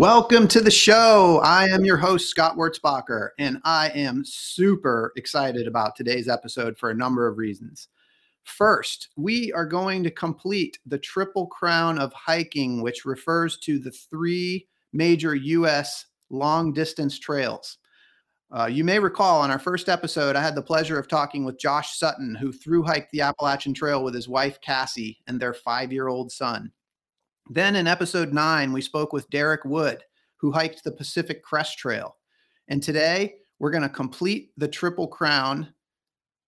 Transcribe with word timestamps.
Welcome 0.00 0.48
to 0.48 0.62
the 0.62 0.70
show. 0.70 1.42
I 1.44 1.66
am 1.66 1.84
your 1.84 1.98
host, 1.98 2.30
Scott 2.30 2.56
Wurzbacher, 2.56 3.32
and 3.38 3.60
I 3.64 3.90
am 3.90 4.24
super 4.24 5.12
excited 5.14 5.66
about 5.66 5.94
today's 5.94 6.26
episode 6.26 6.78
for 6.78 6.88
a 6.88 6.94
number 6.94 7.26
of 7.26 7.36
reasons. 7.36 7.88
First, 8.44 9.10
we 9.18 9.52
are 9.52 9.66
going 9.66 10.02
to 10.04 10.10
complete 10.10 10.78
the 10.86 10.96
Triple 10.96 11.48
Crown 11.48 11.98
of 11.98 12.14
hiking, 12.14 12.80
which 12.80 13.04
refers 13.04 13.58
to 13.58 13.78
the 13.78 13.90
three 13.90 14.66
major 14.94 15.34
U.S. 15.34 16.06
long 16.30 16.72
distance 16.72 17.18
trails. 17.18 17.76
Uh, 18.50 18.70
you 18.72 18.84
may 18.84 18.98
recall 18.98 19.42
on 19.42 19.50
our 19.50 19.58
first 19.58 19.90
episode, 19.90 20.34
I 20.34 20.40
had 20.40 20.54
the 20.54 20.62
pleasure 20.62 20.98
of 20.98 21.08
talking 21.08 21.44
with 21.44 21.60
Josh 21.60 21.98
Sutton, 21.98 22.34
who 22.34 22.52
through 22.52 22.84
hiked 22.84 23.12
the 23.12 23.20
Appalachian 23.20 23.74
Trail 23.74 24.02
with 24.02 24.14
his 24.14 24.30
wife, 24.30 24.62
Cassie, 24.62 25.18
and 25.26 25.38
their 25.38 25.52
five 25.52 25.92
year 25.92 26.08
old 26.08 26.32
son. 26.32 26.72
Then 27.52 27.74
in 27.74 27.88
episode 27.88 28.32
nine, 28.32 28.72
we 28.72 28.80
spoke 28.80 29.12
with 29.12 29.28
Derek 29.28 29.64
Wood, 29.64 30.04
who 30.36 30.52
hiked 30.52 30.84
the 30.84 30.92
Pacific 30.92 31.42
Crest 31.42 31.78
Trail. 31.78 32.16
And 32.68 32.80
today, 32.80 33.34
we're 33.58 33.72
going 33.72 33.82
to 33.82 33.88
complete 33.88 34.52
the 34.56 34.68
Triple 34.68 35.08
Crown 35.08 35.74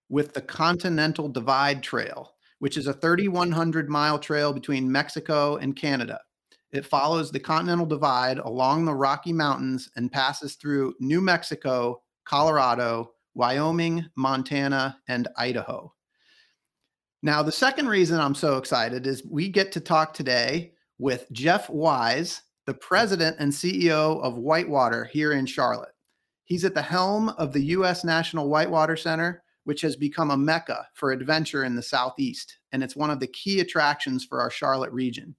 with 0.09 0.33
the 0.33 0.41
Continental 0.41 1.29
Divide 1.29 1.83
Trail, 1.83 2.35
which 2.61 2.77
is 2.77 2.87
a 2.87 2.93
3,100 2.93 3.91
mile 3.91 4.17
trail 4.17 4.53
between 4.53 4.91
Mexico 4.91 5.57
and 5.57 5.75
Canada. 5.75 6.21
It 6.71 6.87
follows 6.87 7.33
the 7.33 7.41
Continental 7.41 7.85
Divide 7.85 8.39
along 8.39 8.85
the 8.85 8.95
Rocky 8.95 9.33
Mountains 9.33 9.91
and 9.97 10.13
passes 10.13 10.55
through 10.55 10.95
New 11.01 11.21
Mexico, 11.21 12.01
Colorado, 12.25 13.11
Wyoming, 13.35 14.07
Montana, 14.15 14.99
and 15.09 15.27
Idaho. 15.37 15.93
Now, 17.25 17.43
the 17.43 17.51
second 17.51 17.89
reason 17.89 18.21
I'm 18.21 18.37
so 18.37 18.57
excited 18.57 19.09
is 19.09 19.27
we 19.29 19.49
get 19.49 19.73
to 19.73 19.81
talk 19.81 20.15
today 20.15 20.72
with 20.99 21.27
Jeff 21.33 21.69
Wise, 21.71 22.43
the 22.67 22.73
hmm. 22.73 22.79
president 22.81 23.37
and 23.39 23.53
CEO 23.53 24.23
of 24.23 24.39
Whitewater 24.39 25.05
here 25.05 25.33
in 25.33 25.47
Charlotte. 25.47 25.95
He's 26.45 26.65
at 26.65 26.75
the 26.75 26.83
helm 26.83 27.31
of 27.31 27.53
the 27.53 27.65
U.S. 27.67 28.05
National 28.05 28.49
Whitewater 28.49 28.97
Center, 28.97 29.43
which 29.65 29.81
has 29.83 29.97
become 29.97 30.31
a 30.31 30.37
mecca 30.37 30.87
for 30.95 31.13
adventure 31.13 31.65
in 31.65 31.75
the 31.75 31.83
Southeast, 31.83 32.59
and 32.73 32.83
it's 32.83 32.97
one 32.97 33.11
of 33.11 33.21
the 33.21 33.29
key 33.29 33.61
attractions 33.61 34.25
for 34.25 34.41
our 34.41 34.51
Charlotte 34.51 34.93
region. 34.93 35.37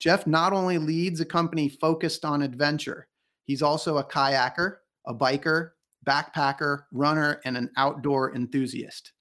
Jeff 0.00 0.26
not 0.26 0.52
only 0.52 0.78
leads 0.78 1.20
a 1.20 1.26
company 1.26 1.68
focused 1.68 2.24
on 2.24 2.42
adventure, 2.42 3.06
he's 3.44 3.62
also 3.62 3.98
a 3.98 4.04
kayaker, 4.04 4.76
a 5.06 5.14
biker, 5.14 5.70
backpacker, 6.06 6.84
runner, 6.92 7.40
and 7.44 7.56
an 7.56 7.70
outdoor 7.76 8.34
enthusiast. 8.34 9.12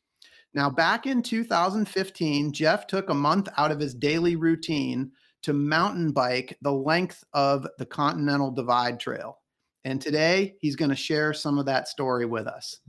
Now, 0.53 0.69
back 0.69 1.05
in 1.05 1.21
2015, 1.21 2.51
Jeff 2.53 2.87
took 2.87 3.09
a 3.09 3.13
month 3.13 3.49
out 3.57 3.71
of 3.71 3.79
his 3.79 3.93
daily 3.93 4.35
routine 4.35 5.11
to 5.43 5.53
mountain 5.53 6.11
bike 6.11 6.57
the 6.61 6.71
length 6.71 7.23
of 7.33 7.67
the 7.77 7.85
Continental 7.85 8.51
Divide 8.51 8.99
Trail. 8.99 9.39
And 9.85 10.01
today 10.01 10.55
he's 10.59 10.75
going 10.75 10.89
to 10.89 10.95
share 10.95 11.33
some 11.33 11.57
of 11.57 11.65
that 11.65 11.87
story 11.87 12.25
with 12.25 12.47
us. 12.47 12.79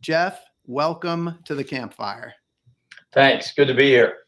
Jeff, 0.00 0.40
welcome 0.66 1.38
to 1.44 1.54
the 1.54 1.64
campfire. 1.64 2.34
Thanks. 3.12 3.52
Good 3.52 3.68
to 3.68 3.74
be 3.74 3.88
here. 3.88 4.18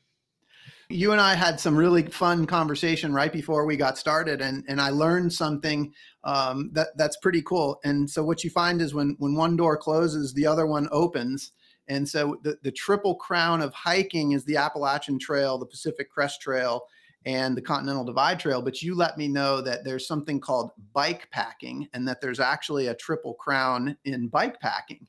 You 0.88 1.12
and 1.12 1.20
I 1.20 1.34
had 1.34 1.58
some 1.58 1.76
really 1.76 2.02
fun 2.02 2.46
conversation 2.46 3.14
right 3.14 3.32
before 3.32 3.64
we 3.64 3.76
got 3.76 3.96
started, 3.96 4.42
and, 4.42 4.62
and 4.68 4.78
I 4.78 4.90
learned 4.90 5.32
something 5.32 5.92
um, 6.22 6.70
that 6.74 6.88
that's 6.96 7.16
pretty 7.16 7.40
cool. 7.42 7.80
And 7.84 8.08
so 8.08 8.22
what 8.22 8.44
you 8.44 8.50
find 8.50 8.82
is 8.82 8.92
when 8.92 9.16
when 9.18 9.34
one 9.34 9.56
door 9.56 9.76
closes, 9.78 10.34
the 10.34 10.46
other 10.46 10.66
one 10.66 10.88
opens. 10.92 11.52
And 11.88 12.06
so 12.06 12.36
the, 12.42 12.58
the 12.62 12.70
triple 12.70 13.14
crown 13.14 13.62
of 13.62 13.72
hiking 13.72 14.32
is 14.32 14.44
the 14.44 14.56
Appalachian 14.56 15.18
Trail, 15.18 15.58
the 15.58 15.66
Pacific 15.66 16.10
Crest 16.10 16.40
Trail, 16.40 16.82
and 17.24 17.56
the 17.56 17.62
Continental 17.62 18.04
Divide 18.04 18.40
Trail, 18.40 18.62
but 18.62 18.82
you 18.82 18.94
let 18.94 19.16
me 19.16 19.28
know 19.28 19.60
that 19.60 19.84
there's 19.84 20.06
something 20.06 20.40
called 20.40 20.72
bike 20.92 21.28
packing 21.30 21.88
and 21.92 22.06
that 22.06 22.20
there's 22.20 22.40
actually 22.40 22.88
a 22.88 22.94
triple 22.94 23.34
crown 23.34 23.96
in 24.04 24.28
bike 24.28 24.58
packing. 24.60 25.06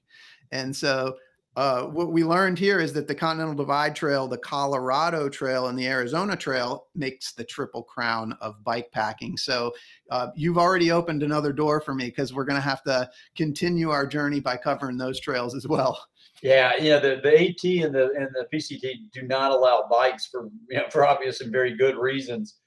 And 0.51 0.75
so 0.75 1.15
uh, 1.55 1.83
what 1.83 2.11
we 2.11 2.23
learned 2.23 2.57
here 2.57 2.79
is 2.79 2.93
that 2.93 3.07
the 3.07 3.13
Continental 3.13 3.53
Divide 3.53 3.95
Trail, 3.95 4.27
the 4.27 4.37
Colorado 4.37 5.29
Trail, 5.29 5.67
and 5.67 5.77
the 5.77 5.87
Arizona 5.87 6.35
Trail 6.35 6.87
makes 6.95 7.33
the 7.33 7.43
triple 7.43 7.83
crown 7.83 8.35
of 8.41 8.63
bike 8.63 8.91
packing. 8.91 9.37
So 9.37 9.71
uh, 10.09 10.29
you've 10.35 10.57
already 10.57 10.91
opened 10.91 11.21
another 11.21 11.53
door 11.53 11.79
for 11.79 11.93
me 11.93 12.05
because 12.05 12.33
we're 12.33 12.45
going 12.45 12.59
to 12.59 12.67
have 12.67 12.81
to 12.83 13.07
continue 13.35 13.91
our 13.91 14.07
journey 14.07 14.39
by 14.39 14.57
covering 14.57 14.97
those 14.97 15.19
trails 15.19 15.53
as 15.53 15.67
well. 15.67 16.03
Yeah, 16.43 16.73
yeah. 16.77 16.99
The, 16.99 17.21
the 17.23 17.33
AT 17.33 17.85
and 17.85 17.95
the 17.95 18.11
and 18.17 18.27
the 18.33 18.45
PCT 18.53 19.11
do 19.13 19.21
not 19.21 19.51
allow 19.51 19.87
bikes 19.89 20.25
for 20.25 20.49
you 20.69 20.77
know, 20.77 20.83
for 20.91 21.07
obvious 21.07 21.39
and 21.39 21.53
very 21.53 21.75
good 21.75 21.95
reasons. 21.95 22.57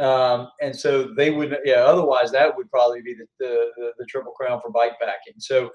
Um, 0.00 0.48
and 0.60 0.74
so 0.74 1.14
they 1.16 1.30
would 1.30 1.56
yeah. 1.64 1.84
Otherwise, 1.84 2.32
that 2.32 2.54
would 2.56 2.68
probably 2.70 3.02
be 3.02 3.14
the 3.14 3.26
the, 3.38 3.70
the, 3.76 3.92
the 4.00 4.06
triple 4.06 4.32
crown 4.32 4.60
for 4.60 4.72
bike 4.72 4.94
packing. 5.00 5.34
So 5.38 5.70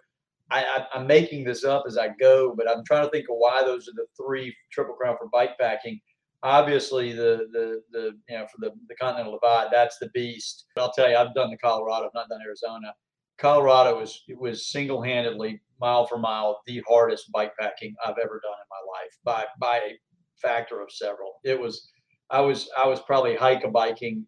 I, 0.52 0.86
am 0.94 1.08
making 1.08 1.46
this 1.46 1.64
up 1.64 1.86
as 1.88 1.98
I 1.98 2.10
go, 2.20 2.54
but 2.58 2.70
I'm 2.70 2.84
trying 2.84 3.06
to 3.06 3.10
think 3.10 3.30
of 3.30 3.38
why 3.38 3.64
those 3.64 3.88
are 3.88 3.94
the 3.96 4.06
three 4.22 4.54
triple 4.74 4.96
crown 4.96 5.16
for 5.18 5.30
bike 5.32 5.58
packing. 5.58 6.02
Obviously, 6.44 7.14
the 7.14 7.48
the 7.54 7.82
the 7.92 8.12
you 8.28 8.38
know 8.38 8.48
for 8.48 8.58
the 8.60 8.72
the 8.90 8.96
Continental 8.96 9.32
Divide, 9.32 9.70
that's 9.72 9.98
the 10.00 10.10
beast. 10.14 10.66
But 10.76 10.82
I'll 10.82 10.92
tell 10.92 11.10
you, 11.10 11.16
I've 11.16 11.34
done 11.34 11.52
the 11.52 11.58
Colorado, 11.58 12.08
I've 12.08 12.14
not 12.14 12.28
done 12.28 12.42
Arizona. 12.46 12.94
Colorado 13.38 13.98
was 13.98 14.24
was 14.38 14.68
single 14.68 15.02
handedly 15.02 15.62
mile 15.80 16.06
for 16.08 16.18
mile 16.18 16.62
the 16.66 16.82
hardest 16.88 17.32
bike 17.32 17.52
packing 17.60 17.94
I've 18.06 18.18
ever 18.18 18.42
done 18.44 18.58
in 18.60 18.70
my 18.70 18.84
life 18.94 19.18
by 19.24 19.46
by 19.60 19.78
a 19.78 20.00
factor 20.42 20.82
of 20.82 20.92
several. 20.92 21.34
It 21.44 21.60
was 21.60 21.90
I 22.30 22.42
was 22.42 22.70
I 22.78 22.88
was 22.88 23.02
probably 23.02 23.36
hike 23.36 23.64
a 23.64 23.70
biking. 23.70 24.26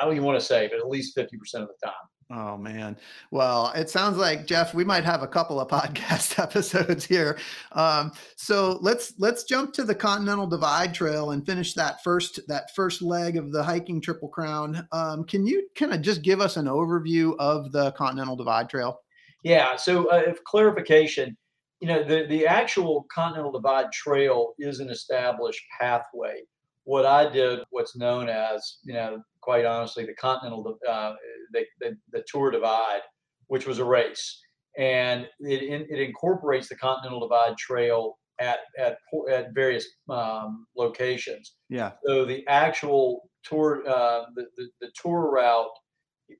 I 0.00 0.04
don't 0.04 0.14
even 0.14 0.24
want 0.24 0.40
to 0.40 0.44
say, 0.44 0.68
but 0.68 0.78
at 0.78 0.88
least 0.88 1.14
fifty 1.14 1.36
percent 1.36 1.64
of 1.64 1.68
the 1.68 1.86
time. 1.86 1.94
Oh 2.34 2.56
man. 2.56 2.96
Well, 3.30 3.72
it 3.74 3.90
sounds 3.90 4.16
like 4.16 4.46
Jeff, 4.46 4.72
we 4.72 4.84
might 4.84 5.04
have 5.04 5.22
a 5.22 5.28
couple 5.28 5.60
of 5.60 5.68
podcast 5.82 6.38
episodes 6.38 7.04
here. 7.04 7.38
Um, 7.72 8.12
so 8.36 8.78
let's 8.80 9.12
let's 9.18 9.44
jump 9.44 9.74
to 9.74 9.84
the 9.84 9.94
Continental 9.94 10.46
Divide 10.46 10.94
Trail 10.94 11.32
and 11.32 11.44
finish 11.44 11.74
that 11.74 12.02
first 12.02 12.40
that 12.48 12.74
first 12.74 13.02
leg 13.02 13.36
of 13.36 13.52
the 13.52 13.62
hiking 13.62 14.00
Triple 14.00 14.28
Crown. 14.28 14.88
Um, 14.92 15.24
can 15.24 15.46
you 15.46 15.68
kind 15.76 15.92
of 15.92 16.00
just 16.00 16.22
give 16.22 16.40
us 16.40 16.56
an 16.56 16.66
overview 16.66 17.34
of 17.38 17.70
the 17.72 17.92
Continental 17.92 18.36
Divide 18.36 18.70
Trail? 18.70 18.98
Yeah. 19.42 19.76
So, 19.76 20.10
uh, 20.10 20.22
if 20.26 20.42
clarification, 20.44 21.36
you 21.80 21.88
know, 21.88 22.02
the 22.02 22.26
the 22.28 22.46
actual 22.46 23.06
Continental 23.12 23.52
Divide 23.52 23.90
Trail 23.92 24.54
is 24.58 24.80
an 24.80 24.88
established 24.88 25.62
pathway. 25.80 26.42
What 26.84 27.06
I 27.06 27.28
did, 27.30 27.60
what's 27.70 27.96
known 27.96 28.28
as, 28.28 28.78
you 28.84 28.92
know, 28.92 29.22
quite 29.40 29.64
honestly, 29.64 30.04
the 30.04 30.14
Continental, 30.14 30.78
uh, 30.88 31.14
the, 31.52 31.64
the, 31.80 31.96
the 32.12 32.24
Tour 32.26 32.50
Divide, 32.50 33.02
which 33.46 33.66
was 33.66 33.78
a 33.78 33.84
race, 33.84 34.40
and 34.78 35.28
it 35.40 35.86
it 35.90 36.00
incorporates 36.00 36.68
the 36.68 36.76
Continental 36.76 37.20
Divide 37.20 37.56
Trail 37.56 38.18
at 38.40 38.60
at 38.78 38.96
at 39.30 39.54
various 39.54 39.86
um, 40.08 40.66
locations. 40.76 41.54
Yeah. 41.68 41.92
So 42.06 42.24
the 42.24 42.46
actual 42.48 43.28
tour, 43.44 43.82
uh, 43.88 44.24
the, 44.34 44.46
the 44.56 44.68
the 44.80 44.90
tour 45.00 45.30
route 45.30 45.70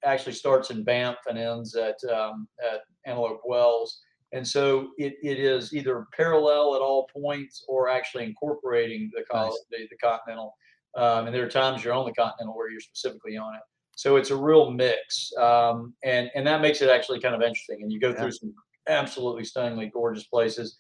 actually 0.05 0.33
starts 0.33 0.71
in 0.71 0.85
Banff 0.85 1.17
and 1.29 1.39
ends 1.39 1.75
at 1.75 1.97
um, 2.11 2.49
at 2.63 2.81
Antelope 3.07 3.43
Wells. 3.45 4.01
And 4.33 4.47
so 4.47 4.89
it, 4.97 5.15
it 5.23 5.39
is 5.39 5.75
either 5.75 6.07
parallel 6.17 6.75
at 6.75 6.81
all 6.81 7.07
points 7.15 7.65
or 7.69 7.91
actually 7.91 8.25
incorporating 8.25 9.11
the, 9.15 9.25
nice. 9.33 9.53
the, 9.71 9.87
the, 9.91 9.97
Continental. 9.99 10.55
Um, 10.97 11.27
and 11.27 11.35
there 11.35 11.45
are 11.45 11.51
times 11.51 11.85
you're 11.85 11.93
on 11.93 12.07
the 12.07 12.15
Continental 12.15 12.57
where 12.57 12.71
you're 12.71 12.81
specifically 12.81 13.37
on 13.37 13.55
it. 13.55 13.61
So 13.95 14.17
it's 14.17 14.31
a 14.31 14.37
real 14.37 14.71
mix. 14.71 15.31
Um, 15.39 15.93
and, 16.03 16.31
and 16.35 16.47
that 16.47 16.63
makes 16.63 16.81
it 16.81 16.89
actually 16.89 17.21
kind 17.21 17.35
of 17.35 17.43
interesting. 17.43 17.81
And 17.83 17.93
you 17.93 18.01
go 18.01 18.09
yeah. 18.09 18.15
through 18.15 18.33
some 18.33 18.55
absolutely 18.89 19.45
stunningly 19.45 19.91
gorgeous 19.93 20.25
places. 20.25 20.79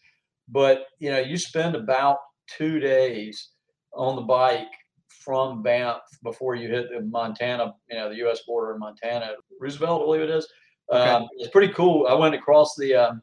But, 0.48 0.86
you 0.98 1.10
know, 1.10 1.20
you 1.20 1.36
spend 1.36 1.76
about 1.76 2.16
two 2.56 2.80
days 2.80 3.50
on 3.94 4.16
the 4.16 4.22
bike 4.22 4.72
from 5.24 5.62
Banff 5.62 6.02
before 6.22 6.54
you 6.54 6.68
hit 6.68 6.90
the 6.90 7.00
Montana, 7.00 7.74
you 7.90 7.96
know, 7.96 8.08
the 8.08 8.16
U.S. 8.16 8.40
border 8.46 8.74
in 8.74 8.80
Montana, 8.80 9.32
Roosevelt, 9.60 10.02
I 10.02 10.04
believe 10.04 10.20
it 10.22 10.30
is. 10.30 10.46
Okay. 10.92 11.10
Um, 11.10 11.28
it's 11.38 11.50
pretty 11.50 11.72
cool. 11.72 12.06
I 12.08 12.14
went 12.14 12.34
across 12.34 12.74
the, 12.76 12.94
um, 12.94 13.22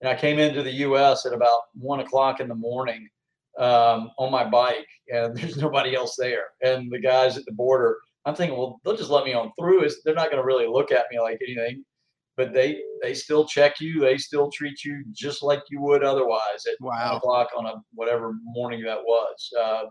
and 0.00 0.08
I 0.08 0.14
came 0.14 0.38
into 0.38 0.62
the 0.62 0.72
U.S. 0.72 1.26
at 1.26 1.32
about 1.32 1.60
one 1.74 2.00
o'clock 2.00 2.40
in 2.40 2.48
the 2.48 2.54
morning 2.54 3.08
um, 3.58 4.10
on 4.18 4.30
my 4.32 4.44
bike, 4.44 4.88
and 5.12 5.36
there's 5.36 5.56
nobody 5.56 5.94
else 5.94 6.16
there. 6.18 6.44
And 6.62 6.90
the 6.90 6.98
guys 6.98 7.36
at 7.36 7.44
the 7.44 7.52
border, 7.52 7.98
I'm 8.24 8.34
thinking, 8.34 8.58
well, 8.58 8.80
they'll 8.84 8.96
just 8.96 9.10
let 9.10 9.24
me 9.24 9.34
on 9.34 9.52
through. 9.58 9.84
Is 9.84 10.00
they're 10.04 10.14
not 10.14 10.30
going 10.30 10.42
to 10.42 10.46
really 10.46 10.66
look 10.66 10.90
at 10.92 11.06
me 11.10 11.20
like 11.20 11.38
anything. 11.46 11.84
but 12.36 12.52
they 12.52 12.80
they 13.02 13.14
still 13.14 13.46
check 13.46 13.80
you. 13.80 14.00
They 14.00 14.16
still 14.18 14.50
treat 14.50 14.82
you 14.84 15.04
just 15.12 15.42
like 15.42 15.62
you 15.70 15.80
would 15.82 16.02
otherwise 16.02 16.66
at 16.66 16.74
Wow. 16.80 16.90
one 17.10 17.16
o'clock 17.18 17.48
on 17.56 17.66
a 17.66 17.74
whatever 17.92 18.32
morning 18.42 18.82
that 18.84 18.98
was. 19.04 19.52
Uh, 19.60 19.82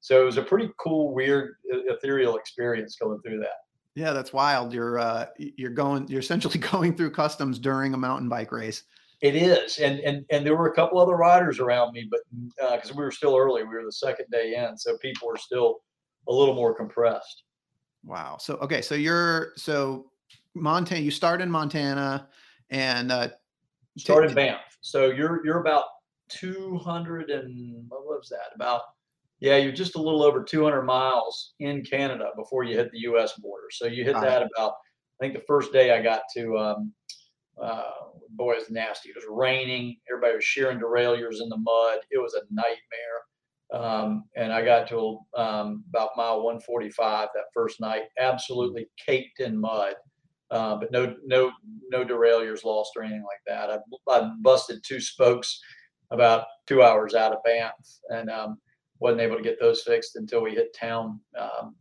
so 0.00 0.20
it 0.20 0.24
was 0.24 0.36
a 0.36 0.42
pretty 0.42 0.70
cool, 0.78 1.12
weird, 1.12 1.56
ethereal 1.64 2.36
experience 2.36 2.96
going 2.96 3.20
through 3.22 3.40
that. 3.40 3.56
Yeah, 3.96 4.12
that's 4.12 4.32
wild. 4.32 4.74
You're 4.74 4.98
uh, 4.98 5.26
you're 5.38 5.70
going. 5.70 6.06
You're 6.08 6.20
essentially 6.20 6.58
going 6.72 6.96
through 6.96 7.10
customs 7.12 7.58
during 7.58 7.94
a 7.94 7.96
mountain 7.96 8.28
bike 8.28 8.52
race. 8.52 8.84
It 9.22 9.34
is, 9.34 9.78
and 9.78 9.98
and 10.00 10.24
and 10.30 10.44
there 10.44 10.54
were 10.54 10.68
a 10.68 10.74
couple 10.74 11.00
other 11.00 11.16
riders 11.16 11.58
around 11.58 11.92
me, 11.92 12.06
but 12.10 12.20
because 12.58 12.94
we 12.94 13.02
were 13.02 13.10
still 13.10 13.34
early, 13.34 13.62
we 13.62 13.70
were 13.70 13.84
the 13.84 13.92
second 13.92 14.26
day 14.30 14.54
in, 14.54 14.76
so 14.76 14.98
people 14.98 15.26
were 15.26 15.38
still 15.38 15.78
a 16.28 16.32
little 16.32 16.54
more 16.54 16.74
compressed. 16.74 17.44
Wow. 18.04 18.36
So 18.38 18.56
okay, 18.56 18.82
so 18.82 18.94
you're 18.94 19.52
so 19.56 20.10
Montana. 20.54 21.00
You 21.00 21.10
start 21.10 21.40
in 21.40 21.50
Montana, 21.50 22.28
and 22.68 23.10
uh, 23.10 23.28
t- 23.28 23.34
Started 23.96 24.28
t- 24.28 24.34
Banff, 24.34 24.60
so 24.82 25.06
you're 25.06 25.44
you're 25.44 25.60
about 25.60 25.84
two 26.28 26.76
hundred 26.76 27.30
and 27.30 27.86
what 27.88 28.04
was 28.04 28.28
that? 28.28 28.54
About 28.54 28.82
yeah, 29.40 29.56
you're 29.56 29.72
just 29.72 29.96
a 29.96 30.02
little 30.02 30.22
over 30.22 30.42
two 30.42 30.64
hundred 30.64 30.82
miles 30.82 31.54
in 31.60 31.84
Canada 31.84 32.30
before 32.36 32.64
you 32.64 32.76
hit 32.76 32.90
the 32.92 33.00
U.S. 33.00 33.34
border. 33.38 33.66
So 33.70 33.86
you 33.86 34.04
hit 34.04 34.14
that 34.14 34.42
about 34.42 34.74
I 35.20 35.24
think 35.24 35.34
the 35.34 35.44
first 35.46 35.72
day 35.72 35.92
I 35.96 36.02
got 36.02 36.22
to. 36.36 36.58
Um, 36.58 36.92
uh, 37.60 37.84
boy, 38.30 38.52
it 38.52 38.58
was 38.58 38.70
nasty. 38.70 39.08
It 39.10 39.16
was 39.16 39.24
raining. 39.28 39.96
Everybody 40.10 40.36
was 40.36 40.44
shearing 40.44 40.78
derailleurs 40.78 41.40
in 41.40 41.48
the 41.48 41.56
mud. 41.56 42.00
It 42.10 42.18
was 42.18 42.34
a 42.34 42.42
nightmare. 42.50 43.22
Um, 43.72 44.24
and 44.36 44.52
I 44.52 44.64
got 44.64 44.88
to 44.88 45.18
um, 45.36 45.84
about 45.88 46.10
mile 46.16 46.42
145 46.42 47.28
that 47.34 47.44
first 47.52 47.80
night, 47.80 48.02
absolutely 48.18 48.88
caked 49.04 49.40
in 49.40 49.60
mud, 49.60 49.94
uh, 50.50 50.76
but 50.76 50.92
no 50.92 51.16
no 51.24 51.50
no 51.90 52.04
derailleurs 52.04 52.64
lost 52.64 52.92
or 52.96 53.02
anything 53.02 53.24
like 53.24 53.40
that. 53.46 53.70
I, 53.70 53.78
I 54.08 54.30
busted 54.40 54.82
two 54.84 55.00
spokes 55.00 55.60
about 56.12 56.46
two 56.68 56.82
hours 56.82 57.14
out 57.14 57.32
of 57.32 57.42
Banff, 57.42 57.74
and 58.10 58.30
um, 58.30 58.58
wasn't 59.00 59.20
able 59.20 59.36
to 59.36 59.42
get 59.42 59.60
those 59.60 59.82
fixed 59.82 60.16
until 60.16 60.42
we 60.42 60.52
hit 60.52 60.74
town 60.78 61.20
um, 61.38 61.74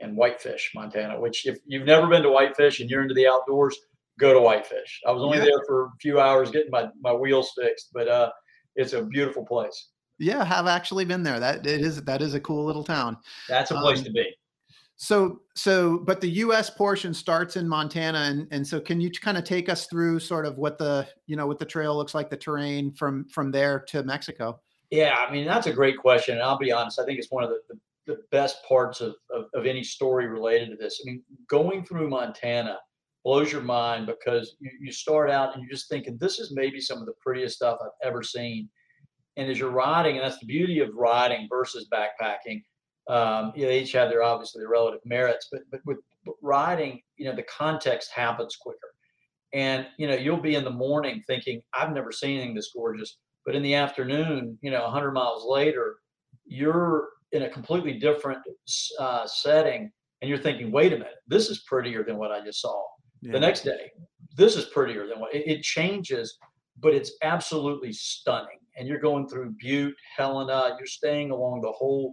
in 0.00 0.14
Whitefish, 0.16 0.72
Montana. 0.74 1.20
Which, 1.20 1.46
if 1.46 1.58
you've 1.66 1.86
never 1.86 2.06
been 2.06 2.22
to 2.22 2.30
Whitefish 2.30 2.80
and 2.80 2.90
you're 2.90 3.02
into 3.02 3.14
the 3.14 3.26
outdoors, 3.28 3.76
go 4.18 4.32
to 4.32 4.40
Whitefish. 4.40 5.00
I 5.06 5.10
was 5.12 5.22
only 5.22 5.38
Yeah. 5.38 5.44
there 5.44 5.64
for 5.66 5.84
a 5.86 5.90
few 6.00 6.20
hours 6.20 6.50
getting 6.50 6.70
my 6.70 6.88
my 7.00 7.12
wheels 7.12 7.52
fixed, 7.60 7.90
but 7.92 8.08
uh, 8.08 8.30
it's 8.76 8.92
a 8.92 9.02
beautiful 9.02 9.44
place. 9.44 9.88
yeah, 10.18 10.44
have 10.44 10.66
actually 10.66 11.04
been 11.04 11.22
there. 11.22 11.40
That 11.40 11.66
it 11.66 11.80
is. 11.80 12.02
That 12.02 12.22
is 12.22 12.34
a 12.34 12.40
cool 12.40 12.64
little 12.64 12.84
town. 12.84 13.16
That's 13.48 13.70
a 13.70 13.74
place 13.76 13.98
Um, 13.98 14.04
to 14.04 14.10
be. 14.12 14.34
So 14.96 15.40
so, 15.56 15.98
but 15.98 16.20
the 16.20 16.30
U.S. 16.44 16.70
portion 16.70 17.12
starts 17.12 17.56
in 17.56 17.66
Montana, 17.68 18.18
and 18.18 18.46
and 18.52 18.64
so 18.64 18.78
can 18.80 19.00
you 19.00 19.10
kind 19.10 19.36
of 19.36 19.42
take 19.42 19.68
us 19.68 19.86
through 19.86 20.20
sort 20.20 20.46
of 20.46 20.58
what 20.58 20.78
the 20.78 21.08
you 21.26 21.34
know 21.34 21.46
what 21.46 21.58
the 21.58 21.64
trail 21.64 21.96
looks 21.96 22.14
like, 22.14 22.30
the 22.30 22.36
terrain 22.36 22.92
from 22.92 23.24
from 23.28 23.50
there 23.50 23.80
to 23.88 24.04
Mexico? 24.04 24.60
Yeah, 24.92 25.14
I 25.26 25.32
mean 25.32 25.46
that's 25.46 25.66
a 25.66 25.72
great 25.72 25.96
question, 25.96 26.34
and 26.34 26.42
I'll 26.42 26.58
be 26.58 26.70
honest. 26.70 27.00
I 27.00 27.06
think 27.06 27.18
it's 27.18 27.30
one 27.30 27.42
of 27.42 27.48
the, 27.48 27.60
the, 27.70 28.14
the 28.14 28.22
best 28.30 28.58
parts 28.68 29.00
of, 29.00 29.14
of 29.34 29.46
of 29.54 29.64
any 29.64 29.82
story 29.82 30.26
related 30.28 30.68
to 30.68 30.76
this. 30.76 31.02
I 31.02 31.10
mean, 31.10 31.22
going 31.48 31.82
through 31.82 32.10
Montana 32.10 32.78
blows 33.24 33.50
your 33.50 33.62
mind 33.62 34.06
because 34.06 34.54
you, 34.60 34.70
you 34.82 34.92
start 34.92 35.30
out 35.30 35.54
and 35.54 35.62
you're 35.62 35.72
just 35.72 35.88
thinking 35.88 36.18
this 36.18 36.38
is 36.38 36.52
maybe 36.54 36.78
some 36.78 36.98
of 36.98 37.06
the 37.06 37.14
prettiest 37.24 37.56
stuff 37.56 37.78
I've 37.82 38.06
ever 38.06 38.22
seen. 38.22 38.68
And 39.38 39.50
as 39.50 39.58
you're 39.58 39.70
riding, 39.70 40.16
and 40.16 40.24
that's 40.24 40.40
the 40.40 40.46
beauty 40.46 40.80
of 40.80 40.90
riding 40.94 41.48
versus 41.48 41.88
backpacking. 41.90 42.62
Um, 43.08 43.52
you 43.56 43.62
know, 43.62 43.68
they 43.68 43.80
each 43.80 43.92
have 43.92 44.10
their 44.10 44.22
obviously 44.22 44.60
their 44.60 44.68
relative 44.68 45.00
merits, 45.06 45.48
but 45.50 45.62
but 45.70 45.80
with 45.86 46.00
riding, 46.42 47.00
you 47.16 47.24
know, 47.24 47.34
the 47.34 47.44
context 47.44 48.10
happens 48.14 48.56
quicker. 48.56 48.92
And 49.54 49.86
you 49.96 50.06
know, 50.06 50.16
you'll 50.16 50.36
be 50.36 50.54
in 50.54 50.64
the 50.64 50.70
morning 50.70 51.22
thinking, 51.26 51.62
I've 51.72 51.94
never 51.94 52.12
seen 52.12 52.36
anything 52.36 52.54
this 52.54 52.72
gorgeous 52.76 53.16
but 53.44 53.54
in 53.54 53.62
the 53.62 53.74
afternoon, 53.74 54.58
you 54.62 54.70
know, 54.70 54.82
100 54.82 55.12
miles 55.12 55.44
later, 55.46 55.96
you're 56.44 57.08
in 57.32 57.42
a 57.42 57.50
completely 57.50 57.98
different 57.98 58.38
uh, 58.98 59.26
setting, 59.26 59.90
and 60.20 60.28
you're 60.28 60.38
thinking, 60.38 60.70
"Wait 60.70 60.92
a 60.92 60.96
minute, 60.96 61.14
this 61.26 61.48
is 61.48 61.60
prettier 61.60 62.04
than 62.04 62.18
what 62.18 62.30
I 62.30 62.44
just 62.44 62.60
saw." 62.60 62.82
Yeah. 63.20 63.32
The 63.32 63.40
next 63.40 63.64
day, 63.64 63.90
this 64.36 64.56
is 64.56 64.66
prettier 64.66 65.06
than 65.06 65.20
what 65.20 65.34
it, 65.34 65.46
it 65.46 65.62
changes, 65.62 66.38
but 66.80 66.94
it's 66.94 67.12
absolutely 67.22 67.92
stunning. 67.92 68.58
And 68.76 68.88
you're 68.88 69.00
going 69.00 69.28
through 69.28 69.54
Butte, 69.58 69.96
Helena, 70.16 70.76
you're 70.78 70.86
staying 70.86 71.30
along 71.30 71.60
the 71.60 71.72
whole 71.72 72.12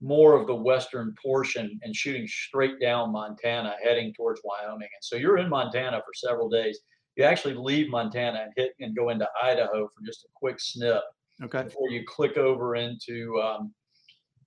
more 0.00 0.38
of 0.38 0.46
the 0.46 0.54
western 0.54 1.14
portion 1.24 1.78
and 1.82 1.94
shooting 1.94 2.26
straight 2.26 2.78
down 2.80 3.12
Montana, 3.12 3.74
heading 3.82 4.12
towards 4.14 4.40
Wyoming. 4.44 4.88
And 4.92 5.02
so 5.02 5.16
you're 5.16 5.38
in 5.38 5.48
Montana 5.48 6.02
for 6.04 6.12
several 6.14 6.48
days 6.48 6.80
you 7.16 7.24
actually 7.24 7.54
leave 7.54 7.90
Montana 7.90 8.42
and 8.44 8.52
hit 8.56 8.72
and 8.80 8.96
go 8.96 9.08
into 9.08 9.28
Idaho 9.42 9.88
for 9.88 10.04
just 10.04 10.24
a 10.24 10.28
quick 10.34 10.60
snip 10.60 11.02
okay. 11.42 11.64
before 11.64 11.90
you 11.90 12.04
click 12.06 12.36
over 12.36 12.76
into 12.76 13.40
um, 13.40 13.72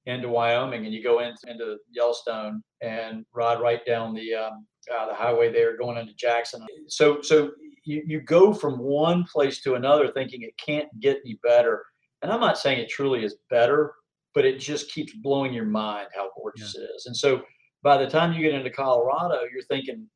into 0.05 0.29
Wyoming 0.29 0.85
and 0.85 0.93
you 0.93 1.03
go 1.03 1.19
into, 1.19 1.39
into 1.47 1.77
Yellowstone 1.91 2.63
and 2.81 3.25
ride 3.33 3.59
right 3.59 3.85
down 3.85 4.13
the 4.13 4.33
um, 4.33 4.65
uh, 4.93 5.07
the 5.07 5.13
highway 5.13 5.51
there 5.51 5.77
going 5.77 5.97
into 5.97 6.13
Jackson. 6.13 6.65
So 6.87 7.21
so 7.21 7.51
you, 7.85 8.03
you 8.05 8.21
go 8.21 8.53
from 8.53 8.77
one 8.79 9.25
place 9.31 9.61
to 9.61 9.75
another 9.75 10.11
thinking 10.11 10.43
it 10.43 10.53
can't 10.63 10.87
get 10.99 11.17
any 11.25 11.39
better. 11.43 11.83
And 12.21 12.31
I'm 12.31 12.39
not 12.39 12.57
saying 12.57 12.79
it 12.79 12.89
truly 12.89 13.23
is 13.23 13.37
better, 13.49 13.93
but 14.35 14.45
it 14.45 14.59
just 14.59 14.91
keeps 14.91 15.13
blowing 15.13 15.53
your 15.53 15.65
mind 15.65 16.07
how 16.13 16.29
gorgeous 16.37 16.75
it 16.75 16.81
is. 16.95 17.05
And 17.05 17.15
so 17.15 17.41
by 17.81 17.97
the 17.97 18.09
time 18.09 18.33
you 18.33 18.41
get 18.41 18.53
into 18.53 18.69
Colorado, 18.69 19.39
you're 19.51 19.63
thinking, 19.63 20.07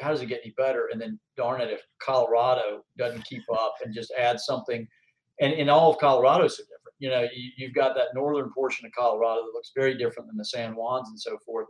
how 0.00 0.10
does 0.10 0.22
it 0.22 0.26
get 0.26 0.40
any 0.44 0.52
better? 0.56 0.88
And 0.92 1.00
then 1.00 1.18
darn 1.36 1.60
it, 1.60 1.70
if 1.70 1.80
Colorado 2.00 2.84
doesn't 2.96 3.24
keep 3.24 3.42
up 3.52 3.74
and 3.84 3.94
just 3.94 4.12
add 4.18 4.38
something, 4.40 4.86
and 5.40 5.52
in 5.52 5.68
all 5.68 5.92
of 5.92 5.98
Colorado 5.98 6.44
is 6.44 6.56
so 6.56 6.62
different. 6.64 6.78
You 7.00 7.10
know, 7.10 7.22
you, 7.32 7.50
you've 7.56 7.74
got 7.74 7.94
that 7.94 8.08
northern 8.14 8.50
portion 8.52 8.86
of 8.86 8.92
Colorado 8.92 9.42
that 9.42 9.52
looks 9.54 9.70
very 9.76 9.96
different 9.96 10.28
than 10.28 10.36
the 10.36 10.44
San 10.44 10.74
Juans 10.74 11.08
and 11.10 11.18
so 11.20 11.38
forth. 11.46 11.66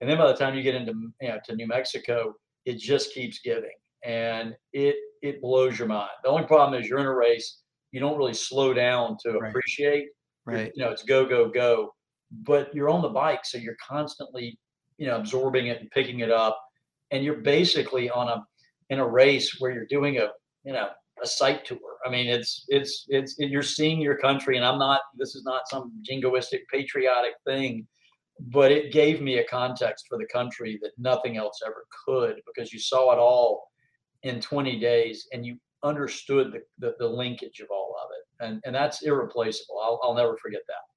And 0.00 0.10
then 0.10 0.18
by 0.18 0.26
the 0.26 0.34
time 0.34 0.54
you 0.56 0.62
get 0.62 0.74
into 0.74 0.92
you 1.20 1.28
know 1.28 1.38
to 1.44 1.54
New 1.54 1.66
Mexico, 1.68 2.34
it 2.64 2.78
just 2.78 3.12
keeps 3.14 3.38
giving, 3.40 3.70
and 4.04 4.54
it 4.72 4.96
it 5.22 5.40
blows 5.40 5.78
your 5.78 5.86
mind. 5.88 6.10
The 6.24 6.30
only 6.30 6.44
problem 6.46 6.80
is 6.80 6.88
you're 6.88 6.98
in 6.98 7.06
a 7.06 7.14
race, 7.14 7.60
you 7.92 8.00
don't 8.00 8.16
really 8.18 8.34
slow 8.34 8.74
down 8.74 9.16
to 9.24 9.38
Right. 9.38 9.48
appreciate. 9.50 10.08
You're- 10.48 10.62
Right. 10.64 10.72
You 10.74 10.84
know, 10.84 10.90
it's 10.90 11.04
go 11.04 11.24
go 11.24 11.48
go, 11.48 11.94
but 12.32 12.74
you're 12.74 12.90
on 12.90 13.02
the 13.02 13.08
bike, 13.08 13.44
so 13.44 13.58
you're 13.58 13.76
constantly 13.80 14.58
you 14.98 15.06
know 15.06 15.16
absorbing 15.16 15.68
it 15.68 15.80
and 15.80 15.88
picking 15.92 16.18
it 16.20 16.30
up, 16.32 16.60
and 17.12 17.24
you're 17.24 17.36
basically 17.36 18.10
on 18.10 18.28
a 18.28 18.44
in 18.90 18.98
a 18.98 19.06
race 19.06 19.56
where 19.58 19.72
you're 19.72 19.86
doing 19.86 20.18
a 20.18 20.28
you 20.64 20.72
know 20.72 20.88
a 21.22 21.26
sight 21.26 21.64
tour. 21.64 21.78
I 22.04 22.10
mean, 22.10 22.26
it's 22.26 22.64
it's 22.68 23.04
it's 23.08 23.36
you're 23.38 23.62
seeing 23.62 24.00
your 24.00 24.16
country, 24.16 24.56
and 24.56 24.66
I'm 24.66 24.78
not. 24.78 25.00
This 25.16 25.34
is 25.34 25.44
not 25.44 25.68
some 25.68 25.92
jingoistic 26.08 26.60
patriotic 26.72 27.34
thing, 27.46 27.86
but 28.40 28.72
it 28.72 28.92
gave 28.92 29.20
me 29.20 29.38
a 29.38 29.44
context 29.44 30.06
for 30.08 30.18
the 30.18 30.26
country 30.26 30.78
that 30.82 30.92
nothing 30.98 31.36
else 31.36 31.60
ever 31.64 31.84
could 32.04 32.40
because 32.46 32.72
you 32.72 32.80
saw 32.80 33.12
it 33.12 33.18
all 33.18 33.68
in 34.22 34.40
20 34.40 34.78
days 34.78 35.26
and 35.32 35.44
you 35.44 35.56
understood 35.82 36.52
the, 36.52 36.60
the, 36.78 36.94
the 37.00 37.06
linkage 37.06 37.58
of 37.60 37.66
all 37.70 37.96
of 38.02 38.08
it 38.10 38.44
and 38.44 38.62
and 38.64 38.72
that's 38.72 39.02
irreplaceable 39.02 39.80
i'll, 39.82 39.98
I'll 40.02 40.14
never 40.14 40.36
forget 40.36 40.60
that 40.68 40.91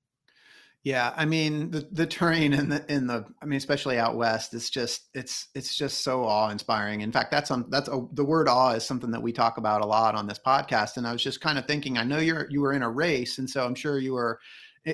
Yeah, 0.86 1.13
I 1.18 1.25
mean 1.25 1.72
the 1.72 1.88
the 1.92 2.06
terrain 2.06 2.54
in 2.54 2.70
the 2.70 2.86
in 2.94 3.08
the 3.08 3.25
I 3.42 3.46
mean 3.46 3.58
especially 3.58 3.98
out 3.98 4.18
west 4.18 4.54
it's 4.54 4.70
just 4.70 5.10
it's 5.15 5.48
it's 5.56 5.75
just 5.75 6.04
so 6.04 6.24
awe 6.24 6.51
inspiring. 6.51 7.01
In 7.01 7.12
fact, 7.12 7.32
that's 7.32 7.50
on 7.50 7.65
that's 7.72 7.89
a, 7.89 8.06
the 8.13 8.24
word 8.24 8.48
awe 8.48 8.74
is 8.74 8.86
something 8.86 9.10
that 9.10 9.24
we 9.24 9.34
talk 9.34 9.58
about 9.58 9.82
a 9.82 9.88
lot 9.88 10.13
on 10.13 10.27
this 10.27 10.39
podcast. 10.46 10.98
And 10.98 11.08
I 11.08 11.12
was 11.12 11.24
just 11.24 11.42
kind 11.42 11.58
of 11.58 11.65
thinking, 11.65 11.98
I 11.98 12.04
know 12.04 12.20
you're 12.20 12.46
you 12.51 12.62
were 12.62 12.72
in 12.72 12.84
a 12.84 12.89
race, 12.89 13.39
and 13.39 13.50
so 13.50 13.65
I'm 13.65 13.74
sure 13.74 13.98
you 13.98 14.13
were 14.13 14.39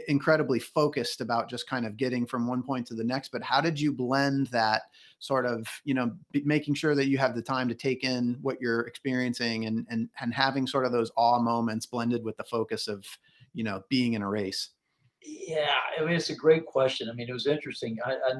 incredibly 0.07 0.59
focused 0.59 1.19
about 1.19 1.49
just 1.49 1.67
kind 1.67 1.85
of 1.85 1.97
getting 1.97 2.25
from 2.25 2.47
one 2.47 2.63
point 2.63 2.87
to 2.87 2.95
the 2.95 3.03
next. 3.03 3.33
But 3.33 3.43
how 3.43 3.59
did 3.59 3.77
you 3.77 3.91
blend 3.91 4.47
that 4.47 4.83
sort 5.19 5.45
of 5.45 5.67
you 5.83 5.93
know 5.93 6.13
making 6.31 6.75
sure 6.75 6.95
that 6.95 7.09
you 7.09 7.17
have 7.17 7.35
the 7.35 7.41
time 7.41 7.67
to 7.67 7.75
take 7.75 8.05
in 8.05 8.37
what 8.41 8.61
you're 8.61 8.87
experiencing 8.87 9.65
and 9.65 9.85
and 9.89 10.07
and 10.21 10.33
having 10.33 10.67
sort 10.67 10.85
of 10.85 10.93
those 10.93 11.11
awe 11.17 11.41
moments 11.41 11.85
blended 11.85 12.23
with 12.23 12.37
the 12.37 12.45
focus 12.45 12.87
of 12.87 13.03
you 13.53 13.65
know 13.65 13.81
being 13.89 14.13
in 14.13 14.21
a 14.21 14.29
race. 14.29 14.69
Yeah, 15.23 15.69
I 15.99 16.03
mean, 16.03 16.15
it's 16.15 16.29
a 16.29 16.35
great 16.35 16.65
question. 16.65 17.09
I 17.09 17.13
mean, 17.13 17.29
it 17.29 17.33
was 17.33 17.47
interesting. 17.47 17.97
I, 18.05 18.13
I, 18.13 18.31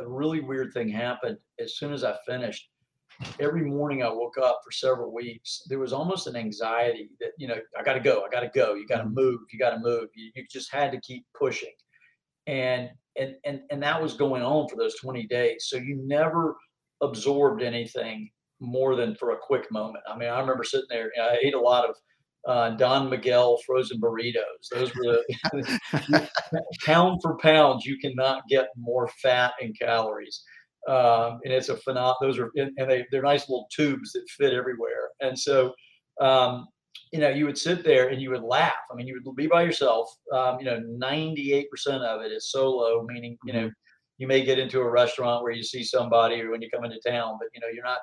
a 0.00 0.08
really 0.08 0.40
weird 0.40 0.72
thing 0.72 0.88
happened 0.88 1.38
as 1.60 1.76
soon 1.76 1.92
as 1.92 2.04
I 2.04 2.16
finished. 2.26 2.68
Every 3.38 3.62
morning 3.62 4.02
I 4.02 4.08
woke 4.08 4.38
up 4.38 4.60
for 4.64 4.72
several 4.72 5.12
weeks. 5.12 5.62
There 5.68 5.78
was 5.78 5.92
almost 5.92 6.26
an 6.26 6.34
anxiety 6.34 7.10
that, 7.20 7.30
you 7.38 7.46
know, 7.46 7.58
I 7.78 7.82
got 7.82 7.94
to 7.94 8.00
go, 8.00 8.24
I 8.24 8.30
got 8.30 8.40
to 8.40 8.50
go, 8.54 8.74
you 8.74 8.86
got 8.86 8.98
to 8.98 9.04
Mhm. 9.04 9.14
move, 9.14 9.40
you 9.52 9.58
got 9.58 9.70
to 9.70 9.78
move. 9.78 10.08
You, 10.14 10.32
you 10.34 10.46
just 10.50 10.72
had 10.72 10.90
to 10.92 11.00
keep 11.00 11.24
pushing. 11.38 11.72
And, 12.46 12.90
and, 13.16 13.36
and, 13.44 13.60
and 13.70 13.82
that 13.82 14.02
was 14.02 14.14
going 14.14 14.42
on 14.42 14.68
for 14.68 14.76
those 14.76 14.96
20 14.96 15.26
days. 15.26 15.66
So 15.68 15.76
you 15.76 15.96
never 16.04 16.56
absorbed 17.02 17.62
anything 17.62 18.30
more 18.60 18.96
than 18.96 19.14
for 19.14 19.32
a 19.32 19.38
quick 19.38 19.70
moment. 19.70 20.04
I 20.08 20.16
mean, 20.16 20.28
I 20.28 20.40
remember 20.40 20.64
sitting 20.64 20.86
there, 20.88 21.12
I 21.20 21.38
ate 21.42 21.54
a 21.54 21.60
lot 21.60 21.88
of 21.88 21.94
uh, 22.46 22.70
Don 22.70 23.08
Miguel 23.10 23.58
frozen 23.66 24.00
burritos. 24.00 24.68
Those 24.72 24.92
were 24.94 25.18
the 25.52 26.30
pound 26.84 27.20
for 27.22 27.36
pound, 27.38 27.82
you 27.84 27.98
cannot 27.98 28.42
get 28.48 28.68
more 28.76 29.08
fat 29.22 29.52
and 29.60 29.76
calories. 29.78 30.42
um, 30.88 31.40
and 31.44 31.52
it's 31.52 31.68
a 31.70 31.76
phenom. 31.76 32.14
Those 32.20 32.38
are 32.38 32.50
and 32.56 32.90
they 32.90 33.06
they're 33.10 33.22
nice 33.22 33.48
little 33.48 33.68
tubes 33.74 34.12
that 34.12 34.24
fit 34.38 34.52
everywhere. 34.52 35.10
And 35.20 35.38
so, 35.38 35.72
um, 36.20 36.66
you 37.12 37.20
know, 37.20 37.30
you 37.30 37.46
would 37.46 37.58
sit 37.58 37.84
there 37.84 38.08
and 38.08 38.20
you 38.20 38.30
would 38.30 38.42
laugh. 38.42 38.74
I 38.90 38.94
mean, 38.94 39.06
you 39.06 39.18
would 39.24 39.36
be 39.36 39.46
by 39.46 39.62
yourself. 39.62 40.08
Um, 40.32 40.58
you 40.60 40.66
know, 40.66 40.80
ninety 40.86 41.52
eight 41.54 41.70
percent 41.70 42.02
of 42.04 42.22
it 42.22 42.32
is 42.32 42.50
solo, 42.50 43.04
meaning 43.06 43.38
you 43.44 43.52
know, 43.54 43.60
Mm-hmm. 43.66 43.68
you 44.18 44.26
may 44.28 44.44
get 44.44 44.58
into 44.58 44.80
a 44.80 44.90
restaurant 44.90 45.42
where 45.42 45.52
you 45.52 45.62
see 45.62 45.82
somebody 45.82 46.40
or 46.42 46.50
when 46.50 46.62
you 46.62 46.70
come 46.70 46.84
into 46.84 47.00
town, 47.06 47.36
but 47.40 47.48
you 47.54 47.60
know, 47.60 47.68
you're 47.74 47.84
not. 47.84 47.98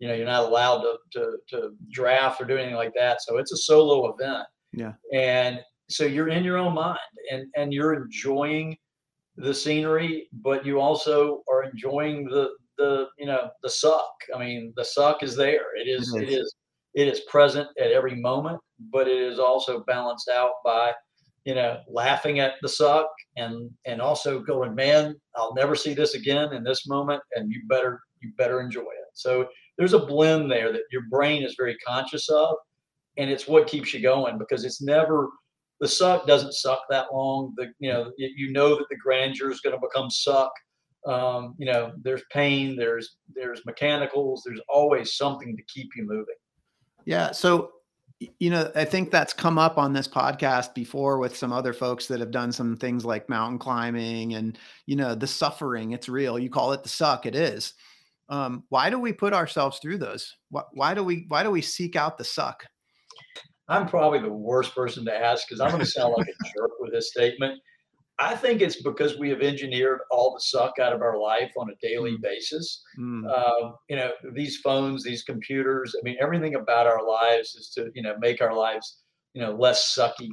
You 0.00 0.08
know, 0.08 0.14
you're 0.14 0.26
not 0.26 0.44
allowed 0.44 0.82
to, 0.82 0.96
to 1.12 1.36
to 1.50 1.70
draft 1.90 2.40
or 2.40 2.44
do 2.44 2.56
anything 2.56 2.74
like 2.74 2.92
that. 2.96 3.22
So 3.22 3.38
it's 3.38 3.52
a 3.52 3.56
solo 3.56 4.12
event. 4.14 4.46
Yeah. 4.72 4.92
And 5.12 5.60
so 5.88 6.04
you're 6.04 6.28
in 6.28 6.44
your 6.44 6.58
own 6.58 6.74
mind 6.74 6.98
and 7.30 7.46
and 7.56 7.72
you're 7.72 7.94
enjoying 7.94 8.76
the 9.36 9.54
scenery, 9.54 10.28
but 10.32 10.64
you 10.64 10.80
also 10.80 11.42
are 11.50 11.64
enjoying 11.64 12.24
the 12.24 12.50
the 12.78 13.06
you 13.18 13.26
know 13.26 13.50
the 13.62 13.70
suck. 13.70 14.10
I 14.34 14.38
mean, 14.38 14.72
the 14.76 14.84
suck 14.84 15.22
is 15.22 15.36
there. 15.36 15.76
It 15.76 15.88
is 15.88 16.14
It 16.14 16.24
it 16.24 16.28
is. 16.28 16.36
is 16.38 16.54
it 16.94 17.08
is 17.08 17.20
present 17.28 17.68
at 17.80 17.90
every 17.90 18.14
moment, 18.14 18.60
but 18.92 19.08
it 19.08 19.20
is 19.20 19.38
also 19.38 19.84
balanced 19.86 20.28
out 20.28 20.52
by 20.64 20.92
you 21.44 21.54
know 21.54 21.80
laughing 21.88 22.40
at 22.40 22.54
the 22.62 22.68
suck 22.68 23.08
and 23.36 23.70
and 23.86 24.00
also 24.00 24.40
going, 24.40 24.74
man, 24.74 25.14
I'll 25.36 25.54
never 25.54 25.74
see 25.74 25.94
this 25.94 26.14
again 26.14 26.52
in 26.52 26.64
this 26.64 26.86
moment, 26.86 27.22
and 27.34 27.50
you 27.50 27.62
better 27.68 28.00
you 28.20 28.32
better 28.38 28.60
enjoy 28.60 28.80
it. 28.82 29.08
So 29.14 29.46
there's 29.78 29.94
a 29.94 30.06
blend 30.06 30.50
there 30.50 30.72
that 30.72 30.82
your 30.92 31.02
brain 31.10 31.42
is 31.42 31.54
very 31.58 31.76
conscious 31.86 32.28
of, 32.28 32.56
and 33.16 33.30
it's 33.30 33.48
what 33.48 33.66
keeps 33.66 33.92
you 33.94 34.00
going 34.00 34.38
because 34.38 34.64
it's 34.64 34.82
never 34.82 35.30
the 35.80 35.88
suck 35.88 36.26
doesn't 36.26 36.54
suck 36.54 36.82
that 36.90 37.12
long. 37.12 37.52
The 37.56 37.72
you 37.78 37.92
know 37.92 38.12
you 38.16 38.52
know 38.52 38.76
that 38.76 38.86
the 38.90 38.96
grandeur 38.96 39.50
is 39.50 39.60
going 39.60 39.74
to 39.74 39.80
become 39.80 40.10
suck. 40.10 40.52
Um, 41.06 41.54
you 41.58 41.66
know 41.66 41.92
there's 42.02 42.22
pain, 42.32 42.76
there's 42.76 43.16
there's 43.34 43.64
mechanicals, 43.66 44.42
there's 44.44 44.60
always 44.68 45.16
something 45.16 45.56
to 45.56 45.62
keep 45.64 45.90
you 45.96 46.06
moving. 46.06 46.36
Yeah. 47.04 47.32
So, 47.32 47.72
you 48.38 48.50
know, 48.50 48.70
I 48.74 48.84
think 48.84 49.10
that's 49.10 49.32
come 49.32 49.58
up 49.58 49.76
on 49.78 49.92
this 49.92 50.08
podcast 50.08 50.74
before 50.74 51.18
with 51.18 51.36
some 51.36 51.52
other 51.52 51.72
folks 51.72 52.06
that 52.06 52.20
have 52.20 52.30
done 52.30 52.52
some 52.52 52.76
things 52.76 53.04
like 53.04 53.28
mountain 53.28 53.58
climbing 53.58 54.34
and, 54.34 54.58
you 54.86 54.96
know, 54.96 55.14
the 55.14 55.26
suffering. 55.26 55.92
It's 55.92 56.08
real. 56.08 56.38
You 56.38 56.50
call 56.50 56.72
it 56.72 56.82
the 56.82 56.88
suck. 56.88 57.26
It 57.26 57.34
is. 57.34 57.74
Um, 58.28 58.64
why 58.68 58.90
do 58.90 58.98
we 58.98 59.12
put 59.12 59.32
ourselves 59.32 59.78
through 59.80 59.98
those? 59.98 60.34
Why, 60.50 60.62
why 60.72 60.94
do 60.94 61.04
we, 61.04 61.26
why 61.28 61.42
do 61.42 61.50
we 61.50 61.62
seek 61.62 61.96
out 61.96 62.18
the 62.18 62.24
suck? 62.24 62.64
I'm 63.68 63.86
probably 63.86 64.20
the 64.20 64.32
worst 64.32 64.74
person 64.74 65.04
to 65.06 65.14
ask 65.14 65.48
because 65.48 65.60
I'm 65.60 65.70
going 65.70 65.80
to 65.80 65.90
sound 65.90 66.14
like 66.16 66.26
a 66.26 66.58
jerk 66.58 66.70
with 66.80 66.92
this 66.92 67.10
statement. 67.10 67.60
I 68.18 68.36
think 68.36 68.60
it's 68.60 68.82
because 68.82 69.18
we 69.18 69.28
have 69.30 69.40
engineered 69.40 70.00
all 70.10 70.34
the 70.34 70.40
suck 70.40 70.78
out 70.80 70.92
of 70.92 71.02
our 71.02 71.18
life 71.18 71.52
on 71.56 71.68
a 71.70 71.86
daily 71.86 72.12
Mm. 72.12 72.22
basis. 72.22 72.82
Mm, 72.98 73.28
uh, 73.28 73.72
you 73.88 73.96
know 73.96 74.12
these 74.34 74.58
phones 74.58 75.02
these 75.02 75.22
computers 75.22 75.94
i 75.98 76.02
mean 76.04 76.16
everything 76.20 76.54
about 76.56 76.86
our 76.86 77.02
lives 77.06 77.54
is 77.54 77.70
to 77.70 77.90
you 77.94 78.02
know 78.02 78.14
make 78.18 78.42
our 78.42 78.54
lives 78.54 78.98
you 79.32 79.40
know 79.40 79.52
less 79.52 79.96
sucky 79.96 80.28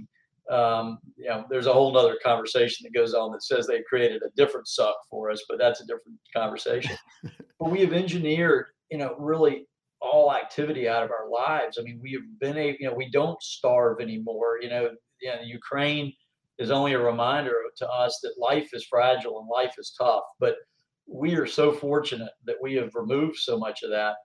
um, 0.50 0.98
you 1.18 1.30
know 1.30 1.46
there's 1.50 1.68
a 1.68 1.74
whole 1.74 1.94
nother 1.94 2.18
conversation 2.24 2.84
that 2.84 2.98
goes 2.98 3.14
on 3.14 3.32
that 3.32 3.44
says 3.44 3.68
they 3.68 3.82
created 3.88 4.22
a 4.24 4.30
different 4.36 4.68
suck 4.68 4.96
for 5.10 5.30
us 5.32 5.44
but 5.48 5.58
that's 5.58 5.82
a 5.82 5.86
different 5.86 6.18
conversation 6.36 6.96
but 7.60 7.70
we 7.70 7.80
have 7.82 7.94
engineered 7.94 8.66
you 8.90 8.98
know 8.98 9.16
really 9.18 9.66
all 10.02 10.34
activity 10.34 10.90
out 10.90 11.04
of 11.04 11.12
our 11.12 11.30
lives 11.30 11.78
i 11.80 11.84
mean 11.84 12.00
we 12.02 12.12
have 12.12 12.40
been 12.40 12.58
able, 12.58 12.78
you 12.80 12.88
know 12.88 12.96
we 12.96 13.10
don't 13.12 13.42
starve 13.42 14.02
anymore 14.02 14.58
you 14.62 14.70
know 14.70 14.90
you 15.22 15.30
know 15.30 15.42
ukraine 15.44 16.12
is 16.58 16.72
only 16.72 16.94
a 16.94 17.00
reminder 17.00 17.54
to 17.78 17.88
us 17.88 18.20
that 18.22 18.34
life 18.40 18.70
is 18.74 18.86
fragile 18.86 19.40
and 19.40 19.48
life 19.48 19.76
is 19.78 19.96
tough 19.98 20.24
but 20.40 20.56
we 21.12 21.36
are 21.36 21.46
so 21.46 21.72
fortunate 21.72 22.32
that 22.46 22.56
we 22.62 22.74
have 22.76 22.96
removed 22.96 23.38
so 23.38 23.58
much 23.58 23.84
of 23.84 23.90
that. 23.90 24.16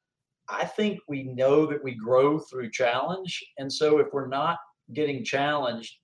I 0.48 0.64
think 0.64 1.00
we 1.08 1.24
know 1.24 1.66
that 1.66 1.82
we 1.82 1.94
grow 1.94 2.38
through 2.38 2.70
challenge. 2.70 3.42
And 3.58 3.72
so 3.72 3.98
if 3.98 4.06
we're 4.12 4.28
not 4.28 4.58
getting 4.92 5.24
challenged, 5.24 5.96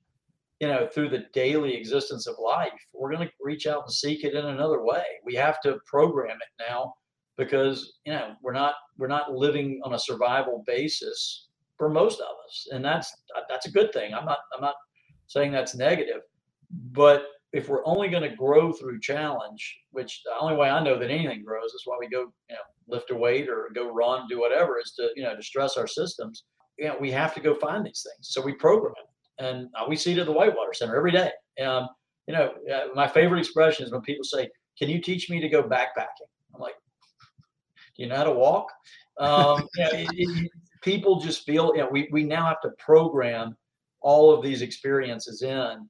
you 0.63 0.69
know, 0.69 0.87
through 0.87 1.09
the 1.09 1.25
daily 1.35 1.75
existence 1.75 2.29
of 2.29 2.37
life, 2.39 2.71
we're 2.95 3.13
going 3.13 3.27
to 3.27 3.33
reach 3.41 3.67
out 3.67 3.83
and 3.83 3.93
seek 3.93 4.23
it 4.23 4.35
in 4.35 4.45
another 4.47 4.85
way. 4.85 5.03
We 5.25 5.35
have 5.35 5.61
to 5.63 5.81
program 5.87 6.37
it 6.37 6.65
now 6.71 6.95
because, 7.37 7.95
you 8.07 8.13
know, 8.13 8.37
we're 8.45 8.53
not 8.53 8.75
we're 8.97 9.09
not 9.09 9.33
living 9.33 9.81
on 9.85 9.95
a 9.95 9.99
survival 9.99 10.63
basis 10.65 11.49
for 11.77 11.89
most 11.89 12.21
of 12.21 12.29
us. 12.47 12.69
And 12.71 12.85
that's 12.85 13.13
that's 13.49 13.67
a 13.67 13.73
good 13.73 13.93
thing. 13.93 14.15
I'm 14.15 14.25
not 14.25 14.39
I'm 14.55 14.61
not 14.61 14.77
saying 15.27 15.51
that's 15.51 15.75
negative. 15.75 16.21
But 16.93 17.25
if 17.53 17.69
we're 17.69 17.85
only 17.85 18.09
going 18.09 18.31
to 18.31 18.37
grow 18.37 18.73
through 18.73 19.01
challenge, 19.01 19.81
which 19.91 20.23
the 20.25 20.41
only 20.41 20.55
way 20.55 20.71
I 20.71 20.83
know 20.83 20.97
that 20.97 21.11
anything 21.11 21.43
grows 21.45 21.73
is 21.73 21.83
why 21.87 21.97
we 21.99 22.09
go, 22.09 22.33
you 22.49 22.55
know, 22.55 22.63
lift 22.87 23.11
a 23.11 23.17
weight 23.17 23.49
or 23.49 23.69
go 23.75 23.93
run, 23.93 24.29
do 24.29 24.39
whatever, 24.39 24.79
is 24.79 24.93
to, 24.93 25.11
you 25.17 25.25
know, 25.25 25.35
to 25.35 25.43
stress 25.43 25.77
our 25.77 25.89
systems. 25.89 26.45
You 26.79 26.87
know, 26.87 26.97
we 27.01 27.11
have 27.11 27.35
to 27.35 27.41
go 27.41 27.57
find 27.57 27.85
these 27.85 28.07
things. 28.09 28.29
So 28.31 28.41
we 28.41 28.53
program 28.53 28.95
it. 28.97 29.12
And 29.39 29.69
uh, 29.79 29.85
we 29.89 29.97
see 29.97 30.13
it 30.13 30.19
at 30.19 30.27
the 30.27 30.33
Whitewater 30.33 30.75
Center 30.75 30.97
every 30.97 31.13
day. 31.13 31.31
Um, 31.65 31.89
you 32.27 32.35
know, 32.35 32.53
uh, 32.73 32.87
my 32.95 33.09
favorite 33.09 33.41
expression 33.41 33.85
is 33.85 33.93
when 33.93 34.03
people 34.03 34.25
say, 34.25 34.49
Can 34.79 34.89
you 34.89 35.01
teach 35.01 35.31
me 35.31 35.41
to 35.41 35.49
go 35.49 35.63
backpacking? 35.63 36.29
I'm 36.55 36.61
like, 36.61 36.75
Do 37.97 38.03
you 38.03 38.09
know 38.09 38.17
how 38.17 38.25
to 38.25 38.33
walk? 38.33 38.69
Um, 39.19 39.69
you 39.77 39.85
know, 39.85 39.91
it- 39.93 40.09
it- 40.13 40.51
people 40.83 41.21
just 41.21 41.45
feel, 41.45 41.73
you 41.75 41.81
know, 41.83 41.89
we, 41.91 42.09
we 42.11 42.25
now 42.25 42.45
have 42.47 42.61
to 42.63 42.71
program 42.79 43.57
all 44.01 44.33
of 44.33 44.43
these 44.43 44.63
experiences 44.63 45.43
in 45.43 45.89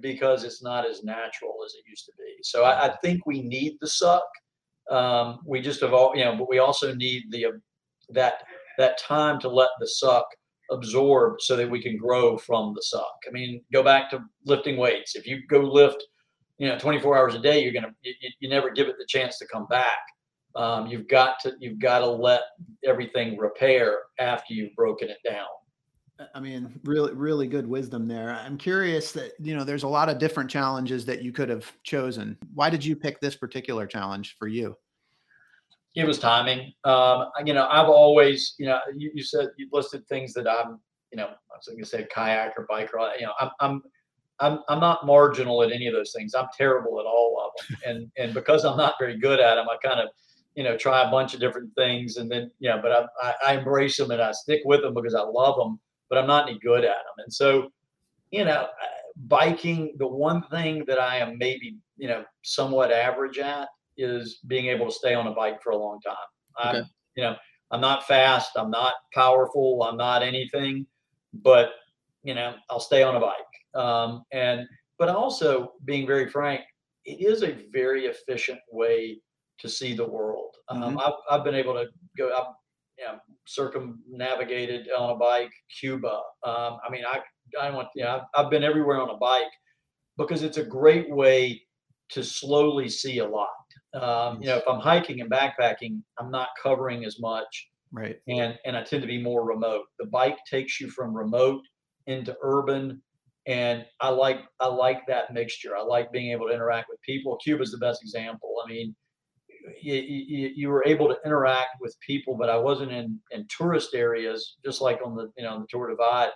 because 0.00 0.44
it's 0.44 0.62
not 0.62 0.86
as 0.88 1.02
natural 1.02 1.54
as 1.64 1.74
it 1.74 1.88
used 1.88 2.04
to 2.04 2.12
be. 2.18 2.34
So 2.42 2.64
I, 2.64 2.88
I 2.88 2.96
think 3.02 3.24
we 3.26 3.40
need 3.42 3.78
the 3.80 3.88
suck. 3.88 4.26
Um, 4.90 5.38
we 5.46 5.60
just 5.60 5.80
have 5.80 5.92
you 6.14 6.24
know, 6.24 6.36
but 6.36 6.48
we 6.48 6.58
also 6.58 6.94
need 6.94 7.24
the 7.30 7.46
um, 7.46 7.62
that 8.10 8.42
that 8.76 8.98
time 8.98 9.40
to 9.40 9.48
let 9.48 9.70
the 9.80 9.86
suck 9.86 10.26
absorb 10.74 11.40
so 11.40 11.56
that 11.56 11.70
we 11.70 11.82
can 11.82 11.96
grow 11.96 12.36
from 12.36 12.74
the 12.74 12.82
suck. 12.82 13.16
I 13.26 13.30
mean, 13.30 13.62
go 13.72 13.82
back 13.82 14.10
to 14.10 14.20
lifting 14.44 14.76
weights. 14.76 15.16
If 15.16 15.26
you 15.26 15.40
go 15.48 15.60
lift, 15.60 16.02
you 16.58 16.68
know, 16.68 16.78
24 16.78 17.16
hours 17.16 17.34
a 17.34 17.40
day, 17.40 17.62
you're 17.62 17.72
gonna 17.72 17.94
you, 18.02 18.14
you- 18.40 18.48
never 18.48 18.70
give 18.70 18.88
it 18.88 18.96
the 18.98 19.06
chance 19.08 19.38
to 19.38 19.46
come 19.46 19.66
back. 19.68 19.98
Um, 20.56 20.86
you've 20.86 21.08
got 21.08 21.40
to 21.40 21.54
you've 21.58 21.78
got 21.78 22.00
to 22.00 22.06
let 22.06 22.42
everything 22.84 23.36
repair 23.36 24.02
after 24.18 24.54
you've 24.54 24.74
broken 24.76 25.08
it 25.08 25.18
down. 25.28 25.46
I 26.32 26.38
mean, 26.38 26.80
really, 26.84 27.12
really 27.12 27.48
good 27.48 27.66
wisdom 27.66 28.06
there. 28.06 28.30
I'm 28.30 28.56
curious 28.56 29.10
that, 29.12 29.32
you 29.40 29.56
know, 29.56 29.64
there's 29.64 29.82
a 29.82 29.88
lot 29.88 30.08
of 30.08 30.18
different 30.18 30.48
challenges 30.48 31.04
that 31.06 31.22
you 31.22 31.32
could 31.32 31.48
have 31.48 31.72
chosen. 31.82 32.38
Why 32.54 32.70
did 32.70 32.84
you 32.84 32.94
pick 32.94 33.20
this 33.20 33.34
particular 33.34 33.84
challenge 33.84 34.36
for 34.38 34.46
you? 34.46 34.76
It 35.94 36.06
was 36.06 36.18
timing. 36.18 36.72
Um, 36.84 37.30
you 37.44 37.54
know, 37.54 37.68
I've 37.70 37.88
always, 37.88 38.54
you 38.58 38.66
know, 38.66 38.80
you, 38.96 39.10
you 39.14 39.22
said 39.22 39.48
you 39.56 39.68
listed 39.72 40.06
things 40.08 40.32
that 40.34 40.48
I'm, 40.48 40.80
you 41.12 41.16
know, 41.16 41.26
I 41.26 41.56
was 41.56 41.66
going 41.66 41.78
to 41.78 41.86
say 41.86 42.06
kayak 42.10 42.54
or 42.58 42.66
bike 42.68 42.90
or, 42.92 43.08
you 43.18 43.26
know, 43.26 43.32
I'm, 43.40 43.50
I'm, 43.60 43.82
I'm, 44.40 44.58
I'm 44.68 44.80
not 44.80 45.06
marginal 45.06 45.62
at 45.62 45.70
any 45.70 45.86
of 45.86 45.94
those 45.94 46.12
things. 46.12 46.34
I'm 46.34 46.48
terrible 46.58 46.98
at 46.98 47.06
all 47.06 47.40
of 47.40 47.52
them, 47.68 47.78
and 47.86 48.10
and 48.18 48.34
because 48.34 48.64
I'm 48.64 48.76
not 48.76 48.96
very 48.98 49.16
good 49.16 49.38
at 49.38 49.54
them, 49.54 49.66
I 49.68 49.76
kind 49.86 50.00
of, 50.00 50.08
you 50.56 50.64
know, 50.64 50.76
try 50.76 51.06
a 51.06 51.10
bunch 51.10 51.34
of 51.34 51.40
different 51.40 51.72
things, 51.76 52.16
and 52.16 52.28
then, 52.28 52.50
you 52.58 52.68
know, 52.68 52.80
but 52.82 52.90
I, 52.90 53.06
I, 53.22 53.34
I 53.46 53.58
embrace 53.58 53.96
them 53.96 54.10
and 54.10 54.20
I 54.20 54.32
stick 54.32 54.62
with 54.64 54.82
them 54.82 54.92
because 54.92 55.14
I 55.14 55.20
love 55.20 55.56
them, 55.56 55.78
but 56.08 56.18
I'm 56.18 56.26
not 56.26 56.48
any 56.48 56.58
good 56.58 56.84
at 56.84 56.96
them, 56.96 57.16
and 57.18 57.32
so, 57.32 57.70
you 58.32 58.44
know, 58.44 58.62
uh, 58.62 58.68
biking. 59.28 59.94
The 59.98 60.08
one 60.08 60.42
thing 60.50 60.84
that 60.88 60.98
I 60.98 61.18
am 61.18 61.38
maybe, 61.38 61.76
you 61.96 62.08
know, 62.08 62.24
somewhat 62.42 62.90
average 62.90 63.38
at 63.38 63.68
is 63.96 64.40
being 64.46 64.66
able 64.66 64.86
to 64.86 64.92
stay 64.92 65.14
on 65.14 65.26
a 65.26 65.32
bike 65.32 65.62
for 65.62 65.70
a 65.70 65.76
long 65.76 66.00
time. 66.00 66.16
I'm, 66.58 66.76
Okay. 66.76 66.88
you 67.16 67.24
know, 67.24 67.36
I'm 67.70 67.80
not 67.80 68.06
fast, 68.06 68.50
I'm 68.56 68.70
not 68.70 68.94
powerful, 69.12 69.82
I'm 69.82 69.96
not 69.96 70.22
anything, 70.22 70.86
but 71.32 71.70
you 72.22 72.34
know, 72.34 72.54
I'll 72.70 72.80
stay 72.80 73.02
on 73.02 73.16
a 73.16 73.20
bike. 73.20 73.34
Um, 73.74 74.22
and 74.32 74.66
but 74.98 75.08
also 75.08 75.72
being 75.84 76.06
very 76.06 76.28
frank, 76.30 76.62
it 77.04 77.20
is 77.20 77.42
a 77.42 77.66
very 77.72 78.06
efficient 78.06 78.60
way 78.70 79.20
to 79.58 79.68
see 79.68 79.94
the 79.94 80.06
world. 80.06 80.54
Um, 80.68 80.98
I've, 80.98 81.14
I've 81.30 81.44
been 81.44 81.54
able 81.54 81.74
to 81.74 81.86
go, 82.16 82.32
I've 82.34 82.54
you 82.98 83.04
know, 83.04 83.18
circumnavigated 83.46 84.88
on 84.96 85.10
a 85.10 85.16
bike, 85.16 85.52
Cuba. 85.80 86.20
Um, 86.44 86.78
I 86.86 86.90
mean, 86.90 87.04
I 87.04 87.20
I 87.60 87.70
want 87.70 87.88
you 87.94 88.04
know, 88.04 88.22
I've, 88.34 88.44
I've 88.44 88.50
been 88.50 88.64
everywhere 88.64 89.00
on 89.00 89.10
a 89.10 89.16
bike 89.16 89.50
because 90.16 90.42
it's 90.42 90.58
a 90.58 90.64
great 90.64 91.10
way 91.10 91.60
to 92.10 92.22
slowly 92.22 92.88
see 92.88 93.18
a 93.18 93.26
lot. 93.28 93.48
Um, 93.94 94.40
you 94.42 94.48
know, 94.48 94.56
if 94.56 94.64
I'm 94.68 94.80
hiking 94.80 95.20
and 95.20 95.30
backpacking, 95.30 96.02
I'm 96.18 96.30
not 96.30 96.48
covering 96.62 97.04
as 97.04 97.20
much, 97.20 97.68
Right. 97.92 98.20
and 98.28 98.58
and 98.64 98.76
I 98.76 98.82
tend 98.82 99.02
to 99.02 99.08
be 99.08 99.22
more 99.22 99.44
remote. 99.46 99.84
The 99.98 100.06
bike 100.06 100.38
takes 100.50 100.80
you 100.80 100.90
from 100.90 101.16
remote 101.16 101.62
into 102.06 102.36
urban, 102.42 103.02
and 103.46 103.86
I 104.00 104.08
like 104.10 104.40
I 104.60 104.66
like 104.66 105.06
that 105.06 105.32
mixture. 105.32 105.76
I 105.76 105.82
like 105.82 106.10
being 106.12 106.32
able 106.32 106.48
to 106.48 106.54
interact 106.54 106.88
with 106.90 107.00
people. 107.02 107.36
Cuba's 107.36 107.70
the 107.70 107.78
best 107.78 108.02
example. 108.02 108.56
I 108.64 108.68
mean, 108.68 108.96
you, 109.80 109.94
you, 109.94 110.52
you 110.54 110.68
were 110.68 110.84
able 110.86 111.08
to 111.08 111.18
interact 111.24 111.76
with 111.80 111.96
people, 112.06 112.36
but 112.36 112.50
I 112.50 112.56
wasn't 112.56 112.92
in 112.92 113.20
in 113.30 113.46
tourist 113.48 113.94
areas, 113.94 114.56
just 114.64 114.80
like 114.80 115.00
on 115.04 115.14
the 115.14 115.30
you 115.36 115.44
know 115.44 115.54
on 115.54 115.60
the 115.60 115.66
Tour 115.70 115.88
Divide. 115.90 116.30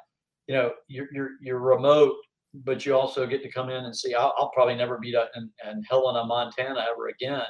You 0.46 0.54
know, 0.54 0.72
you're 0.86 1.08
you're 1.12 1.30
you're 1.42 1.58
remote, 1.58 2.14
but 2.54 2.84
you 2.86 2.94
also 2.94 3.26
get 3.26 3.42
to 3.42 3.50
come 3.50 3.70
in 3.70 3.84
and 3.84 3.96
see. 3.96 4.14
I'll, 4.14 4.34
I'll 4.38 4.50
probably 4.50 4.74
never 4.74 4.98
be 4.98 5.14
in, 5.36 5.50
in 5.68 5.82
Helena, 5.88 6.24
Montana 6.24 6.84
ever 6.90 7.08
again, 7.08 7.46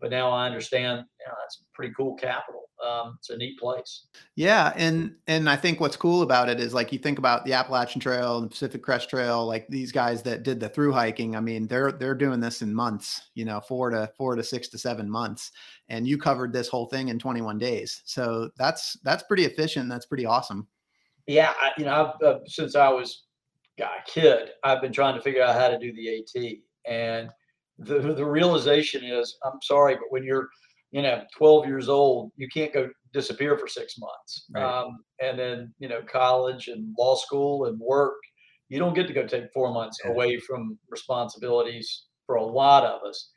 but 0.00 0.10
now 0.10 0.30
I 0.30 0.46
understand. 0.46 1.04
You 1.20 1.26
know, 1.26 1.34
that's 1.40 1.64
pretty 1.74 1.92
cool 1.96 2.14
capital. 2.14 2.62
Um, 2.84 3.16
it's 3.18 3.30
a 3.30 3.36
neat 3.36 3.58
place. 3.58 4.06
Yeah, 4.34 4.72
and 4.76 5.14
and 5.26 5.48
I 5.48 5.56
think 5.56 5.80
what's 5.80 5.96
cool 5.96 6.22
about 6.22 6.48
it 6.48 6.60
is 6.60 6.74
like 6.74 6.92
you 6.92 6.98
think 6.98 7.18
about 7.18 7.44
the 7.44 7.54
Appalachian 7.54 8.00
Trail, 8.00 8.36
and 8.36 8.46
the 8.46 8.50
Pacific 8.50 8.82
Crest 8.82 9.08
Trail, 9.08 9.46
like 9.46 9.66
these 9.68 9.92
guys 9.92 10.22
that 10.22 10.42
did 10.42 10.60
the 10.60 10.68
through 10.68 10.92
hiking. 10.92 11.34
I 11.36 11.40
mean, 11.40 11.66
they're 11.66 11.92
they're 11.92 12.14
doing 12.14 12.40
this 12.40 12.62
in 12.62 12.74
months, 12.74 13.22
you 13.34 13.44
know, 13.44 13.60
four 13.60 13.90
to 13.90 14.10
four 14.16 14.36
to 14.36 14.42
six 14.42 14.68
to 14.68 14.78
seven 14.78 15.10
months, 15.10 15.52
and 15.88 16.06
you 16.06 16.18
covered 16.18 16.52
this 16.52 16.68
whole 16.68 16.86
thing 16.86 17.08
in 17.08 17.18
21 17.18 17.58
days. 17.58 18.02
So 18.04 18.50
that's 18.56 18.98
that's 19.02 19.22
pretty 19.22 19.46
efficient. 19.46 19.88
That's 19.88 20.06
pretty 20.06 20.26
awesome. 20.26 20.68
Yeah, 21.26 21.54
I, 21.60 21.70
you 21.76 21.86
know, 21.86 22.14
I've, 22.20 22.22
uh, 22.22 22.38
since 22.46 22.76
I 22.76 22.88
was 22.88 23.25
a 23.84 24.10
kid, 24.10 24.50
I've 24.64 24.80
been 24.80 24.92
trying 24.92 25.14
to 25.14 25.22
figure 25.22 25.42
out 25.42 25.54
how 25.54 25.68
to 25.68 25.78
do 25.78 25.92
the 25.92 26.18
AT, 26.18 26.56
and 26.90 27.30
the 27.78 28.14
the 28.14 28.24
realization 28.24 29.04
is, 29.04 29.36
I'm 29.44 29.60
sorry, 29.62 29.94
but 29.94 30.10
when 30.10 30.24
you're 30.24 30.48
you 30.92 31.02
know 31.02 31.22
12 31.36 31.66
years 31.66 31.88
old 31.88 32.32
you 32.36 32.48
can't 32.48 32.72
go 32.72 32.88
disappear 33.12 33.58
for 33.58 33.68
six 33.68 33.98
months 33.98 34.46
right. 34.54 34.64
um, 34.64 34.98
and 35.20 35.38
then 35.38 35.72
you 35.78 35.88
know 35.88 36.00
college 36.02 36.68
and 36.68 36.94
law 36.98 37.14
school 37.14 37.66
and 37.66 37.78
work 37.78 38.16
you 38.68 38.78
don't 38.78 38.94
get 38.94 39.06
to 39.06 39.12
go 39.12 39.26
take 39.26 39.52
four 39.52 39.72
months 39.72 39.98
yeah. 40.04 40.10
away 40.10 40.38
from 40.38 40.78
responsibilities 40.88 42.04
for 42.24 42.36
a 42.36 42.44
lot 42.44 42.84
of 42.84 43.02
us 43.02 43.30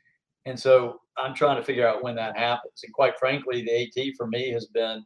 and 0.46 0.58
so 0.58 1.00
i'm 1.18 1.34
trying 1.34 1.56
to 1.56 1.62
figure 1.62 1.86
out 1.86 2.02
when 2.02 2.14
that 2.14 2.36
happens 2.36 2.80
and 2.84 2.92
quite 2.92 3.18
frankly 3.18 3.62
the 3.62 3.82
at 3.82 4.14
for 4.16 4.26
me 4.26 4.50
has 4.50 4.66
been 4.66 5.04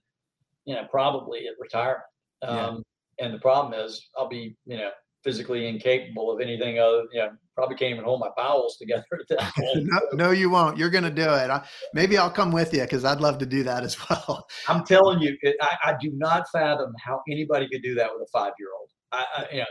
you 0.64 0.74
know 0.74 0.86
probably 0.90 1.46
at 1.46 1.54
retirement 1.58 2.04
um, 2.42 2.84
yeah. 3.18 3.26
and 3.26 3.34
the 3.34 3.40
problem 3.40 3.72
is 3.74 4.10
i'll 4.18 4.28
be 4.28 4.56
you 4.66 4.76
know 4.76 4.90
physically 5.24 5.66
incapable 5.66 6.30
of 6.30 6.40
anything 6.40 6.78
other, 6.78 7.04
you 7.10 7.18
know, 7.18 7.30
probably 7.54 7.76
can't 7.76 7.92
even 7.92 8.04
hold 8.04 8.20
my 8.20 8.28
bowels 8.36 8.76
together 8.76 9.04
at 9.12 9.28
that 9.28 9.54
point. 9.56 9.86
no, 9.86 10.00
no, 10.12 10.30
you 10.30 10.50
won't. 10.50 10.76
You're 10.76 10.90
going 10.90 11.04
to 11.04 11.10
do 11.10 11.22
it. 11.22 11.50
I, 11.50 11.64
maybe 11.94 12.18
I'll 12.18 12.30
come 12.30 12.52
with 12.52 12.72
you 12.74 12.82
because 12.82 13.04
I'd 13.04 13.20
love 13.20 13.38
to 13.38 13.46
do 13.46 13.62
that 13.64 13.82
as 13.82 13.96
well. 14.10 14.46
I'm 14.68 14.84
telling 14.84 15.20
you, 15.20 15.36
it, 15.40 15.56
I, 15.60 15.76
I, 15.86 15.96
do 16.00 16.12
not 16.14 16.44
fathom 16.52 16.92
how 17.02 17.22
anybody 17.28 17.66
could 17.68 17.82
do 17.82 17.94
that 17.94 18.10
with 18.12 18.28
a 18.28 18.30
five 18.30 18.52
year 18.58 18.68
old. 18.78 18.90
I, 19.10 19.24
I, 19.36 19.46
you 19.52 19.60
know, 19.60 19.66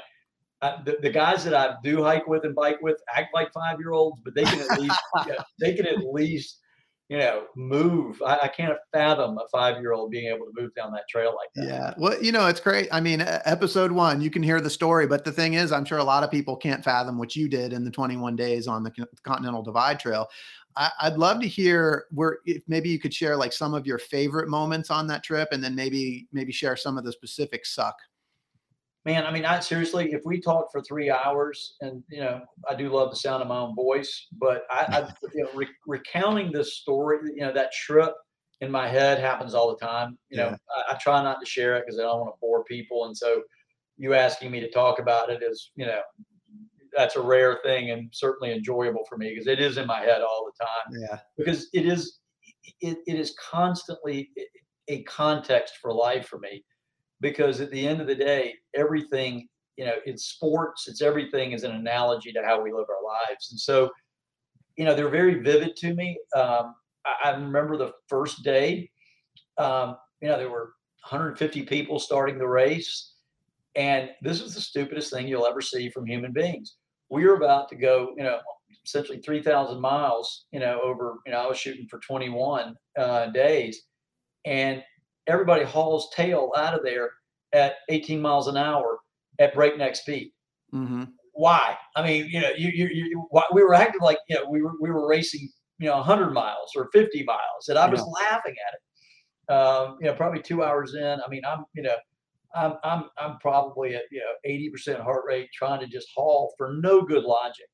I, 0.64 0.82
the, 0.84 0.98
the, 1.02 1.10
guys 1.10 1.44
that 1.44 1.54
I 1.54 1.76
do 1.84 2.04
hike 2.04 2.28
with 2.28 2.46
and 2.46 2.56
bike 2.56 2.82
with 2.82 2.98
act 3.14 3.34
like 3.34 3.54
five 3.54 3.80
year 3.80 3.92
olds, 3.92 4.22
but 4.24 4.34
they 4.34 4.46
can 4.46 4.60
at 4.60 4.80
least, 4.80 5.00
you 5.28 5.34
know, 5.34 5.44
they 5.60 5.76
can 5.76 5.86
at 5.86 6.00
least 6.00 6.60
you 7.10 7.18
know, 7.18 7.46
move. 7.56 8.22
I, 8.26 8.40
I 8.44 8.48
can't 8.48 8.78
fathom 8.92 9.38
a 9.38 9.48
five 9.52 9.82
year 9.82 9.94
old 9.94 10.12
being 10.12 10.28
able 10.34 10.46
to 10.46 10.52
move 10.56 10.74
down 10.74 10.92
that 10.94 11.08
trail 11.10 11.36
like 11.36 11.50
that. 11.56 11.66
Yeah. 11.66 11.94
Well, 11.98 12.22
you 12.24 12.32
know, 12.32 12.48
it's 12.48 12.60
great. 12.60 12.88
I 12.92 13.02
mean, 13.02 13.22
episode 13.22 13.92
one, 13.92 14.22
you 14.22 14.30
can 14.30 14.42
hear 14.42 14.62
the 14.62 14.70
story, 14.70 15.06
but 15.06 15.26
the 15.26 15.32
thing 15.32 15.54
is, 15.56 15.72
I'm 15.72 15.86
sure 15.86 15.98
a 15.98 16.04
lot 16.04 16.24
of 16.24 16.32
people 16.32 16.56
can't 16.56 16.84
fathom 16.84 17.18
what 17.18 17.36
you 17.36 17.50
did 17.50 17.74
in 17.74 17.84
the 17.84 17.92
21 17.92 18.36
days 18.36 18.68
on 18.68 18.84
the 18.84 18.92
Continental 19.24 19.62
Divide 19.62 20.00
Trail. 20.00 20.28
I, 20.76 21.10
would 21.10 21.20
love 21.20 21.40
to 21.42 21.48
hear 21.48 22.06
where 22.12 22.40
if 22.46 22.64
maybe 22.68 22.90
you 22.90 23.00
could 23.00 23.14
share 23.14 23.38
like 23.38 23.54
some 23.54 23.76
of 23.76 23.86
your 23.86 24.00
favorite 24.00 24.50
moments 24.50 24.90
on 24.90 25.06
that 25.08 25.24
trip 25.24 25.50
and 25.52 25.64
then 25.64 25.76
maybe 25.76 26.28
maybe 26.32 26.52
share 26.52 26.76
some 26.76 26.98
of 26.98 27.04
the 27.04 27.12
specific 27.12 27.64
suck 27.66 27.96
man, 29.06 29.26
I 29.26 29.32
mean, 29.32 29.46
I 29.46 29.60
seriously, 29.60 30.14
if 30.14 30.22
we 30.26 30.40
talk 30.40 30.72
for 30.72 30.82
three 30.82 31.10
hours, 31.10 31.76
and 31.82 32.04
you 32.10 32.22
know, 32.22 32.42
I 32.70 32.76
do 32.76 32.90
love 32.90 33.10
the 33.10 33.16
sound 33.16 33.42
of 33.42 33.50
my 33.50 33.58
own 33.58 33.76
voice, 33.76 34.28
but 34.34 34.64
I, 34.70 34.86
I 34.90 35.14
you 35.34 35.44
know, 35.44 35.50
re- 35.54 35.68
recounting 35.88 36.52
this 36.52 36.78
story, 36.78 37.20
you 37.36 37.42
know, 37.42 37.54
that 37.54 37.72
trip 37.74 38.14
in 38.62 38.72
my 38.72 38.88
head 38.88 39.20
happens 39.20 39.54
all 39.54 39.70
the 39.70 39.86
time. 39.86 40.18
You 40.30 40.38
know, 40.38 40.56
I, 40.76 40.94
I 40.94 40.98
try 41.02 41.22
not 41.22 41.40
to 41.42 41.46
share 41.46 41.76
it 41.76 41.84
because 41.86 42.00
I 42.00 42.04
don't 42.04 42.22
want 42.22 42.36
to 42.36 42.40
bore 42.40 42.64
people, 42.64 43.06
and 43.06 43.16
so 43.16 43.44
you 43.98 44.14
asking 44.14 44.52
me 44.52 44.60
to 44.60 44.72
talk 44.72 45.00
about 45.00 45.30
it 45.30 45.44
is, 45.44 45.72
you 45.76 45.86
know, 45.86 46.02
that's 46.96 47.16
a 47.16 47.22
rare 47.22 47.60
thing 47.64 47.92
and 47.92 48.10
certainly 48.12 48.54
enjoyable 48.54 49.04
for 49.10 49.18
me 49.18 49.30
because 49.30 49.48
it 49.48 49.60
is 49.60 49.78
in 49.78 49.88
my 49.88 50.00
head 50.00 50.22
all 50.22 50.46
the 50.46 50.66
time. 50.66 51.02
Yeah, 51.02 51.20
because 51.38 51.68
it 51.74 51.86
is, 51.86 52.20
it, 52.82 52.98
it 53.06 53.20
is 53.20 53.36
constantly 53.40 54.30
a 54.88 55.04
context 55.04 55.78
for 55.82 55.94
life 55.94 56.28
for 56.28 56.40
me 56.40 56.64
because 57.24 57.62
at 57.62 57.72
the 57.72 57.88
end 57.88 58.02
of 58.02 58.08
the 58.08 58.14
day, 58.14 58.54
everything, 58.76 59.48
you 59.78 59.86
know, 59.86 59.96
it's 60.06 60.26
sports, 60.26 60.88
it's 60.88 61.02
everything 61.02 61.54
is 61.54 61.64
an 61.64 61.72
analogy 61.72 62.32
to 62.34 62.44
how 62.44 62.62
we 62.62 62.72
live 62.72 62.86
our 62.90 63.04
lives. 63.04 63.50
And 63.52 63.60
so, 63.60 63.90
you 64.76 64.86
know, 64.86 64.94
they're 64.94 65.10
very 65.10 65.42
vivid 65.42 65.76
to 65.78 65.96
me. 65.96 66.20
Um, 66.36 66.76
I, 67.06 67.30
I, 67.30 67.32
remember 67.32 67.78
the 67.78 67.94
first 68.08 68.44
day, 68.44 68.92
um, 69.58 69.96
you 70.22 70.28
know, 70.28 70.38
there 70.38 70.50
were 70.50 70.74
150 71.10 71.64
people 71.64 71.98
starting 71.98 72.38
the 72.38 72.48
race. 72.48 73.14
And 73.76 74.10
this 74.22 74.42
is 74.42 74.54
the 74.54 74.62
stupidest 74.62 75.12
thing 75.12 75.28
you'll 75.28 75.48
ever 75.48 75.62
see 75.62 75.90
from 75.90 76.06
human 76.06 76.34
beings. 76.34 76.76
We 77.10 77.24
are 77.24 77.36
about 77.36 77.70
to 77.70 77.76
go, 77.76 78.14
you 78.18 78.24
know, 78.24 78.40
essentially 78.86 79.20
3,000 79.20 79.80
miles, 79.80 80.46
you 80.52 80.60
know, 80.60 80.80
over, 80.84 81.20
you 81.26 81.32
know, 81.32 81.40
I 81.40 81.48
was 81.48 81.58
shooting 81.58 81.88
for 81.88 82.00
21 82.00 82.76
uh, 82.98 83.28
days. 83.28 83.84
And 84.46 84.84
everybody 85.28 85.64
hauls 85.64 86.10
tail 86.16 86.52
out 86.58 86.74
of 86.74 86.84
there 86.84 87.12
at 87.54 87.76
18 87.90 88.22
miles 88.22 88.48
an 88.48 88.58
hour 88.58 89.00
at 89.40 89.54
breakneck 89.54 89.96
speed. 89.96 90.32
Mm-hmm. 90.74 91.04
Why? 91.34 91.78
I 91.96 92.06
mean, 92.06 92.28
you 92.30 92.42
know, 92.42 92.52
you, 92.56 92.70
you, 92.70 92.88
you, 92.88 93.28
we 93.54 93.64
were 93.64 93.74
acting 93.74 94.02
like, 94.02 94.18
you 94.28 94.36
know, 94.36 94.50
we 94.50 94.62
were, 94.62 94.74
we 94.80 94.92
were 94.92 95.08
racing, 95.08 95.50
you 95.80 95.88
know, 95.88 95.98
100 95.98 96.32
miles 96.32 96.72
or 96.76 96.90
50 96.92 97.24
miles, 97.24 97.70
and 97.70 97.78
I 97.78 97.90
was 97.90 98.00
yeah. 98.00 98.26
laughing 98.30 98.56
at 98.68 98.74
it. 98.74 99.54
Um, 99.54 99.98
you 100.00 100.08
know, 100.08 100.14
probably 100.14 100.42
two 100.42 100.64
hours 100.64 100.96
in. 100.96 101.20
I 101.26 101.28
mean, 101.30 101.42
I'm, 101.46 101.66
you 101.74 101.84
know, 101.84 101.96
I'm, 102.56 102.76
I'm, 102.84 103.06
I'm 103.18 103.38
probably 103.40 103.96
at, 103.96 104.04
you 104.12 104.20
know, 104.20 104.50
80% 104.50 105.02
heart 105.02 105.24
rate 105.28 105.50
trying 105.54 105.80
to 105.80 105.88
just 105.88 106.08
haul 106.16 106.54
for 106.58 106.74
no 106.74 107.02
good 107.02 107.24
logic. 107.24 107.66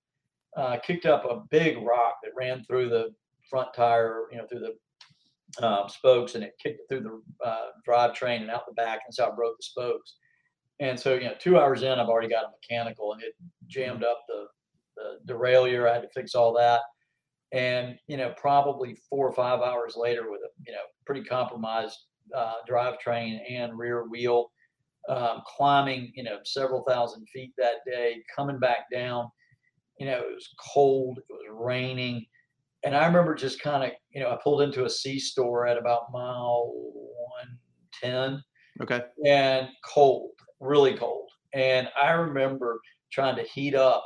Uh, 0.57 0.77
kicked 0.77 1.05
up 1.05 1.25
a 1.25 1.41
big 1.51 1.77
rock 1.77 2.15
that 2.23 2.31
ran 2.35 2.63
through 2.63 2.89
the 2.89 3.09
front 3.49 3.71
tire, 3.75 4.23
you 4.31 4.38
know, 4.38 4.47
through 4.47 4.62
the 4.62 4.75
um, 5.62 5.89
spokes 5.89 6.35
and 6.35 6.43
it 6.43 6.53
kicked 6.62 6.88
through 6.89 7.01
the 7.01 7.47
uh, 7.47 7.67
drivetrain 7.88 8.41
and 8.41 8.49
out 8.49 8.65
the 8.67 8.73
back, 8.73 9.01
and 9.05 9.13
so 9.13 9.27
I 9.27 9.35
broke 9.35 9.57
the 9.57 9.63
spokes. 9.63 10.15
And 10.79 10.97
so, 10.97 11.15
you 11.15 11.25
know, 11.25 11.33
two 11.39 11.59
hours 11.59 11.83
in, 11.83 11.99
I've 11.99 12.07
already 12.07 12.29
got 12.29 12.45
a 12.45 12.51
mechanical, 12.51 13.12
and 13.13 13.21
it 13.21 13.33
jammed 13.67 14.03
up 14.03 14.21
the, 14.27 14.45
the 14.95 15.33
derailleur. 15.33 15.89
I 15.89 15.93
had 15.93 16.03
to 16.03 16.09
fix 16.13 16.35
all 16.35 16.53
that, 16.53 16.81
and 17.51 17.97
you 18.07 18.17
know, 18.17 18.33
probably 18.38 18.95
four 19.09 19.27
or 19.27 19.33
five 19.33 19.62
hours 19.62 19.95
later, 19.97 20.31
with 20.31 20.41
a 20.41 20.49
you 20.65 20.73
know 20.73 20.83
pretty 21.05 21.23
compromised 21.23 21.97
uh, 22.35 22.55
drivetrain 22.69 23.39
and 23.49 23.77
rear 23.77 24.07
wheel, 24.07 24.51
um, 25.09 25.41
climbing 25.45 26.13
you 26.15 26.23
know 26.23 26.38
several 26.43 26.83
thousand 26.88 27.27
feet 27.29 27.51
that 27.57 27.77
day, 27.85 28.23
coming 28.33 28.59
back 28.59 28.89
down. 28.91 29.29
You 29.99 30.05
know, 30.05 30.19
it 30.19 30.33
was 30.33 30.47
cold, 30.73 31.17
it 31.17 31.33
was 31.33 31.47
raining 31.51 32.25
and 32.83 32.95
I 32.95 33.05
remember 33.05 33.35
just 33.35 33.61
kind 33.61 33.83
of, 33.83 33.91
you 34.11 34.21
know, 34.21 34.29
I 34.29 34.37
pulled 34.43 34.61
into 34.61 34.85
a 34.85 34.89
C 34.89 35.19
store 35.19 35.67
at 35.67 35.77
about 35.77 36.11
mile 36.11 36.71
110. 38.01 38.43
Okay. 38.81 39.01
And 39.25 39.67
cold, 39.85 40.31
really 40.59 40.95
cold. 40.95 41.29
And 41.53 41.89
I 42.01 42.11
remember 42.11 42.79
trying 43.11 43.35
to 43.35 43.43
heat 43.43 43.75
up 43.75 44.05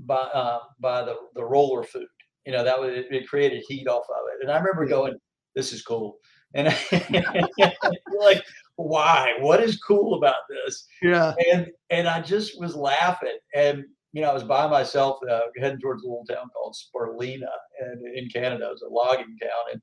by 0.00 0.16
uh, 0.16 0.60
by 0.80 1.02
the 1.02 1.16
the 1.34 1.44
roller 1.44 1.82
food. 1.82 2.06
You 2.46 2.52
know, 2.52 2.64
that 2.64 2.80
was 2.80 2.90
it, 2.90 3.06
it 3.10 3.28
created 3.28 3.64
heat 3.68 3.88
off 3.88 4.04
of 4.08 4.22
it. 4.32 4.42
And 4.42 4.50
I 4.50 4.58
remember 4.58 4.86
going, 4.86 5.14
"This 5.54 5.72
is 5.72 5.82
cool." 5.82 6.18
And 6.54 6.74
you're 7.10 7.72
like, 8.20 8.42
"Why? 8.76 9.34
What 9.40 9.60
is 9.60 9.78
cool 9.78 10.16
about 10.16 10.42
this?" 10.48 10.86
Yeah. 11.02 11.34
And 11.52 11.68
and 11.90 12.08
I 12.08 12.20
just 12.20 12.58
was 12.60 12.76
laughing. 12.76 13.36
And 13.54 13.84
you 14.16 14.22
know, 14.22 14.30
I 14.30 14.32
was 14.34 14.44
by 14.44 14.66
myself 14.66 15.18
uh, 15.30 15.40
heading 15.58 15.78
towards 15.78 16.02
a 16.02 16.06
little 16.06 16.24
town 16.24 16.48
called 16.48 16.74
Sparlina 16.74 17.50
and 17.80 18.16
in 18.16 18.30
Canada. 18.30 18.64
It 18.64 18.70
was 18.70 18.80
a 18.80 18.88
logging 18.88 19.36
town. 19.42 19.50
And, 19.74 19.82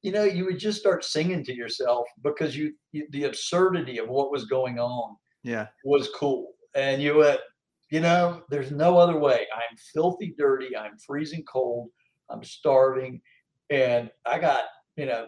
you 0.00 0.12
know, 0.12 0.24
you 0.24 0.46
would 0.46 0.58
just 0.58 0.80
start 0.80 1.04
singing 1.04 1.44
to 1.44 1.54
yourself 1.54 2.06
because 2.22 2.56
you, 2.56 2.72
you 2.92 3.06
the 3.10 3.24
absurdity 3.24 3.98
of 3.98 4.08
what 4.08 4.32
was 4.32 4.46
going 4.46 4.78
on 4.78 5.16
yeah 5.42 5.66
was 5.84 6.08
cool. 6.16 6.54
And 6.74 7.02
you 7.02 7.18
went, 7.18 7.40
you 7.90 8.00
know, 8.00 8.44
there's 8.48 8.70
no 8.70 8.96
other 8.96 9.18
way. 9.18 9.46
I'm 9.54 9.76
filthy 9.92 10.34
dirty. 10.38 10.74
I'm 10.74 10.96
freezing 11.06 11.44
cold. 11.44 11.90
I'm 12.30 12.44
starving. 12.44 13.20
And 13.68 14.10
I 14.24 14.38
got, 14.38 14.64
you 14.96 15.04
know, 15.04 15.26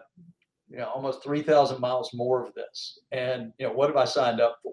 you 0.70 0.78
know, 0.78 0.86
almost 0.86 1.22
3,000 1.22 1.80
miles 1.80 2.14
more 2.14 2.46
of 2.46 2.54
this. 2.54 2.98
And, 3.12 3.52
you 3.58 3.66
know, 3.66 3.74
what 3.74 3.90
have 3.90 3.98
I 3.98 4.06
signed 4.06 4.40
up 4.40 4.56
for? 4.62 4.72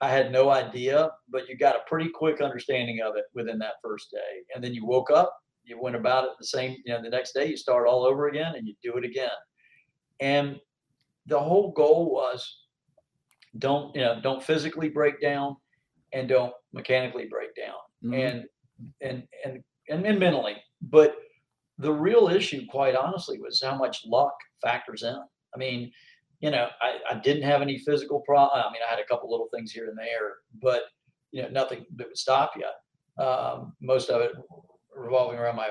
I 0.00 0.08
had 0.08 0.30
no 0.30 0.50
idea, 0.50 1.10
but 1.28 1.48
you 1.48 1.56
got 1.56 1.74
a 1.74 1.80
pretty 1.88 2.08
quick 2.08 2.40
understanding 2.40 3.00
of 3.00 3.16
it 3.16 3.24
within 3.34 3.58
that 3.58 3.74
first 3.82 4.10
day. 4.12 4.42
And 4.54 4.62
then 4.62 4.72
you 4.72 4.86
woke 4.86 5.10
up, 5.10 5.36
you 5.64 5.80
went 5.80 5.96
about 5.96 6.24
it 6.24 6.30
the 6.38 6.46
same, 6.46 6.76
you 6.84 6.92
know, 6.92 7.02
the 7.02 7.10
next 7.10 7.32
day 7.32 7.46
you 7.46 7.56
start 7.56 7.88
all 7.88 8.04
over 8.04 8.28
again 8.28 8.54
and 8.54 8.66
you 8.66 8.74
do 8.82 8.96
it 8.96 9.04
again. 9.04 9.30
And 10.20 10.60
the 11.26 11.38
whole 11.38 11.72
goal 11.72 12.10
was 12.10 12.64
don't, 13.58 13.94
you 13.94 14.02
know, 14.02 14.20
don't 14.22 14.42
physically 14.42 14.88
break 14.88 15.20
down 15.20 15.56
and 16.12 16.28
don't 16.28 16.52
mechanically 16.72 17.26
break 17.26 17.54
down 17.54 17.76
mm-hmm. 18.04 18.14
and, 18.14 18.44
and, 19.02 19.22
and, 19.44 19.62
and, 19.88 20.06
and 20.06 20.18
mentally. 20.18 20.56
But 20.80 21.16
the 21.78 21.92
real 21.92 22.28
issue, 22.28 22.66
quite 22.68 22.94
honestly, 22.94 23.38
was 23.40 23.62
how 23.62 23.76
much 23.76 24.02
luck 24.06 24.34
factors 24.62 25.02
in. 25.02 25.16
I 25.54 25.58
mean, 25.58 25.90
you 26.40 26.50
know, 26.50 26.68
I, 26.80 26.98
I 27.10 27.14
didn't 27.18 27.42
have 27.42 27.62
any 27.62 27.78
physical 27.78 28.20
problem. 28.20 28.62
I 28.64 28.72
mean, 28.72 28.82
I 28.86 28.90
had 28.90 29.00
a 29.00 29.06
couple 29.06 29.30
little 29.30 29.48
things 29.52 29.72
here 29.72 29.88
and 29.88 29.98
there, 29.98 30.36
but 30.62 30.82
you 31.32 31.42
know, 31.42 31.48
nothing 31.48 31.84
that 31.96 32.06
would 32.06 32.16
stop 32.16 32.52
you. 32.56 33.22
Um, 33.22 33.74
most 33.80 34.10
of 34.10 34.20
it 34.22 34.32
revolving 34.94 35.38
around 35.38 35.56
my 35.56 35.70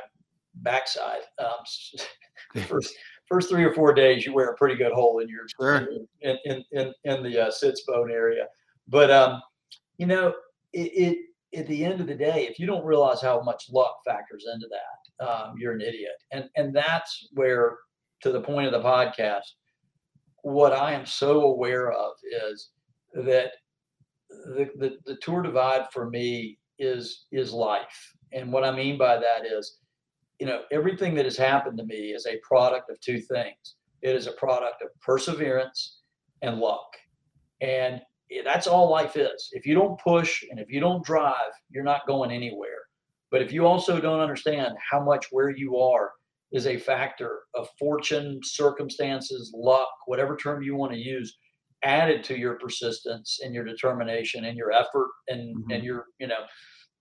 backside. 0.56 1.22
Um, 1.40 2.64
first 2.68 2.94
first 3.28 3.50
three 3.50 3.64
or 3.64 3.74
four 3.74 3.94
days 3.94 4.26
you 4.26 4.34
wear 4.34 4.50
a 4.50 4.56
pretty 4.56 4.76
good 4.76 4.94
hole 4.94 5.20
in 5.20 5.28
your 5.28 5.46
Sure. 5.60 5.88
in 6.22 6.38
in 6.46 6.64
in, 6.72 6.94
in 7.04 7.24
the 7.24 7.48
uh, 7.48 7.52
sits 7.52 7.84
bone 7.88 8.12
area. 8.12 8.48
But 8.88 9.12
um, 9.12 9.42
you 9.98 10.06
know, 10.06 10.34
it, 10.74 10.92
it 10.94 11.18
at 11.58 11.68
the 11.68 11.86
end 11.86 12.02
of 12.02 12.08
the 12.08 12.16
day, 12.16 12.48
if 12.50 12.60
you 12.60 12.68
don't 12.68 12.86
realize 12.86 13.22
how 13.22 13.42
much 13.42 13.66
luck 13.72 13.98
factors 14.06 14.46
into 14.54 14.68
that, 14.70 15.26
um, 15.28 15.56
you're 15.58 15.74
an 15.74 15.82
idiot. 15.82 16.16
And 16.32 16.50
and 16.56 16.76
that's 16.76 17.30
where, 17.34 17.78
to 18.22 18.32
the 18.32 18.42
point 18.42 18.68
of 18.68 18.74
the 18.74 18.88
podcast, 18.88 19.46
what 20.44 20.74
I 20.74 20.94
am 20.94 21.06
so 21.06 21.42
aware 21.42 21.92
of 21.92 22.14
is 22.52 22.70
that 23.14 23.52
the, 24.30 24.70
the, 24.78 24.98
the 25.06 25.18
tour 25.22 25.42
divide 25.42 25.88
for 25.92 26.10
me 26.10 26.58
is 26.80 27.26
is 27.32 27.52
life. 27.52 28.14
And 28.34 28.52
what 28.52 28.64
I 28.64 28.72
mean 28.72 28.98
by 28.98 29.18
that 29.18 29.46
is, 29.46 29.80
you 30.40 30.46
know, 30.46 30.62
everything 30.72 31.16
that 31.16 31.26
has 31.26 31.38
happened 31.38 31.78
to 31.78 31.86
me 31.86 32.12
is 32.12 32.26
a 32.26 32.40
product 32.44 32.90
of 32.90 33.00
two 33.00 33.20
things. 33.20 33.76
It 34.02 34.16
is 34.16 34.28
a 34.28 34.34
product 34.34 34.82
of 34.82 34.90
perseverance 35.02 36.02
and 36.42 36.60
luck. 36.60 36.88
And 37.62 38.02
that's 38.44 38.68
all 38.68 38.90
life 38.90 39.16
is. 39.16 39.50
If 39.54 39.66
you 39.66 39.74
don't 39.74 40.00
push 40.00 40.44
and 40.52 40.60
if 40.60 40.70
you 40.70 40.80
don't 40.80 41.04
drive, 41.04 41.52
you're 41.70 41.84
not 41.84 42.06
going 42.06 42.32
anywhere. 42.32 42.88
But 43.32 43.42
if 43.42 43.52
you 43.52 43.66
also 43.66 44.00
don't 44.00 44.20
understand 44.20 44.76
how 44.92 45.04
much 45.04 45.28
where 45.32 45.50
you 45.50 45.78
are 45.78 46.12
is 46.52 46.66
a 46.68 46.78
factor 46.78 47.42
of 47.56 47.68
fortune, 47.78 48.40
circumstances, 48.44 49.54
luck, 49.56 49.90
whatever 50.06 50.36
term 50.38 50.62
you 50.64 50.76
want 50.76 50.92
to 50.94 50.98
use, 50.98 51.38
added 51.84 52.24
to 52.24 52.38
your 52.38 52.56
persistence 52.56 53.40
and 53.44 53.54
your 53.54 53.64
determination 53.64 54.46
and 54.46 54.58
your 54.58 54.72
effort 54.72 55.10
and 55.28 55.56
Mhm. 55.56 55.76
and 55.76 55.84
your 55.84 56.08
you 56.20 56.28
know 56.28 56.46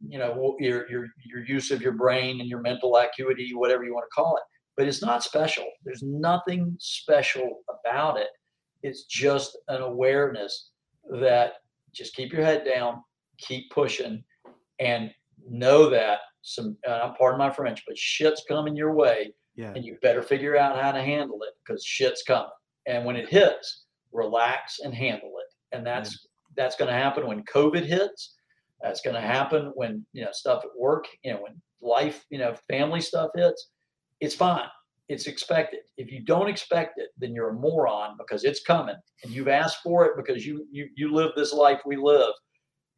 you 0.07 0.19
know 0.19 0.57
your 0.61 0.91
your 0.91 1.07
your 1.25 1.45
use 1.45 1.71
of 1.71 1.81
your 1.81 1.93
brain 1.93 2.41
and 2.41 2.49
your 2.49 2.61
mental 2.61 2.97
acuity, 2.97 3.55
whatever 3.55 3.85
you 3.85 3.95
want 3.95 4.05
to 4.05 4.15
call 4.15 4.37
it. 4.37 4.43
But 4.77 4.87
it's 4.89 5.03
not 5.03 5.23
special. 5.23 5.67
There's 5.85 6.03
nothing 6.03 6.77
special 6.79 7.63
about 7.71 8.19
it. 8.19 8.29
It's 8.83 9.05
just 9.05 9.57
an 9.69 9.81
awareness 9.81 10.71
that 11.21 11.55
just 11.93 12.15
keep 12.15 12.33
your 12.33 12.45
head 12.45 12.65
down, 12.65 13.03
keep 13.39 13.71
pushing, 13.71 14.23
and 14.79 15.15
know 15.49 15.89
that 15.89 16.21
some. 16.47 16.77
Uh, 16.87 17.13
pardon 17.19 17.39
my 17.39 17.51
French, 17.51 17.83
but 17.87 17.99
shit's 17.99 18.45
coming 18.49 18.77
your 18.77 18.95
way, 18.95 19.35
Yeah. 19.57 19.73
and 19.75 19.85
you 19.85 19.97
better 20.03 20.23
figure 20.23 20.57
out 20.57 20.81
how 20.81 20.93
to 20.93 21.03
handle 21.03 21.43
it 21.43 21.55
because 21.65 21.85
shit's 21.85 22.23
coming. 22.23 22.51
And 22.87 23.05
when 23.05 23.17
it 23.17 23.29
hits, 23.29 23.85
relax 24.13 24.79
and 24.81 24.95
handle 24.95 25.33
it. 25.41 25.77
And 25.77 25.87
that's 25.87 26.27
that's 26.57 26.77
going 26.77 26.91
to 26.91 26.97
happen 26.97 27.27
when 27.27 27.43
COVID 27.45 27.85
hits. 27.85 28.35
That's 28.83 29.01
going 29.01 29.15
to 29.15 29.21
happen 29.21 29.73
when 29.75 30.07
you 30.13 30.25
know 30.25 30.33
stuff 30.33 30.63
at 30.65 30.71
work, 30.79 31.07
you 31.23 31.33
know, 31.33 31.43
when 31.43 31.61
life, 31.83 32.25
you 32.31 32.39
know, 32.39 32.55
family 32.71 33.01
stuff 33.01 33.31
hits. 33.37 33.71
It's 34.21 34.35
fine. 34.35 34.69
It's 35.09 35.27
expected. 35.27 35.81
If 35.97 36.11
you 36.11 36.21
don't 36.25 36.49
expect 36.49 36.99
it, 36.99 37.11
then 37.19 37.35
you're 37.35 37.51
a 37.51 37.55
moron 37.55 38.17
because 38.19 38.45
it's 38.45 38.63
coming, 38.63 38.97
and 39.23 39.33
you've 39.33 39.49
asked 39.49 39.79
for 39.83 40.05
it 40.07 40.13
because 40.17 40.47
you 40.47 40.67
you 40.71 40.89
you 40.97 41.13
live 41.13 41.33
this 41.37 41.53
life 41.53 41.81
we 41.85 41.97
live. 41.97 42.33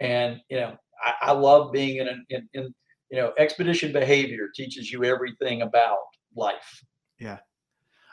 And 0.00 0.40
you 0.48 0.58
know, 0.60 0.76
I, 1.02 1.12
I 1.30 1.32
love 1.32 1.72
being 1.72 1.96
in, 1.98 2.08
an- 2.08 2.26
in 2.30 2.48
in 2.54 2.74
you 3.10 3.18
know, 3.18 3.32
expedition 3.38 3.92
behavior 3.92 4.48
teaches 4.54 4.90
you 4.90 5.04
everything 5.04 5.62
about 5.62 5.98
life. 6.36 6.84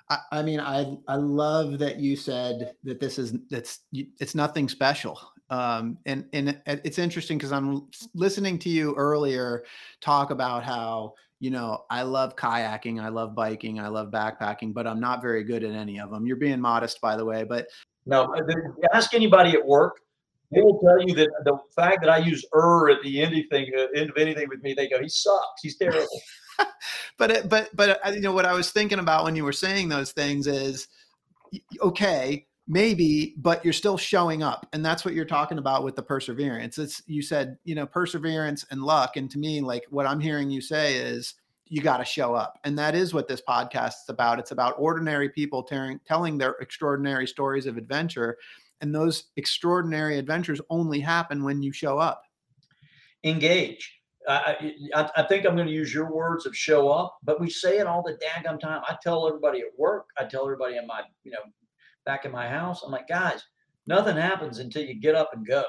I, 0.09 0.17
I 0.31 0.41
mean, 0.43 0.59
I 0.59 0.97
I 1.07 1.15
love 1.15 1.79
that 1.79 1.99
you 1.99 2.15
said 2.15 2.73
that 2.83 2.99
this 2.99 3.17
is 3.17 3.33
that's 3.49 3.79
it's 3.91 4.35
nothing 4.35 4.69
special. 4.69 5.19
Um, 5.49 5.97
and 6.05 6.25
and 6.33 6.61
it's 6.65 6.99
interesting 6.99 7.37
because 7.37 7.51
I'm 7.51 7.87
listening 8.13 8.59
to 8.59 8.69
you 8.69 8.93
earlier 8.95 9.63
talk 10.01 10.31
about 10.31 10.63
how 10.63 11.13
you 11.39 11.49
know 11.49 11.85
I 11.89 12.03
love 12.03 12.35
kayaking, 12.35 13.01
I 13.01 13.09
love 13.09 13.35
biking, 13.35 13.79
I 13.79 13.87
love 13.87 14.11
backpacking, 14.11 14.73
but 14.73 14.87
I'm 14.87 14.99
not 14.99 15.21
very 15.21 15.43
good 15.43 15.63
at 15.63 15.73
any 15.73 15.99
of 15.99 16.11
them. 16.11 16.25
You're 16.25 16.37
being 16.37 16.61
modest, 16.61 17.01
by 17.01 17.15
the 17.15 17.25
way, 17.25 17.43
but 17.43 17.67
No, 18.05 18.35
ask 18.93 19.13
anybody 19.13 19.51
at 19.51 19.65
work. 19.65 19.99
They 20.51 20.61
will 20.61 20.79
tell 20.79 21.07
you 21.07 21.15
that 21.15 21.29
the 21.43 21.57
fact 21.75 22.01
that 22.01 22.09
I 22.09 22.17
use 22.19 22.45
"er" 22.53 22.89
at 22.89 23.01
the 23.03 23.21
end 23.21 23.33
of 23.33 23.37
anything, 23.37 23.71
uh, 23.77 23.99
end 23.99 24.09
of 24.09 24.17
anything 24.17 24.47
with 24.49 24.61
me, 24.61 24.73
they 24.73 24.87
go, 24.87 25.01
"He 25.01 25.09
sucks. 25.09 25.61
He's 25.61 25.77
terrible." 25.77 26.07
but 27.17 27.49
but 27.49 27.69
but 27.73 27.99
uh, 28.05 28.11
you 28.11 28.21
know 28.21 28.31
what 28.31 28.45
I 28.45 28.53
was 28.53 28.71
thinking 28.71 28.99
about 28.99 29.23
when 29.23 29.35
you 29.35 29.43
were 29.43 29.53
saying 29.53 29.89
those 29.89 30.11
things 30.11 30.47
is 30.47 30.87
okay 31.81 32.45
maybe 32.67 33.35
but 33.37 33.63
you're 33.63 33.73
still 33.73 33.97
showing 33.97 34.41
up. 34.41 34.67
And 34.73 34.83
that's 34.83 35.05
what 35.05 35.13
you're 35.13 35.25
talking 35.25 35.59
about 35.59 35.83
with 35.83 35.95
the 35.95 36.01
perseverance. 36.01 36.77
It's 36.77 37.01
you 37.05 37.21
said 37.21 37.57
you 37.63 37.75
know 37.75 37.85
perseverance 37.85 38.65
and 38.71 38.81
luck. 38.81 39.17
And 39.17 39.29
to 39.31 39.37
me 39.37 39.61
like 39.61 39.83
what 39.89 40.07
i'm 40.07 40.19
hearing 40.19 40.49
you 40.49 40.61
say 40.61 40.95
is 40.95 41.35
you 41.67 41.81
got 41.81 41.97
to 41.97 42.05
show 42.05 42.33
up. 42.35 42.59
And 42.63 42.77
that 42.77 42.95
is 42.95 43.13
what 43.13 43.27
this 43.27 43.41
podcast 43.41 44.03
is 44.03 44.09
about. 44.09 44.39
It's 44.39 44.51
about 44.51 44.75
ordinary 44.77 45.29
people 45.29 45.63
tearing, 45.63 45.99
telling 46.05 46.37
their 46.37 46.51
extraordinary 46.61 47.27
stories 47.27 47.65
of 47.65 47.77
adventure 47.77 48.37
and 48.85 48.93
those 48.93 49.31
extraordinary 49.35 50.19
adventures 50.19 50.61
only 50.69 50.99
happen 50.99 51.43
when 51.43 51.63
you 51.63 51.73
show 51.73 51.97
up 51.97 52.21
Engage. 53.23 53.91
I, 54.27 54.73
I, 54.93 55.09
I 55.17 55.23
think 55.23 55.45
I'm 55.45 55.55
going 55.55 55.67
to 55.67 55.73
use 55.73 55.91
your 55.91 56.11
words 56.11 56.45
of 56.45 56.55
show 56.55 56.89
up, 56.89 57.17
but 57.23 57.41
we 57.41 57.49
say 57.49 57.79
it 57.79 57.87
all 57.87 58.03
the 58.03 58.17
daggum 58.23 58.59
time. 58.59 58.81
I 58.87 58.95
tell 59.01 59.27
everybody 59.27 59.61
at 59.61 59.77
work. 59.77 60.05
I 60.17 60.25
tell 60.25 60.43
everybody 60.43 60.77
in 60.77 60.85
my, 60.85 61.01
you 61.23 61.31
know, 61.31 61.39
back 62.05 62.25
in 62.25 62.31
my 62.31 62.47
house. 62.47 62.83
I'm 62.83 62.91
like, 62.91 63.07
guys, 63.07 63.43
nothing 63.87 64.15
happens 64.15 64.59
until 64.59 64.83
you 64.83 64.99
get 64.99 65.15
up 65.15 65.31
and 65.33 65.45
go. 65.45 65.63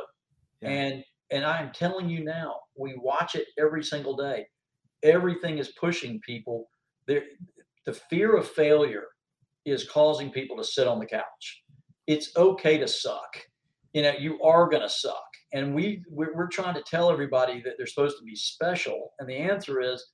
Yeah. 0.60 0.68
And 0.68 1.04
and 1.30 1.44
I'm 1.44 1.72
telling 1.72 2.10
you 2.10 2.24
now, 2.24 2.56
we 2.78 2.94
watch 2.96 3.34
it 3.34 3.46
every 3.58 3.82
single 3.82 4.16
day. 4.16 4.46
Everything 5.02 5.58
is 5.58 5.72
pushing 5.80 6.20
people. 6.20 6.68
There, 7.06 7.22
the 7.86 7.94
fear 7.94 8.36
of 8.36 8.48
failure 8.48 9.06
is 9.64 9.88
causing 9.88 10.30
people 10.30 10.56
to 10.58 10.64
sit 10.64 10.86
on 10.86 10.98
the 10.98 11.06
couch. 11.06 11.62
It's 12.06 12.36
okay 12.36 12.78
to 12.78 12.88
suck. 12.88 13.38
You 13.92 14.02
know, 14.02 14.12
you 14.18 14.40
are 14.42 14.68
going 14.68 14.82
to 14.82 14.88
suck. 14.88 15.24
And 15.52 15.74
we 15.74 16.02
we're, 16.10 16.48
trying 16.48 16.74
to 16.74 16.82
tell 16.82 17.10
everybody 17.10 17.62
that 17.62 17.74
they're 17.78 17.86
supposed 17.86 18.18
to 18.18 18.24
be 18.24 18.36
special. 18.36 19.12
And 19.18 19.28
the 19.28 19.36
answer 19.36 19.80
is, 19.80 20.04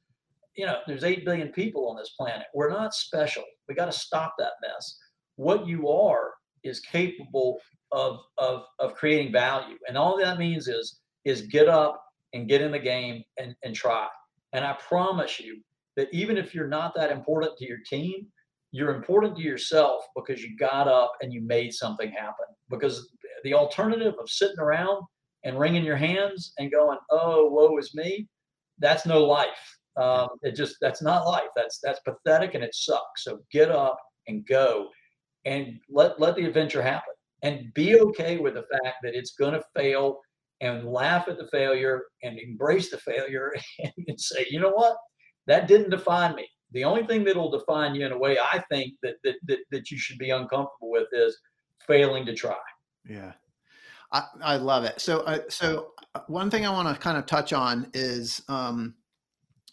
you 0.56 0.66
know, 0.66 0.76
there's 0.86 1.04
8 1.04 1.24
billion 1.24 1.48
people 1.48 1.88
on 1.88 1.96
this 1.96 2.14
planet. 2.18 2.46
We're 2.54 2.70
not 2.70 2.94
special. 2.94 3.42
We 3.68 3.74
got 3.74 3.86
to 3.86 3.92
stop 3.92 4.34
that 4.38 4.52
mess. 4.62 4.98
What 5.36 5.66
you 5.66 5.88
are 5.88 6.32
is 6.62 6.80
capable 6.80 7.58
of, 7.90 8.18
of, 8.38 8.62
of 8.78 8.94
creating 8.94 9.32
value. 9.32 9.76
And 9.88 9.98
all 9.98 10.18
that 10.18 10.38
means 10.38 10.68
is, 10.68 11.00
is 11.24 11.42
get 11.42 11.68
up 11.68 12.02
and 12.34 12.48
get 12.48 12.60
in 12.60 12.72
the 12.72 12.78
game 12.78 13.22
and, 13.38 13.54
and 13.64 13.74
try. 13.74 14.06
And 14.52 14.64
I 14.64 14.76
promise 14.86 15.40
you 15.40 15.60
that 15.96 16.08
even 16.12 16.36
if 16.36 16.54
you're 16.54 16.68
not 16.68 16.94
that 16.94 17.10
important 17.10 17.56
to 17.58 17.66
your 17.66 17.78
team, 17.86 18.26
you're 18.72 18.94
important 18.94 19.36
to 19.36 19.42
yourself 19.42 20.02
because 20.16 20.42
you 20.42 20.56
got 20.56 20.88
up 20.88 21.12
and 21.20 21.32
you 21.32 21.42
made 21.42 21.72
something 21.72 22.10
happen. 22.10 22.46
Because 22.70 23.10
the 23.44 23.54
alternative 23.54 24.14
of 24.18 24.30
sitting 24.30 24.58
around 24.58 25.04
and 25.44 25.58
wringing 25.58 25.84
your 25.84 25.96
hands 25.96 26.54
and 26.58 26.72
going, 26.72 26.98
"Oh, 27.10 27.48
woe 27.48 27.76
is 27.78 27.94
me," 27.94 28.26
that's 28.78 29.06
no 29.06 29.24
life. 29.24 29.78
Um, 29.96 30.28
it 30.42 30.56
just 30.56 30.76
that's 30.80 31.02
not 31.02 31.26
life. 31.26 31.50
That's 31.54 31.78
that's 31.82 32.00
pathetic 32.00 32.54
and 32.54 32.64
it 32.64 32.74
sucks. 32.74 33.24
So 33.24 33.40
get 33.52 33.70
up 33.70 33.98
and 34.26 34.46
go, 34.46 34.88
and 35.44 35.78
let 35.90 36.18
let 36.18 36.36
the 36.36 36.46
adventure 36.46 36.82
happen, 36.82 37.14
and 37.42 37.72
be 37.74 38.00
okay 38.00 38.38
with 38.38 38.54
the 38.54 38.64
fact 38.72 38.96
that 39.02 39.14
it's 39.14 39.32
going 39.32 39.54
to 39.54 39.64
fail, 39.76 40.20
and 40.62 40.88
laugh 40.88 41.28
at 41.28 41.36
the 41.36 41.48
failure 41.48 42.04
and 42.22 42.38
embrace 42.38 42.90
the 42.90 42.98
failure, 42.98 43.52
and 44.08 44.18
say, 44.20 44.46
you 44.50 44.60
know 44.60 44.70
what, 44.70 44.96
that 45.46 45.68
didn't 45.68 45.90
define 45.90 46.34
me. 46.34 46.48
The 46.72 46.84
only 46.84 47.06
thing 47.06 47.24
that'll 47.24 47.50
define 47.50 47.94
you 47.94 48.06
in 48.06 48.12
a 48.12 48.18
way 48.18 48.38
I 48.38 48.62
think 48.70 48.94
that 49.02 49.16
that 49.24 49.36
that, 49.46 49.58
that 49.70 49.90
you 49.90 49.98
should 49.98 50.18
be 50.18 50.30
uncomfortable 50.30 50.90
with 50.90 51.08
is 51.12 51.38
failing 51.86 52.24
to 52.26 52.34
try. 52.34 52.56
Yeah. 53.08 53.32
I, 54.12 54.24
I 54.42 54.56
love 54.56 54.84
it. 54.84 55.00
So, 55.00 55.20
uh, 55.20 55.38
so 55.48 55.92
uh, 56.14 56.20
one 56.26 56.50
thing 56.50 56.66
I 56.66 56.70
want 56.70 56.86
to 56.94 57.00
kind 57.00 57.16
of 57.16 57.26
touch 57.26 57.52
on 57.52 57.90
is, 57.94 58.42
um, 58.48 58.94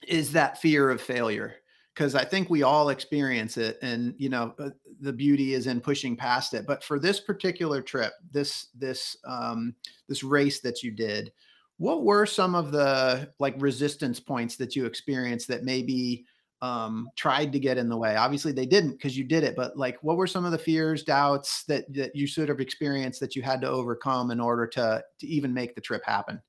is 0.08 0.32
that 0.32 0.62
fear 0.62 0.90
of 0.90 1.02
failure. 1.02 1.56
Cause 1.96 2.16
I 2.16 2.24
think 2.24 2.50
we 2.50 2.64
all 2.64 2.90
experience 2.90 3.58
it 3.58 3.78
and, 3.82 4.16
you 4.18 4.30
know, 4.30 4.54
uh, 4.58 4.70
the 5.02 5.12
beauty 5.12 5.54
is 5.54 5.68
in 5.68 5.82
pushing 5.82 6.16
past 6.16 6.54
it. 6.54 6.66
But 6.66 6.86
for 6.86 7.00
this 7.00 7.20
particular 7.20 7.82
trip, 7.82 8.14
this, 8.32 8.68
this, 8.74 9.18
um, 9.28 9.76
this 10.08 10.24
race 10.24 10.62
that 10.62 10.84
you 10.84 10.92
did, 10.92 11.34
what 11.78 12.04
were 12.04 12.26
some 12.26 12.56
of 12.56 12.72
the 12.72 13.30
like 13.40 13.56
resistance 13.62 14.22
points 14.22 14.56
that 14.56 14.74
you 14.76 14.86
experienced 14.86 15.50
that 15.50 15.66
maybe, 15.66 16.26
um 16.62 17.10
tried 17.16 17.52
to 17.54 17.60
get 17.60 17.78
in 17.78 17.88
the 17.88 17.98
way 17.98 18.16
obviously 18.18 18.52
they 18.52 18.66
didn't 18.66 18.92
because 18.92 19.18
you 19.18 19.24
did 19.24 19.44
it 19.44 19.56
but 19.56 19.78
like 19.78 19.98
what 20.02 20.18
were 20.18 20.28
some 20.28 20.44
of 20.46 20.52
the 20.52 20.58
fears 20.58 21.04
doubts 21.04 21.64
that 21.66 21.86
that 21.94 22.14
you 22.16 22.28
sort 22.28 22.50
of 22.50 22.60
experienced 22.60 23.20
that 23.20 23.36
you 23.36 23.42
had 23.42 23.62
to 23.62 23.70
overcome 23.70 24.32
in 24.32 24.40
order 24.42 24.68
to 24.68 25.02
to 25.20 25.28
even 25.28 25.54
make 25.54 25.74
the 25.74 25.82
trip 25.82 26.02
happen 26.06 26.42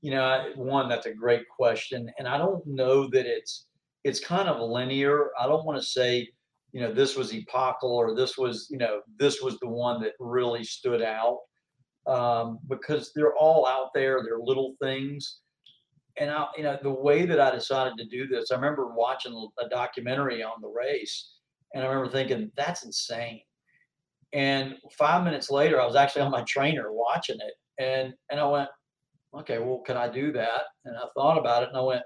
You 0.00 0.12
know, 0.12 0.52
one 0.54 0.88
that's 0.88 1.06
a 1.06 1.12
great 1.14 1.48
question, 1.48 2.10
and 2.18 2.28
I 2.28 2.38
don't 2.38 2.64
know 2.66 3.08
that 3.08 3.26
it's 3.26 3.66
it's 4.04 4.20
kind 4.20 4.48
of 4.48 4.60
linear. 4.60 5.30
I 5.38 5.46
don't 5.46 5.64
want 5.64 5.78
to 5.80 5.84
say, 5.84 6.28
you 6.72 6.80
know, 6.80 6.92
this 6.92 7.16
was 7.16 7.32
epochal 7.34 7.90
or 7.96 8.14
this 8.14 8.38
was, 8.38 8.68
you 8.70 8.78
know, 8.78 9.02
this 9.18 9.42
was 9.42 9.58
the 9.58 9.68
one 9.68 10.00
that 10.02 10.12
really 10.20 10.62
stood 10.62 11.02
out 11.02 11.38
um, 12.06 12.58
because 12.68 13.12
they're 13.14 13.34
all 13.34 13.66
out 13.66 13.90
there. 13.94 14.22
They're 14.22 14.38
little 14.38 14.74
things, 14.80 15.40
and 16.20 16.30
I, 16.30 16.46
you 16.56 16.62
know, 16.62 16.78
the 16.82 16.90
way 16.90 17.26
that 17.26 17.40
I 17.40 17.50
decided 17.50 17.94
to 17.98 18.06
do 18.06 18.26
this, 18.26 18.50
I 18.50 18.56
remember 18.56 18.94
watching 18.94 19.48
a 19.60 19.68
documentary 19.68 20.42
on 20.42 20.60
the 20.60 20.68
race, 20.68 21.34
and 21.74 21.84
I 21.84 21.86
remember 21.86 22.10
thinking, 22.10 22.50
that's 22.56 22.84
insane. 22.84 23.40
And 24.32 24.74
five 24.98 25.24
minutes 25.24 25.50
later, 25.50 25.80
I 25.80 25.86
was 25.86 25.96
actually 25.96 26.22
on 26.22 26.30
my 26.30 26.44
trainer 26.46 26.92
watching 26.92 27.38
it, 27.40 27.82
and 27.82 28.14
and 28.30 28.40
I 28.40 28.46
went, 28.46 28.68
okay, 29.40 29.58
well, 29.58 29.82
can 29.86 29.96
I 29.96 30.08
do 30.08 30.32
that? 30.32 30.62
And 30.84 30.96
I 30.96 31.04
thought 31.16 31.38
about 31.38 31.62
it, 31.62 31.70
and 31.70 31.78
I 31.78 31.82
went, 31.82 32.02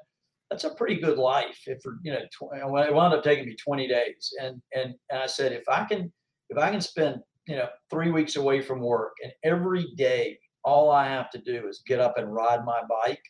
that's 0.51 0.65
a 0.65 0.75
pretty 0.75 1.01
good 1.01 1.19
life. 1.19 1.59
If 1.67 1.79
you 2.03 2.13
know, 2.13 2.21
tw- 2.21 2.57
it 2.57 2.95
wound 2.95 3.15
up 3.15 3.25
taking 3.25 3.47
me 3.47 3.57
20 3.57 3.89
days, 3.89 4.33
and 4.41 4.61
and 4.75 4.95
and 5.11 5.23
I 5.23 5.27
said, 5.27 5.53
if 5.53 5.69
I 5.69 5.85
can, 5.85 6.13
if 6.51 6.59
I 6.59 6.71
can 6.71 6.81
spend 6.81 7.17
you 7.49 7.57
know 7.57 7.69
three 7.91 8.11
weeks 8.11 8.37
away 8.37 8.61
from 8.61 8.81
work, 8.81 9.13
and 9.23 9.33
every 9.45 9.93
day 9.97 10.39
all 10.65 10.91
I 10.91 11.09
have 11.09 11.31
to 11.31 11.39
do 11.39 11.67
is 11.69 11.83
get 11.87 12.01
up 12.01 12.19
and 12.19 12.33
ride 12.33 12.65
my 12.65 12.83
bike, 12.89 13.23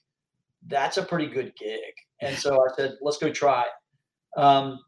that's 0.69 0.97
a 0.97 1.03
pretty 1.03 1.27
good 1.27 1.53
gig. 1.57 1.81
And 2.23 2.39
so 2.39 2.55
I 2.55 2.69
said, 2.77 2.99
let's 3.03 3.19
go 3.19 3.33
try 3.33 3.63
it. 3.63 4.41
Um, 4.41 4.79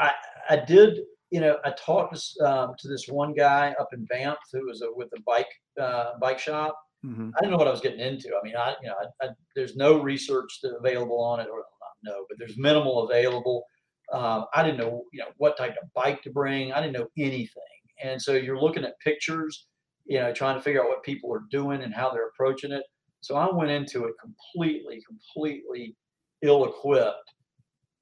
I 0.00 0.12
I 0.48 0.56
did. 0.56 1.00
You 1.30 1.40
know, 1.42 1.58
I 1.62 1.72
talked 1.72 2.18
um, 2.42 2.72
to 2.78 2.88
this 2.88 3.08
one 3.08 3.34
guy 3.34 3.74
up 3.78 3.88
in 3.92 4.06
Banff 4.06 4.38
who 4.50 4.64
was 4.66 4.80
a, 4.80 4.86
with 4.90 5.08
a 5.14 5.20
bike 5.26 5.52
uh, 5.78 6.12
bike 6.18 6.38
shop, 6.38 6.74
Mhm. 7.04 7.32
I 7.36 7.40
didn't 7.40 7.52
know 7.52 7.58
what 7.58 7.68
I 7.68 7.70
was 7.70 7.80
getting 7.80 8.00
into. 8.00 8.28
I 8.28 8.42
mean, 8.44 8.56
I 8.56 8.74
you 8.82 8.88
know, 8.88 8.94
I, 9.00 9.26
I, 9.26 9.30
there's 9.54 9.76
no 9.76 10.00
research 10.02 10.58
that 10.62 10.74
available 10.76 11.20
on 11.20 11.40
it, 11.40 11.48
or 11.50 11.58
not 11.58 11.94
no, 12.02 12.24
but 12.28 12.38
there's 12.38 12.56
minimal 12.58 13.08
available. 13.08 13.64
Um, 14.12 14.46
I 14.54 14.62
didn't 14.62 14.78
know 14.78 15.04
you 15.12 15.20
know 15.20 15.28
what 15.36 15.56
type 15.56 15.76
of 15.80 15.92
bike 15.94 16.22
to 16.22 16.30
bring. 16.30 16.72
I 16.72 16.80
didn't 16.80 16.94
know 16.94 17.08
anything, 17.16 17.62
and 18.02 18.20
so 18.20 18.32
you're 18.32 18.60
looking 18.60 18.84
at 18.84 18.98
pictures, 18.98 19.66
you 20.06 20.18
know, 20.18 20.32
trying 20.32 20.56
to 20.56 20.62
figure 20.62 20.82
out 20.82 20.88
what 20.88 21.04
people 21.04 21.32
are 21.32 21.44
doing 21.50 21.82
and 21.82 21.94
how 21.94 22.10
they're 22.10 22.28
approaching 22.28 22.72
it. 22.72 22.82
So 23.20 23.36
I 23.36 23.52
went 23.52 23.70
into 23.70 24.04
it 24.04 24.14
completely, 24.20 25.02
completely 25.06 25.96
ill-equipped. 26.42 27.32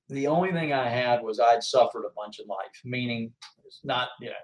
The 0.09 0.27
only 0.27 0.53
thing 0.53 0.73
I 0.73 0.89
had 0.89 1.23
was 1.23 1.41
I'd 1.41 1.63
suffered 1.65 2.05
a 2.05 2.15
bunch 2.15 2.39
in 2.39 2.47
life, 2.47 2.81
meaning 2.85 3.33
it's 3.65 3.81
not 3.83 4.09
you 4.21 4.29
know 4.29 4.35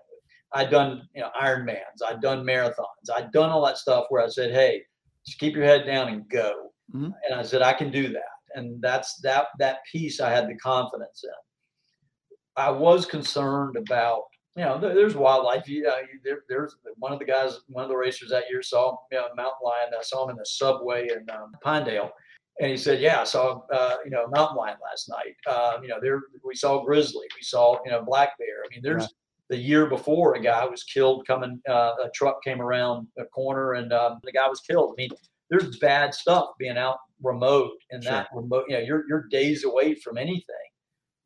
I'd 0.55 0.71
done, 0.71 1.09
you 1.15 1.23
know, 1.23 1.31
Ironmans, 1.41 2.03
I'd 2.07 2.21
done 2.21 2.45
marathons, 2.45 3.11
I'd 3.15 3.33
done 3.33 3.51
all 3.51 3.65
that 3.65 3.79
stuff 3.79 4.07
where 4.11 4.23
I 4.23 4.29
said, 4.29 4.53
hey, 4.53 4.83
just 5.27 5.39
keep 5.39 5.55
your 5.55 5.65
head 5.65 5.87
down 5.87 6.09
and 6.09 6.29
go. 6.29 6.73
Mhm. 6.95 7.13
And 7.25 7.35
I 7.35 7.43
said, 7.43 7.63
I 7.63 7.73
can 7.73 7.91
do 7.91 8.09
that. 8.09 8.23
And 8.55 8.83
that's 8.83 9.17
that 9.23 9.47
that 9.59 9.79
piece 9.91 10.21
I 10.21 10.31
had 10.31 10.49
the 10.49 10.57
confidence 10.57 11.25
in. 11.25 11.31
I 12.57 12.71
was 12.71 13.07
concerned 13.07 13.77
about, 13.77 14.25
you 14.57 14.65
know, 14.65 14.79
there, 14.79 14.95
there's 14.95 15.15
wildlife. 15.15 15.69
You, 15.69 15.89
uh, 15.89 15.99
you- 16.13 16.21
there, 16.25 16.43
there's 16.49 16.77
one 16.99 17.13
of 17.13 17.19
the 17.19 17.25
guys, 17.25 17.61
one 17.69 17.85
of 17.85 17.91
the 17.91 17.97
racers 17.97 18.31
that 18.31 18.45
year 18.51 18.63
saw 18.63 18.97
you 19.11 19.19
know, 19.19 19.27
a 19.33 19.35
mountain 19.35 19.59
lion. 19.65 19.93
I 19.99 20.03
saw 20.03 20.25
him 20.25 20.31
in 20.31 20.37
the 20.37 20.45
subway 20.47 21.09
in 21.09 21.29
um, 21.31 21.53
Pinedale. 21.63 22.11
And 22.61 22.71
he 22.71 22.77
said, 22.77 23.01
"Yeah, 23.01 23.23
I 23.23 23.25
saw 23.25 23.63
uh, 23.73 23.97
you 24.05 24.11
know 24.11 24.25
a 24.25 24.29
mountain 24.29 24.59
lion 24.59 24.77
last 24.85 25.09
night. 25.09 25.35
Uh, 25.47 25.79
you 25.81 25.89
know, 25.89 25.99
there 26.03 26.21
we 26.45 26.55
saw 26.55 26.85
grizzly, 26.85 27.27
we 27.35 27.43
saw 27.43 27.79
you 27.85 27.91
know 27.91 28.03
black 28.03 28.37
bear. 28.39 28.63
I 28.65 28.69
mean, 28.71 28.81
there's 28.83 29.05
Right. 29.05 29.11
the 29.49 29.57
year 29.57 29.87
before 29.87 30.35
a 30.35 30.41
guy 30.41 30.65
was 30.67 30.85
killed 30.85 31.27
coming 31.27 31.61
uh, 31.67 31.95
a 32.05 32.11
truck 32.15 32.43
came 32.45 32.61
around 32.61 33.09
a 33.19 33.25
corner 33.25 33.73
and 33.73 33.91
um, 33.95 34.19
the 34.23 34.33
guy 34.33 34.47
was 34.49 34.61
killed 34.61 34.95
i 34.97 35.03
mean 35.03 35.11
there's 35.51 35.77
bad 35.79 36.15
stuff 36.15 36.51
being 36.59 36.79
out 36.79 36.97
remote 37.23 37.73
and 37.91 38.03
that 38.03 38.29
remote 38.35 38.65
you 38.69 38.75
know 38.77 38.81
you're, 38.83 39.05
you're 39.09 39.27
days 39.31 39.65
away 39.65 39.95
from 39.95 40.17
anything 40.17 40.69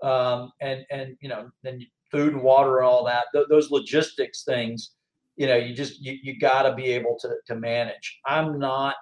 um, 0.02 0.50
and 0.60 0.84
and 0.90 1.16
you 1.20 1.28
know 1.28 1.50
then 1.62 1.80
you- 1.80 1.86
food 2.16 2.32
and 2.32 2.42
water 2.42 2.78
and 2.78 2.86
all 2.86 3.04
that 3.04 3.24
th- 3.32 3.46
those 3.48 3.70
logistics 3.70 4.44
things 4.44 4.92
you 5.36 5.46
know 5.46 5.56
you 5.56 5.74
just 5.74 6.00
you, 6.00 6.16
you 6.22 6.38
got 6.38 6.62
to 6.62 6.74
be 6.74 6.86
able 6.86 7.16
to 7.20 7.28
to 7.46 7.54
manage 7.54 8.20
i'm 8.26 8.58
not 8.58 8.96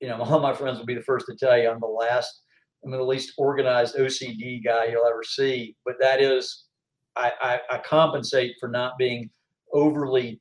you 0.00 0.08
know 0.08 0.16
all 0.22 0.40
my 0.40 0.54
friends 0.54 0.78
will 0.78 0.86
be 0.86 0.94
the 0.94 1.02
first 1.02 1.26
to 1.26 1.34
tell 1.34 1.58
you 1.58 1.68
i'm 1.68 1.80
the 1.80 1.86
last 1.86 2.42
i'm 2.84 2.90
the 2.90 3.02
least 3.02 3.32
organized 3.38 3.96
ocd 3.96 4.64
guy 4.64 4.86
you'll 4.86 5.06
ever 5.06 5.22
see 5.22 5.74
but 5.84 5.94
that 6.00 6.20
is 6.20 6.64
I, 7.16 7.32
I, 7.40 7.76
I 7.76 7.78
compensate 7.78 8.56
for 8.58 8.68
not 8.68 8.98
being 8.98 9.30
overly 9.72 10.40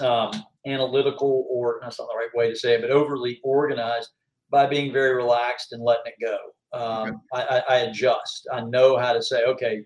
um, 0.00 0.30
analytical, 0.66 1.46
or 1.48 1.80
that's 1.82 1.98
not 1.98 2.08
the 2.08 2.16
right 2.16 2.34
way 2.34 2.50
to 2.50 2.56
say 2.56 2.74
it, 2.74 2.82
but 2.82 2.90
overly 2.90 3.40
organized 3.42 4.10
by 4.50 4.66
being 4.66 4.92
very 4.92 5.14
relaxed 5.14 5.72
and 5.72 5.82
letting 5.82 6.12
it 6.18 6.24
go. 6.24 6.38
Um, 6.72 7.22
I, 7.32 7.42
I, 7.42 7.62
I 7.68 7.76
adjust. 7.78 8.46
I 8.52 8.60
know 8.60 8.96
how 8.96 9.12
to 9.12 9.22
say, 9.22 9.44
okay, 9.44 9.82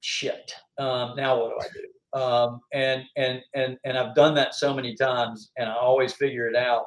shit. 0.00 0.52
Um, 0.78 1.14
now 1.16 1.40
what 1.40 1.50
do 1.50 1.66
I 1.66 1.72
do? 1.72 2.20
Um, 2.20 2.60
and 2.72 3.04
and 3.16 3.42
and 3.54 3.76
and 3.84 3.98
I've 3.98 4.14
done 4.14 4.34
that 4.34 4.54
so 4.54 4.72
many 4.74 4.94
times, 4.94 5.50
and 5.58 5.68
I 5.68 5.74
always 5.74 6.14
figure 6.14 6.48
it 6.48 6.56
out. 6.56 6.84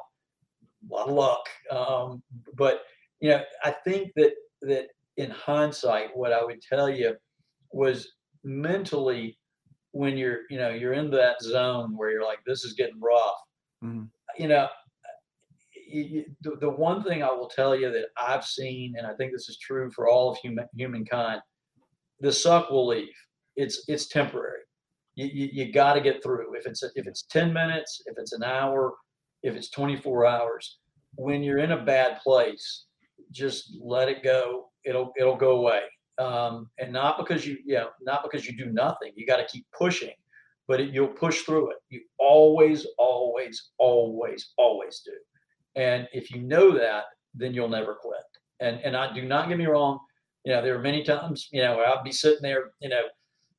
A 0.90 0.94
lot 0.94 1.08
of 1.08 1.14
luck. 1.14 1.48
Um, 1.70 2.22
but 2.54 2.82
you 3.20 3.30
know, 3.30 3.42
I 3.62 3.70
think 3.84 4.12
that 4.16 4.32
that 4.62 4.88
in 5.16 5.30
hindsight, 5.30 6.16
what 6.16 6.32
I 6.32 6.44
would 6.44 6.60
tell 6.60 6.90
you 6.90 7.14
was 7.70 8.08
mentally 8.44 9.38
when 9.92 10.16
you're 10.16 10.40
you 10.50 10.58
know 10.58 10.70
you're 10.70 10.94
in 10.94 11.10
that 11.10 11.40
zone 11.42 11.96
where 11.96 12.10
you're 12.10 12.24
like 12.24 12.38
this 12.46 12.64
is 12.64 12.72
getting 12.72 12.98
rough 13.00 13.36
Mhm. 13.84 14.08
you 14.38 14.48
know 14.48 14.68
you, 15.86 16.24
the, 16.40 16.56
the 16.56 16.68
one 16.70 17.02
thing 17.04 17.22
i 17.22 17.30
will 17.30 17.48
tell 17.48 17.76
you 17.76 17.92
that 17.92 18.06
i've 18.16 18.44
seen 18.44 18.94
and 18.96 19.06
i 19.06 19.14
think 19.14 19.32
this 19.32 19.48
is 19.48 19.58
true 19.58 19.90
for 19.90 20.08
all 20.08 20.30
of 20.30 20.38
human, 20.38 20.66
humankind 20.74 21.42
the 22.22 22.32
suck 22.32 22.70
will 22.70 22.86
leave. 22.86 23.14
It's 23.56 23.84
it's 23.88 24.06
temporary. 24.06 24.60
You, 25.16 25.26
you, 25.26 25.48
you 25.52 25.72
got 25.72 25.92
to 25.94 26.00
get 26.00 26.22
through. 26.22 26.56
If 26.56 26.66
it's 26.66 26.82
if 26.82 27.06
it's 27.06 27.24
10 27.24 27.52
minutes 27.52 28.00
if 28.06 28.16
it's 28.16 28.32
an 28.32 28.42
hour 28.42 28.94
if 29.42 29.54
it's 29.54 29.70
24 29.70 30.24
hours 30.24 30.78
when 31.16 31.42
you're 31.42 31.58
in 31.58 31.72
a 31.72 31.84
bad 31.84 32.20
place 32.22 32.86
just 33.30 33.76
let 33.82 34.08
it 34.08 34.22
go. 34.22 34.70
It'll 34.84 35.12
it'll 35.18 35.36
go 35.36 35.58
away. 35.58 35.82
Um, 36.18 36.70
and 36.78 36.92
not 36.92 37.18
because 37.18 37.46
you 37.46 37.58
you 37.66 37.74
know 37.74 37.88
not 38.00 38.22
because 38.22 38.46
you 38.46 38.56
do 38.56 38.72
nothing. 38.72 39.12
You 39.16 39.26
got 39.26 39.38
to 39.38 39.46
keep 39.46 39.66
pushing 39.76 40.14
but 40.68 40.80
it, 40.80 40.94
you'll 40.94 41.08
push 41.08 41.42
through 41.42 41.70
it. 41.70 41.78
You 41.90 42.00
always 42.18 42.86
always 42.98 43.70
always 43.78 44.52
always 44.56 45.02
do. 45.04 45.12
And 45.74 46.08
if 46.12 46.30
you 46.30 46.40
know 46.40 46.70
that 46.78 47.04
then 47.34 47.52
you'll 47.52 47.68
never 47.68 47.96
quit. 48.00 48.22
And 48.60 48.80
and 48.84 48.96
i 48.96 49.12
do 49.12 49.22
not 49.22 49.48
get 49.48 49.58
me 49.58 49.66
wrong 49.66 49.98
you 50.44 50.52
know 50.52 50.62
there 50.62 50.74
are 50.74 50.82
many 50.82 51.02
times 51.02 51.48
you 51.52 51.62
know 51.62 51.80
I'd 51.80 52.04
be 52.04 52.12
sitting 52.12 52.42
there 52.42 52.72
you 52.80 52.88
know 52.88 53.02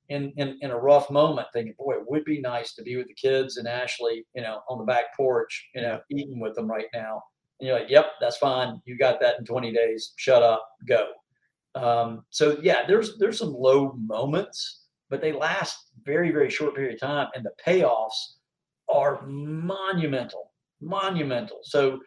in, 0.09 0.33
in 0.37 0.57
in 0.61 0.71
a 0.71 0.77
rough 0.77 1.09
moment 1.09 1.47
thinking 1.53 1.75
boy 1.77 1.93
it 1.93 2.09
would 2.09 2.25
be 2.25 2.41
nice 2.41 2.73
to 2.75 2.83
be 2.83 2.97
with 2.97 3.07
the 3.07 3.13
kids 3.13 3.57
and 3.57 3.67
ashley 3.67 4.25
you 4.35 4.41
know 4.41 4.61
on 4.69 4.77
the 4.77 4.85
back 4.85 5.15
porch 5.15 5.69
you 5.73 5.81
know 5.81 5.99
eating 6.09 6.39
with 6.39 6.55
them 6.55 6.67
right 6.67 6.87
now. 6.93 7.21
And 7.59 7.67
you're 7.67 7.79
like 7.79 7.89
yep 7.89 8.13
that's 8.19 8.37
fine. 8.37 8.81
You 8.85 8.97
got 8.97 9.19
that 9.21 9.39
in 9.39 9.45
20 9.45 9.71
days. 9.71 10.13
Shut 10.17 10.43
up. 10.43 10.67
Go. 10.87 11.07
Um, 11.75 12.23
so 12.29 12.57
yeah, 12.61 12.85
there's 12.85 13.17
there's 13.17 13.39
some 13.39 13.53
low 13.53 13.93
moments, 13.93 14.83
but 15.09 15.21
they 15.21 15.31
last 15.31 15.91
very 16.03 16.31
very 16.31 16.49
short 16.49 16.75
period 16.75 16.95
of 16.95 16.99
time, 16.99 17.27
and 17.35 17.43
the 17.43 17.53
payoffs 17.65 18.35
are 18.89 19.21
monumental, 19.25 20.51
monumental. 20.81 21.59
So 21.63 21.99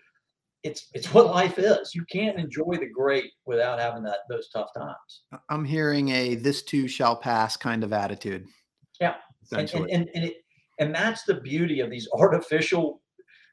it's 0.66 0.88
it's 0.92 1.12
what 1.14 1.26
life 1.26 1.58
is. 1.58 1.94
You 1.94 2.04
can't 2.10 2.38
enjoy 2.38 2.76
the 2.78 2.88
great 2.88 3.32
without 3.46 3.78
having 3.78 4.02
that 4.04 4.18
those 4.28 4.48
tough 4.48 4.68
times. 4.76 5.22
I'm 5.48 5.64
hearing 5.64 6.10
a 6.10 6.34
this 6.34 6.62
too 6.62 6.88
shall 6.88 7.16
pass 7.16 7.56
kind 7.56 7.84
of 7.84 7.92
attitude. 7.92 8.46
Yeah. 9.00 9.14
And 9.52 9.72
and 9.72 9.90
and 9.90 10.08
and, 10.14 10.24
it, 10.24 10.36
and 10.78 10.94
that's 10.94 11.24
the 11.24 11.34
beauty 11.34 11.80
of 11.80 11.90
these 11.90 12.08
artificial, 12.12 13.00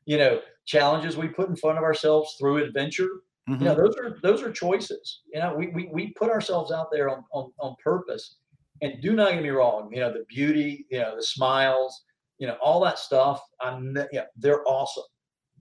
you 0.05 0.17
know, 0.17 0.41
challenges 0.65 1.15
we 1.15 1.27
put 1.27 1.49
in 1.49 1.55
front 1.55 1.77
of 1.77 1.83
ourselves 1.83 2.35
through 2.39 2.63
adventure 2.63 3.09
Mhm. 3.49 3.59
you 3.59 3.65
know 3.65 3.75
those 3.75 3.95
are 3.97 4.17
those 4.23 4.41
are 4.41 4.51
choices 4.51 5.21
you 5.33 5.39
know 5.39 5.53
we 5.53 5.67
we, 5.67 5.89
we 5.91 6.13
put 6.13 6.29
ourselves 6.29 6.71
out 6.71 6.87
there 6.91 7.09
on, 7.09 7.25
on 7.33 7.51
on 7.59 7.75
purpose 7.83 8.37
and 8.81 9.01
do 9.01 9.13
not 9.13 9.33
get 9.33 9.43
me 9.43 9.49
wrong 9.49 9.89
you 9.91 9.99
know 9.99 10.13
the 10.13 10.23
beauty 10.29 10.85
you 10.89 10.99
know 10.99 11.15
the 11.17 11.23
smiles 11.23 12.05
you 12.37 12.47
know 12.47 12.55
all 12.63 12.79
that 12.79 12.97
stuff 12.97 13.41
i'm 13.59 13.97
they're 14.37 14.65
awesome 14.65 15.03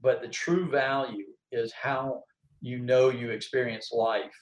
but 0.01 0.23
the 0.23 0.29
true 0.29 0.71
value 0.71 1.27
is 1.53 1.73
how 1.73 2.23
you 2.61 2.79
know 2.79 3.11
you 3.11 3.31
experience 3.31 3.91
life 3.93 4.35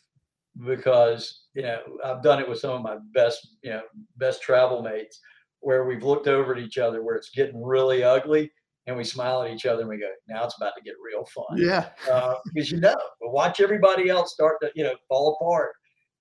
because 0.67 1.45
you 1.55 1.63
know 1.63 1.79
i've 2.05 2.23
done 2.23 2.41
it 2.41 2.49
with 2.49 2.59
some 2.59 2.73
of 2.73 2.83
my 2.83 2.97
best 3.15 3.57
you 3.63 3.71
know 3.71 3.83
best 4.17 4.43
travel 4.43 4.83
mates 4.83 5.21
where 5.61 5.85
we've 5.85 6.03
looked 6.03 6.27
over 6.27 6.55
at 6.55 6.61
each 6.61 6.79
other 6.79 7.03
where 7.03 7.17
it's 7.17 7.31
getting 7.31 7.63
really 7.63 8.03
ugly 8.03 8.51
and 8.87 8.97
we 8.97 9.05
smile 9.05 9.43
at 9.43 9.51
each 9.51 9.67
other 9.67 9.83
and 9.83 9.89
we 9.89 9.99
go 9.99 10.11
now 10.29 10.45
it's 10.45 10.57
about 10.57 10.73
to 10.77 10.83
get 10.83 10.95
real 11.05 11.25
fun 11.27 11.57
yeah. 11.57 11.91
uh, 12.11 12.35
because 12.47 12.71
you 12.71 12.81
know, 12.81 12.95
but 13.21 13.31
watch 13.31 13.61
everybody 13.61 14.09
else 14.09 14.33
start 14.33 14.57
to 14.63 14.71
you 14.75 14.85
know 14.85 14.95
fall 15.09 15.37
apart. 15.41 15.73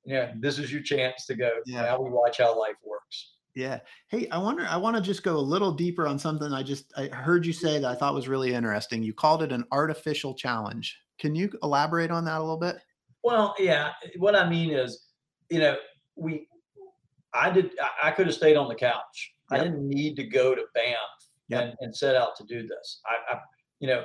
You 0.06 0.15
know, 0.15 0.32
this 0.39 0.60
is 0.60 0.71
your 0.71 0.82
chance 0.82 1.25
to 1.25 1.36
go. 1.36 1.52
Yeah. 1.65 1.82
Now 1.84 2.02
we 2.02 2.10
watch 2.10 2.38
how 2.38 2.58
life 2.60 2.75
works. 2.86 3.34
Yeah. 3.56 3.80
Hey, 4.08 4.28
I 4.30 4.38
wonder, 4.38 4.66
I 4.70 4.78
want 4.78 4.96
to 4.96 5.02
just 5.02 5.24
go 5.24 5.36
a 5.36 5.40
little 5.40 5.72
deeper 5.72 6.08
on 6.08 6.20
something 6.20 6.54
I 6.54 6.64
just 6.64 6.94
I 6.96 7.08
heard 7.08 7.46
you 7.46 7.54
say 7.54 7.80
that 7.80 7.90
I 7.90 7.96
thought 7.96 8.14
was 8.14 8.28
really 8.28 8.54
interesting. 8.54 9.04
You 9.04 9.14
called 9.14 9.44
it 9.44 9.52
an 9.52 9.66
artificial 9.72 10.34
challenge. 10.34 10.98
Can 11.20 11.36
you 11.36 11.50
elaborate 11.64 12.12
on 12.12 12.26
that 12.26 12.38
a 12.38 12.42
little 12.42 12.58
bit? 12.58 12.78
Well, 13.24 13.56
yeah. 13.60 13.92
Eh, 14.06 14.10
what 14.18 14.36
I 14.36 14.50
mean 14.50 14.72
is, 14.72 15.08
you 15.50 15.60
know, 15.60 15.76
we, 16.16 16.48
I 17.34 17.50
did, 17.50 17.72
I, 17.82 18.10
I 18.10 18.12
could 18.12 18.28
have 18.28 18.36
stayed 18.36 18.56
on 18.56 18.70
the 18.70 18.76
couch. 18.76 19.34
I 19.52 19.58
didn't 19.58 19.88
need 19.88 20.16
to 20.18 20.24
go 20.24 20.54
to 20.54 20.64
Banff 20.76 20.98
Yep. 21.50 21.64
and, 21.64 21.74
and 21.82 21.96
set 21.96 22.16
out 22.16 22.36
to 22.38 22.44
do 22.44 22.68
this. 22.68 23.02
I, 23.08 23.34
I, 23.34 23.40
you 23.80 23.88
know, 23.88 24.04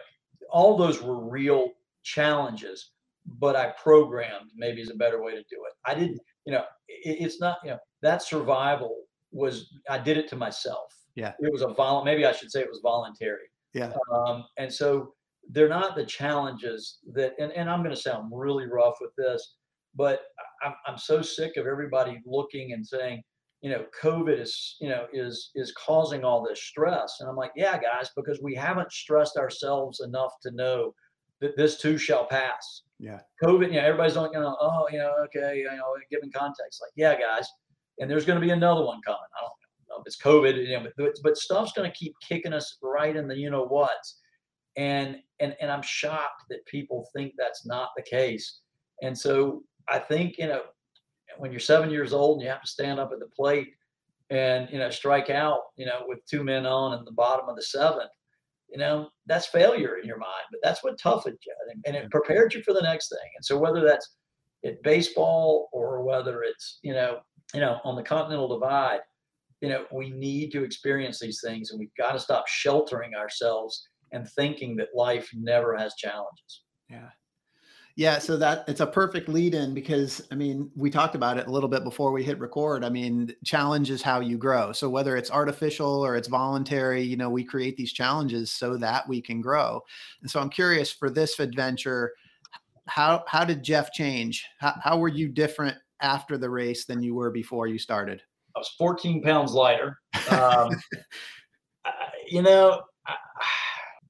all 0.50 0.76
those 0.76 1.02
were 1.02 1.28
real 1.28 1.72
challenges, 2.02 2.92
but 3.26 3.54
I 3.54 3.74
programmed 3.82 4.50
maybe 4.56 4.80
is 4.80 4.90
a 4.90 4.94
better 4.94 5.22
way 5.22 5.32
to 5.32 5.42
do 5.42 5.64
it. 5.66 5.74
I 5.84 5.94
didn't, 5.94 6.20
you 6.46 6.52
know, 6.52 6.64
it, 6.88 7.18
it's 7.20 7.40
not, 7.40 7.58
you 7.62 7.70
know, 7.70 7.78
that 8.02 8.22
survival 8.22 8.96
was 9.34 9.70
I 9.88 9.98
did 9.98 10.16
it 10.16 10.28
to 10.28 10.36
myself. 10.36 10.92
Yeah. 11.14 11.32
It 11.40 11.52
was 11.52 11.62
a 11.62 11.68
vol 11.68 12.04
maybe 12.04 12.24
I 12.24 12.32
should 12.32 12.50
say 12.50 12.60
it 12.60 12.68
was 12.68 12.80
voluntary. 12.82 13.48
Yeah. 13.74 13.92
Um, 14.12 14.44
and 14.56 14.72
so 14.72 15.12
they're 15.50 15.68
not 15.68 15.96
the 15.96 16.06
challenges 16.06 16.98
that 17.12 17.34
and, 17.38 17.52
and 17.52 17.68
I'm 17.68 17.82
gonna 17.82 17.96
sound 17.96 18.32
really 18.34 18.66
rough 18.66 18.96
with 19.00 19.12
this, 19.18 19.56
but 19.94 20.22
I'm 20.64 20.74
I'm 20.86 20.98
so 20.98 21.20
sick 21.22 21.56
of 21.56 21.66
everybody 21.66 22.20
looking 22.24 22.72
and 22.72 22.86
saying, 22.86 23.22
you 23.60 23.70
know, 23.70 23.84
COVID 24.02 24.40
is, 24.40 24.76
you 24.80 24.88
know, 24.88 25.06
is 25.12 25.50
is 25.54 25.72
causing 25.72 26.24
all 26.24 26.46
this 26.46 26.62
stress. 26.62 27.16
And 27.20 27.28
I'm 27.28 27.36
like, 27.36 27.52
yeah, 27.56 27.78
guys, 27.78 28.10
because 28.16 28.40
we 28.42 28.54
haven't 28.54 28.92
stressed 28.92 29.36
ourselves 29.36 30.00
enough 30.00 30.32
to 30.42 30.50
know 30.52 30.94
that 31.40 31.56
this 31.56 31.78
too 31.78 31.98
shall 31.98 32.26
pass. 32.26 32.82
Yeah. 32.98 33.20
COVID, 33.42 33.66
you 33.66 33.80
know, 33.80 33.86
everybody's 33.86 34.16
like, 34.16 34.30
you 34.32 34.40
know, 34.40 34.56
oh, 34.60 34.86
you 34.90 34.98
know, 34.98 35.12
okay, 35.24 35.58
you 35.58 35.64
know, 35.64 35.82
given 36.10 36.30
context, 36.30 36.80
like, 36.80 36.92
yeah, 36.96 37.18
guys, 37.18 37.48
and 37.98 38.10
there's 38.10 38.24
going 38.24 38.40
to 38.40 38.44
be 38.44 38.52
another 38.52 38.84
one 38.84 39.00
coming. 39.04 39.18
I 39.38 39.42
don't 39.42 39.52
know 39.88 39.93
if 39.93 39.93
it's 40.06 40.20
COVID, 40.20 40.56
you 40.56 40.78
know, 40.78 40.86
but, 40.96 41.18
but 41.22 41.36
stuff's 41.36 41.72
going 41.72 41.90
to 41.90 41.96
keep 41.96 42.14
kicking 42.26 42.52
us 42.52 42.78
right 42.82 43.14
in 43.14 43.28
the 43.28 43.36
you 43.36 43.50
know 43.50 43.66
what's, 43.66 44.20
and 44.76 45.16
and 45.40 45.56
and 45.60 45.70
I'm 45.70 45.82
shocked 45.82 46.44
that 46.50 46.64
people 46.66 47.08
think 47.14 47.34
that's 47.36 47.66
not 47.66 47.90
the 47.96 48.02
case. 48.02 48.60
And 49.02 49.16
so 49.16 49.62
I 49.88 49.98
think 49.98 50.38
you 50.38 50.48
know, 50.48 50.62
when 51.38 51.50
you're 51.50 51.60
seven 51.60 51.90
years 51.90 52.12
old 52.12 52.36
and 52.36 52.44
you 52.44 52.50
have 52.50 52.62
to 52.62 52.68
stand 52.68 53.00
up 53.00 53.10
at 53.12 53.18
the 53.18 53.28
plate 53.36 53.68
and 54.30 54.68
you 54.70 54.78
know 54.78 54.90
strike 54.90 55.30
out, 55.30 55.60
you 55.76 55.86
know, 55.86 56.04
with 56.06 56.24
two 56.26 56.44
men 56.44 56.66
on 56.66 56.98
in 56.98 57.04
the 57.04 57.12
bottom 57.12 57.48
of 57.48 57.56
the 57.56 57.62
seventh, 57.62 58.10
you 58.70 58.78
know, 58.78 59.08
that's 59.26 59.46
failure 59.46 59.96
in 59.96 60.06
your 60.06 60.18
mind. 60.18 60.44
But 60.50 60.60
that's 60.62 60.82
what 60.82 60.98
toughened 60.98 61.38
you, 61.44 61.54
and 61.86 61.96
it 61.96 62.10
prepared 62.10 62.54
you 62.54 62.62
for 62.62 62.72
the 62.72 62.82
next 62.82 63.08
thing. 63.08 63.30
And 63.36 63.44
so 63.44 63.58
whether 63.58 63.84
that's 63.84 64.16
at 64.64 64.82
baseball 64.82 65.68
or 65.72 66.02
whether 66.02 66.42
it's 66.42 66.78
you 66.82 66.94
know 66.94 67.20
you 67.54 67.60
know, 67.60 67.80
on 67.84 67.96
the 67.96 68.02
continental 68.02 68.48
divide, 68.48 69.00
you 69.60 69.68
know, 69.68 69.86
we 69.92 70.10
need 70.10 70.50
to 70.52 70.64
experience 70.64 71.18
these 71.18 71.40
things 71.42 71.70
and 71.70 71.78
we've 71.78 71.94
got 71.96 72.12
to 72.12 72.20
stop 72.20 72.46
sheltering 72.48 73.14
ourselves 73.14 73.88
and 74.12 74.28
thinking 74.30 74.76
that 74.76 74.88
life 74.94 75.28
never 75.34 75.76
has 75.76 75.94
challenges. 75.94 76.62
Yeah. 76.88 77.08
Yeah, 77.96 78.18
so 78.18 78.36
that 78.38 78.64
it's 78.66 78.80
a 78.80 78.86
perfect 78.86 79.28
lead 79.28 79.54
in 79.54 79.72
because 79.72 80.26
I 80.32 80.34
mean, 80.34 80.68
we 80.74 80.90
talked 80.90 81.14
about 81.14 81.38
it 81.38 81.46
a 81.46 81.50
little 81.50 81.68
bit 81.68 81.84
before 81.84 82.10
we 82.10 82.24
hit 82.24 82.40
record. 82.40 82.84
I 82.84 82.88
mean, 82.88 83.32
challenge 83.44 83.88
is 83.88 84.02
how 84.02 84.18
you 84.18 84.36
grow. 84.36 84.72
So 84.72 84.90
whether 84.90 85.16
it's 85.16 85.30
artificial 85.30 86.04
or 86.04 86.16
it's 86.16 86.26
voluntary, 86.26 87.02
you 87.02 87.16
know, 87.16 87.30
we 87.30 87.44
create 87.44 87.76
these 87.76 87.92
challenges 87.92 88.50
so 88.50 88.76
that 88.78 89.08
we 89.08 89.22
can 89.22 89.40
grow. 89.40 89.80
And 90.22 90.30
so 90.30 90.40
I'm 90.40 90.50
curious 90.50 90.90
for 90.90 91.08
this 91.08 91.38
adventure, 91.38 92.12
how 92.86 93.22
how 93.28 93.44
did 93.44 93.62
Jeff 93.62 93.92
change? 93.92 94.44
How, 94.58 94.74
how 94.82 94.98
were 94.98 95.08
you 95.08 95.28
different 95.28 95.76
after 96.00 96.36
the 96.36 96.50
race 96.50 96.86
than 96.86 97.00
you 97.00 97.14
were 97.14 97.30
before 97.30 97.68
you 97.68 97.78
started? 97.78 98.22
I 98.54 98.58
was 98.58 98.68
14 98.78 99.22
pounds 99.22 99.52
lighter. 99.52 99.98
Um, 100.30 100.70
you 102.28 102.42
know, 102.42 102.82
I, 103.06 103.14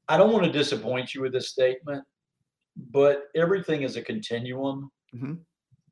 I, 0.09 0.17
don't 0.17 0.33
want 0.33 0.45
to 0.45 0.53
disappoint 0.53 1.15
you 1.15 1.23
with 1.23 1.33
this 1.33 1.51
statement, 1.51 2.05
but 2.77 3.25
everything 3.35 3.83
is 3.83 3.97
a 3.97 4.03
continuum. 4.03 4.91
Mm-hmm. 5.15 5.35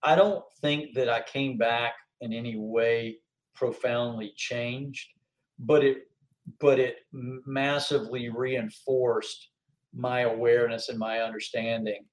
I 0.02 0.14
don't 0.14 0.44
think 0.60 0.94
that 0.94 1.08
I 1.08 1.22
came 1.22 1.56
back 1.56 1.94
in 2.20 2.32
any 2.32 2.56
way 2.56 3.18
profoundly 3.54 4.32
changed, 4.36 5.08
but 5.58 5.84
it 5.84 5.98
but 6.60 6.80
it 6.80 6.96
massively 7.12 8.28
reinforced 8.28 9.48
my 9.94 10.20
awareness 10.22 10.88
and 10.88 10.98
my 10.98 11.20
understanding 11.20 12.04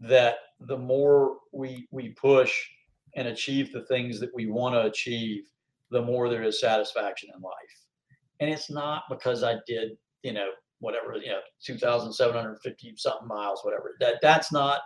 that 0.00 0.36
the 0.60 0.76
more 0.76 1.36
we 1.52 1.86
we 1.90 2.10
push 2.10 2.52
and 3.16 3.28
achieve 3.28 3.72
the 3.72 3.84
things 3.84 4.20
that 4.20 4.34
we 4.34 4.46
want 4.46 4.74
to 4.74 4.82
achieve, 4.82 5.44
the 5.90 6.02
more 6.02 6.28
there 6.28 6.42
is 6.42 6.60
satisfaction 6.60 7.30
in 7.34 7.40
life. 7.40 7.52
And 8.40 8.50
it's 8.50 8.70
not 8.70 9.04
because 9.08 9.42
I 9.42 9.56
did, 9.66 9.96
you 10.22 10.32
know, 10.32 10.50
whatever, 10.80 11.16
you 11.16 11.30
know, 11.30 11.40
2,750 11.64 12.94
something 12.96 13.26
miles, 13.26 13.60
whatever. 13.64 13.96
That 14.00 14.16
that's 14.22 14.52
not, 14.52 14.80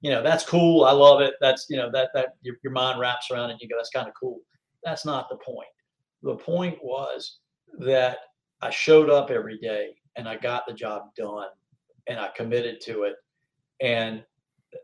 you 0.00 0.10
know, 0.10 0.22
that's 0.22 0.44
cool. 0.44 0.84
I 0.84 0.92
love 0.92 1.20
it. 1.20 1.34
That's, 1.40 1.66
you 1.68 1.76
know, 1.76 1.90
that 1.92 2.10
that 2.14 2.34
your, 2.42 2.56
your 2.62 2.72
mind 2.72 3.00
wraps 3.00 3.30
around 3.30 3.50
and 3.50 3.60
you 3.60 3.68
go, 3.68 3.76
that's 3.76 3.90
kind 3.90 4.08
of 4.08 4.14
cool. 4.18 4.40
That's 4.84 5.04
not 5.04 5.28
the 5.28 5.36
point. 5.36 5.68
The 6.22 6.36
point 6.36 6.78
was 6.82 7.38
that 7.78 8.18
I 8.60 8.70
showed 8.70 9.10
up 9.10 9.30
every 9.30 9.58
day 9.58 9.96
and 10.16 10.28
I 10.28 10.36
got 10.36 10.66
the 10.66 10.74
job 10.74 11.14
done 11.16 11.48
and 12.06 12.20
I 12.20 12.28
committed 12.36 12.80
to 12.82 13.04
it. 13.04 13.14
And 13.80 14.24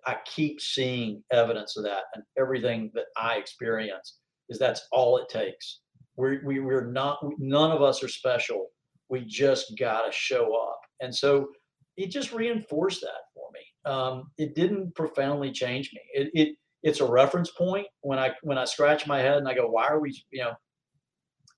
I 0.07 0.17
keep 0.25 0.61
seeing 0.61 1.23
evidence 1.31 1.77
of 1.77 1.85
that, 1.85 2.05
and 2.15 2.23
everything 2.39 2.91
that 2.95 3.07
I 3.17 3.37
experience 3.37 4.19
is 4.49 4.59
that's 4.59 4.83
all 4.93 5.19
it 5.19 5.29
takes. 5.29 5.81
We 6.17 6.39
we 6.45 6.61
we're 6.61 6.87
not 6.87 7.19
none 7.39 7.71
of 7.71 7.83
us 7.83 8.03
are 8.03 8.09
special. 8.09 8.67
We 9.09 9.25
just 9.25 9.75
gotta 9.79 10.13
show 10.13 10.55
up, 10.57 10.81
and 11.01 11.15
so 11.15 11.49
it 11.97 12.11
just 12.11 12.33
reinforced 12.33 13.01
that 13.01 13.23
for 13.35 13.49
me. 13.53 13.93
Um, 13.93 14.31
it 14.39 14.55
didn't 14.55 14.95
profoundly 14.95 15.53
change 15.53 15.93
me. 15.93 16.01
It, 16.13 16.31
it 16.35 16.57
it's 16.83 17.01
a 17.01 17.11
reference 17.11 17.51
point 17.51 17.87
when 18.03 18.19
I 18.19 18.33
when 18.43 18.59
I 18.59 18.65
scratch 18.65 19.07
my 19.07 19.19
head 19.19 19.39
and 19.39 19.49
I 19.49 19.55
go, 19.55 19.69
why 19.69 19.87
are 19.87 20.01
we 20.01 20.11
you 20.31 20.45
know 20.45 20.55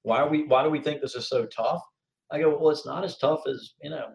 why 0.03 0.19
are 0.19 0.29
we 0.29 0.45
why 0.45 0.63
do 0.63 0.71
we 0.71 0.81
think 0.81 1.01
this 1.01 1.15
is 1.15 1.29
so 1.29 1.47
tough? 1.47 1.83
I 2.33 2.39
go, 2.39 2.57
well, 2.57 2.71
it's 2.71 2.87
not 2.87 3.05
as 3.05 3.19
tough 3.19 3.41
as 3.49 3.73
you 3.83 3.91
know 3.91 4.07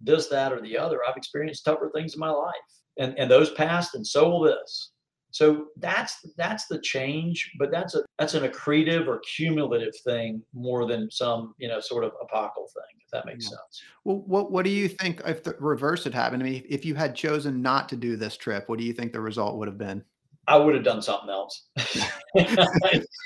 this 0.00 0.28
that 0.28 0.52
or 0.52 0.60
the 0.60 0.76
other. 0.76 1.00
I've 1.08 1.16
experienced 1.16 1.64
tougher 1.64 1.90
things 1.94 2.14
in 2.14 2.20
my 2.20 2.30
life 2.30 2.54
and 2.98 3.18
and 3.18 3.30
those 3.30 3.50
passed, 3.52 3.94
and 3.94 4.06
so 4.06 4.28
will 4.28 4.40
this. 4.40 4.92
So 5.34 5.66
that's 5.78 6.24
that's 6.36 6.68
the 6.68 6.78
change, 6.78 7.50
but 7.58 7.72
that's 7.72 7.96
a 7.96 8.04
that's 8.20 8.34
an 8.34 8.48
accretive 8.48 9.08
or 9.08 9.20
cumulative 9.36 9.92
thing 10.04 10.40
more 10.54 10.86
than 10.86 11.10
some 11.10 11.56
you 11.58 11.66
know 11.66 11.80
sort 11.80 12.04
of 12.04 12.12
apocal 12.22 12.68
thing, 12.72 13.00
if 13.00 13.10
that 13.10 13.26
makes 13.26 13.46
yeah. 13.46 13.48
sense. 13.48 13.82
Well, 14.04 14.22
what 14.28 14.52
what 14.52 14.64
do 14.64 14.70
you 14.70 14.86
think 14.86 15.22
if 15.26 15.42
the 15.42 15.56
reverse 15.58 16.04
had 16.04 16.14
happened? 16.14 16.40
I 16.40 16.46
mean, 16.46 16.64
if 16.68 16.84
you 16.84 16.94
had 16.94 17.16
chosen 17.16 17.60
not 17.60 17.88
to 17.88 17.96
do 17.96 18.14
this 18.14 18.36
trip, 18.36 18.68
what 18.68 18.78
do 18.78 18.84
you 18.84 18.92
think 18.92 19.12
the 19.12 19.20
result 19.20 19.58
would 19.58 19.66
have 19.66 19.76
been? 19.76 20.04
I 20.46 20.56
would 20.56 20.72
have 20.76 20.84
done 20.84 21.02
something 21.02 21.30
else. 21.30 21.66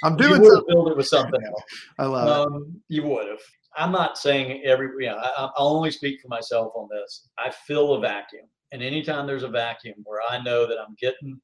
I'm 0.03 0.16
doing 0.16 0.42
you 0.42 0.51
something. 0.51 0.64
Build 0.66 0.88
it 0.88 0.97
with 0.97 1.09
something 1.09 1.44
else. 1.44 1.62
I 1.99 2.07
love 2.07 2.47
um, 2.47 2.55
it. 2.88 2.94
You 2.94 3.03
would 3.03 3.29
have. 3.29 3.40
I'm 3.77 3.92
not 3.92 4.16
saying 4.16 4.62
every. 4.64 4.88
Yeah, 4.99 5.16
I, 5.16 5.51
I'll 5.59 5.77
only 5.77 5.90
speak 5.90 6.23
for 6.23 6.29
myself 6.29 6.73
on 6.75 6.88
this. 6.90 7.29
I 7.37 7.51
fill 7.51 7.92
a 7.92 8.01
vacuum 8.01 8.47
and 8.73 8.83
anytime 8.83 9.27
there's 9.27 9.44
a 9.44 9.49
vacuum 9.49 9.97
where 10.05 10.21
I 10.29 10.42
know 10.42 10.66
that 10.66 10.79
I'm 10.79 10.94
getting 11.01 11.40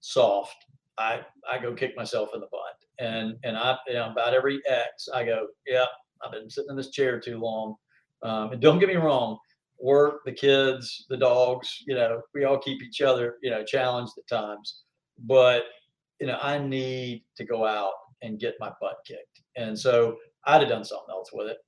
soft, 0.00 0.56
I 0.98 1.20
I 1.50 1.58
go 1.58 1.74
kick 1.74 1.96
myself 1.96 2.30
in 2.34 2.40
the 2.40 2.48
butt. 2.50 2.76
And 2.98 3.36
and 3.44 3.56
I 3.56 3.76
you 3.86 3.94
know, 3.94 4.10
about 4.10 4.34
every 4.34 4.60
X 4.68 5.08
I 5.14 5.24
go, 5.24 5.46
yeah, 5.66 5.86
I've 6.24 6.32
been 6.32 6.50
sitting 6.50 6.70
in 6.70 6.76
this 6.76 6.90
chair 6.90 7.20
too 7.20 7.38
long. 7.38 7.76
Um, 8.22 8.52
and 8.52 8.60
don't 8.60 8.80
get 8.80 8.88
me 8.88 8.96
wrong, 8.96 9.38
work, 9.78 10.22
the 10.24 10.32
kids, 10.32 11.06
the 11.08 11.16
dogs, 11.16 11.84
you 11.86 11.94
know, 11.94 12.20
we 12.34 12.44
all 12.44 12.58
keep 12.58 12.82
each 12.82 13.00
other, 13.00 13.36
you 13.42 13.50
know, 13.50 13.64
challenged 13.64 14.12
at 14.18 14.26
times. 14.26 14.82
But 15.20 15.64
you 16.20 16.26
know, 16.26 16.38
I 16.42 16.58
need 16.58 17.22
to 17.36 17.44
go 17.44 17.64
out 17.64 17.92
and 18.22 18.40
get 18.40 18.54
my 18.58 18.72
butt 18.80 18.96
kicked. 19.06 19.42
And 19.56 19.78
so 19.78 20.16
I'd 20.46 20.60
have 20.60 20.68
done 20.68 20.84
something 20.84 21.10
else 21.10 21.30
with 21.32 21.48
it. 21.48 21.58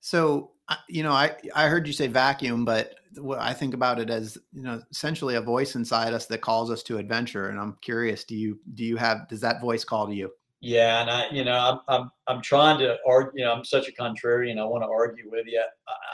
So, 0.00 0.52
you 0.88 1.02
know, 1.02 1.12
I, 1.12 1.34
I 1.54 1.68
heard 1.68 1.86
you 1.86 1.92
say 1.92 2.06
vacuum, 2.06 2.64
but 2.64 2.96
what 3.16 3.38
I 3.38 3.52
think 3.54 3.74
about 3.74 3.98
it 3.98 4.10
as, 4.10 4.38
you 4.52 4.62
know, 4.62 4.82
essentially 4.90 5.36
a 5.36 5.40
voice 5.40 5.74
inside 5.74 6.12
us 6.12 6.26
that 6.26 6.40
calls 6.40 6.70
us 6.70 6.82
to 6.84 6.98
adventure. 6.98 7.48
And 7.48 7.58
I'm 7.58 7.76
curious, 7.80 8.24
do 8.24 8.36
you, 8.36 8.58
do 8.74 8.84
you 8.84 8.96
have, 8.96 9.28
does 9.28 9.40
that 9.40 9.60
voice 9.60 9.84
call 9.84 10.06
to 10.06 10.14
you? 10.14 10.30
Yeah. 10.60 11.00
And 11.00 11.10
I, 11.10 11.28
you 11.30 11.44
know, 11.44 11.52
I'm, 11.88 12.00
I'm, 12.00 12.10
I'm 12.26 12.42
trying 12.42 12.78
to 12.80 12.96
argue, 13.06 13.40
you 13.40 13.44
know, 13.44 13.52
I'm 13.52 13.64
such 13.64 13.88
a 13.88 13.92
contrarian. 13.92 14.58
I 14.58 14.64
want 14.64 14.82
to 14.82 14.88
argue 14.88 15.30
with 15.30 15.46
you. 15.46 15.62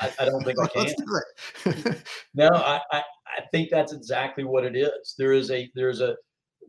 I, 0.01 0.13
I 0.21 0.25
don't 0.27 0.45
think 0.45 0.59
I 0.61 0.67
can. 1.73 1.97
no, 2.35 2.49
I, 2.49 2.81
I, 2.93 3.03
I 3.27 3.43
think 3.51 3.71
that's 3.71 3.93
exactly 3.93 4.45
what 4.45 4.65
it 4.65 4.77
is. 4.77 5.15
There 5.19 5.33
is 5.33 5.51
a, 5.51 5.71
there's 5.75 6.01
a, 6.01 6.15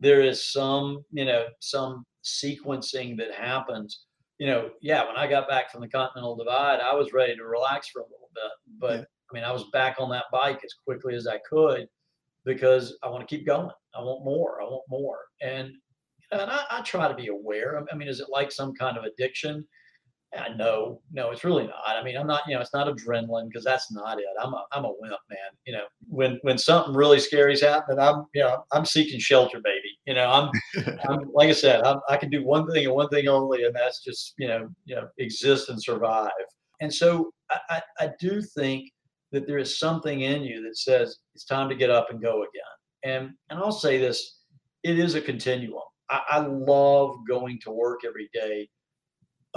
there 0.00 0.22
is 0.22 0.50
some, 0.52 1.04
you 1.12 1.24
know, 1.24 1.44
some 1.60 2.04
sequencing 2.24 3.16
that 3.18 3.32
happens 3.32 4.06
you 4.38 4.46
know, 4.46 4.70
yeah, 4.80 5.06
when 5.06 5.16
I 5.16 5.26
got 5.26 5.48
back 5.48 5.70
from 5.70 5.80
the 5.80 5.88
Continental 5.88 6.36
Divide, 6.36 6.80
I 6.80 6.94
was 6.94 7.12
ready 7.12 7.34
to 7.36 7.44
relax 7.44 7.88
for 7.88 8.00
a 8.00 8.04
little 8.04 8.30
bit. 8.34 8.50
But 8.78 8.98
yeah. 8.98 9.04
I 9.30 9.34
mean, 9.34 9.44
I 9.44 9.52
was 9.52 9.64
back 9.72 9.96
on 9.98 10.10
that 10.10 10.26
bike 10.30 10.60
as 10.64 10.74
quickly 10.84 11.14
as 11.14 11.26
I 11.26 11.38
could 11.48 11.88
because 12.44 12.96
I 13.02 13.08
want 13.08 13.26
to 13.26 13.36
keep 13.36 13.46
going. 13.46 13.70
I 13.94 14.00
want 14.00 14.24
more. 14.24 14.60
I 14.60 14.64
want 14.64 14.84
more. 14.88 15.18
And 15.40 15.72
and 16.32 16.50
I, 16.50 16.64
I 16.70 16.80
try 16.82 17.08
to 17.08 17.14
be 17.14 17.28
aware. 17.28 17.82
I 17.90 17.96
mean, 17.96 18.08
is 18.08 18.20
it 18.20 18.28
like 18.30 18.50
some 18.50 18.74
kind 18.74 18.98
of 18.98 19.04
addiction? 19.04 19.66
I 20.36 20.54
know, 20.54 21.00
no, 21.12 21.30
it's 21.30 21.44
really 21.44 21.64
not. 21.66 21.82
I 21.86 22.02
mean, 22.02 22.16
I'm 22.16 22.26
not, 22.26 22.42
you 22.46 22.54
know, 22.54 22.60
it's 22.60 22.72
not 22.72 22.86
adrenaline 22.86 23.48
because 23.48 23.64
that's 23.64 23.90
not 23.92 24.18
it. 24.18 24.24
I'm 24.42 24.54
a, 24.54 24.64
I'm 24.72 24.84
a 24.84 24.92
wimp, 24.98 25.18
man. 25.30 25.38
You 25.66 25.74
know, 25.74 25.84
when 26.08 26.38
when 26.42 26.58
something 26.58 26.94
really 26.94 27.20
scary's 27.20 27.60
happening, 27.60 27.98
I'm, 27.98 28.26
you 28.34 28.42
know, 28.42 28.64
I'm 28.72 28.84
seeking 28.84 29.20
shelter, 29.20 29.60
baby. 29.62 29.98
You 30.06 30.14
know, 30.14 30.30
I'm, 30.30 30.50
I'm 31.08 31.30
like 31.32 31.48
I 31.48 31.52
said, 31.52 31.82
I'm, 31.82 32.00
I 32.08 32.16
can 32.16 32.30
do 32.30 32.44
one 32.44 32.70
thing 32.70 32.86
and 32.86 32.94
one 32.94 33.08
thing 33.08 33.28
only, 33.28 33.64
and 33.64 33.74
that's 33.74 34.02
just, 34.02 34.34
you 34.38 34.48
know, 34.48 34.68
you 34.84 34.96
know, 34.96 35.08
exist 35.18 35.68
and 35.68 35.82
survive. 35.82 36.30
And 36.80 36.92
so 36.92 37.30
I, 37.50 37.58
I, 37.70 37.82
I 38.00 38.10
do 38.20 38.42
think 38.42 38.90
that 39.32 39.46
there 39.46 39.58
is 39.58 39.78
something 39.78 40.20
in 40.22 40.42
you 40.42 40.62
that 40.62 40.76
says 40.76 41.18
it's 41.34 41.44
time 41.44 41.68
to 41.68 41.74
get 41.74 41.90
up 41.90 42.10
and 42.10 42.22
go 42.22 42.42
again. 42.42 42.62
And 43.04 43.30
and 43.50 43.58
I'll 43.58 43.72
say 43.72 43.98
this, 43.98 44.40
it 44.82 44.98
is 44.98 45.14
a 45.14 45.20
continuum. 45.20 45.82
I, 46.08 46.20
I 46.30 46.38
love 46.38 47.16
going 47.28 47.58
to 47.62 47.70
work 47.70 48.00
every 48.06 48.30
day, 48.32 48.68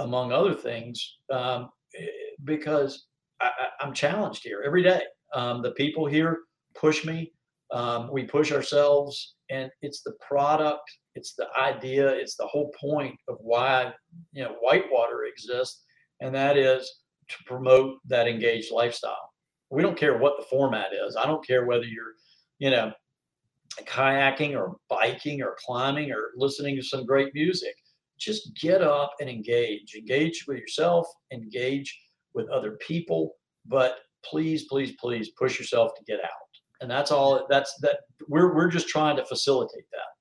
among 0.00 0.32
other 0.32 0.54
things, 0.54 1.18
um, 1.30 1.70
eh, 1.96 2.06
because 2.44 3.06
I, 3.40 3.50
am 3.80 3.92
challenged 3.94 4.42
here 4.42 4.62
every 4.64 4.82
day. 4.82 5.02
Um, 5.34 5.62
the 5.62 5.72
people 5.72 6.06
here 6.06 6.40
push 6.74 7.04
me. 7.04 7.32
Um, 7.70 8.10
we 8.12 8.24
push 8.24 8.50
ourselves, 8.50 9.36
and 9.48 9.70
it's 9.80 10.02
the 10.02 10.14
product, 10.26 10.82
it's 11.14 11.34
the 11.34 11.46
idea, 11.56 12.08
it's 12.08 12.34
the 12.34 12.46
whole 12.46 12.72
point 12.80 13.16
of 13.28 13.36
why 13.40 13.92
you 14.32 14.42
know 14.42 14.56
Whitewater 14.60 15.24
exists, 15.24 15.84
and 16.20 16.34
that 16.34 16.56
is 16.56 17.00
to 17.28 17.36
promote 17.44 17.98
that 18.06 18.26
engaged 18.26 18.72
lifestyle. 18.72 19.30
We 19.70 19.82
don't 19.82 19.96
care 19.96 20.18
what 20.18 20.36
the 20.36 20.46
format 20.46 20.88
is. 20.92 21.16
I 21.16 21.26
don't 21.26 21.46
care 21.46 21.64
whether 21.64 21.84
you're, 21.84 22.14
you 22.58 22.70
know, 22.70 22.92
kayaking 23.84 24.58
or 24.58 24.76
biking 24.88 25.42
or 25.42 25.56
climbing 25.64 26.10
or 26.10 26.30
listening 26.36 26.74
to 26.74 26.82
some 26.82 27.06
great 27.06 27.32
music. 27.34 27.76
Just 28.20 28.54
get 28.60 28.82
up 28.82 29.12
and 29.20 29.28
engage. 29.28 29.94
Engage 29.94 30.44
with 30.46 30.58
yourself, 30.58 31.06
engage 31.32 31.98
with 32.34 32.48
other 32.50 32.72
people, 32.86 33.34
but 33.66 33.98
please, 34.24 34.66
please, 34.68 34.92
please 35.00 35.30
push 35.38 35.58
yourself 35.58 35.92
to 35.96 36.04
get 36.04 36.20
out. 36.22 36.30
And 36.80 36.90
that's 36.90 37.10
all 37.10 37.46
that's 37.50 37.74
that 37.82 38.00
we're 38.28 38.54
we're 38.54 38.68
just 38.68 38.88
trying 38.88 39.16
to 39.16 39.24
facilitate 39.24 39.84
that. 39.92 40.19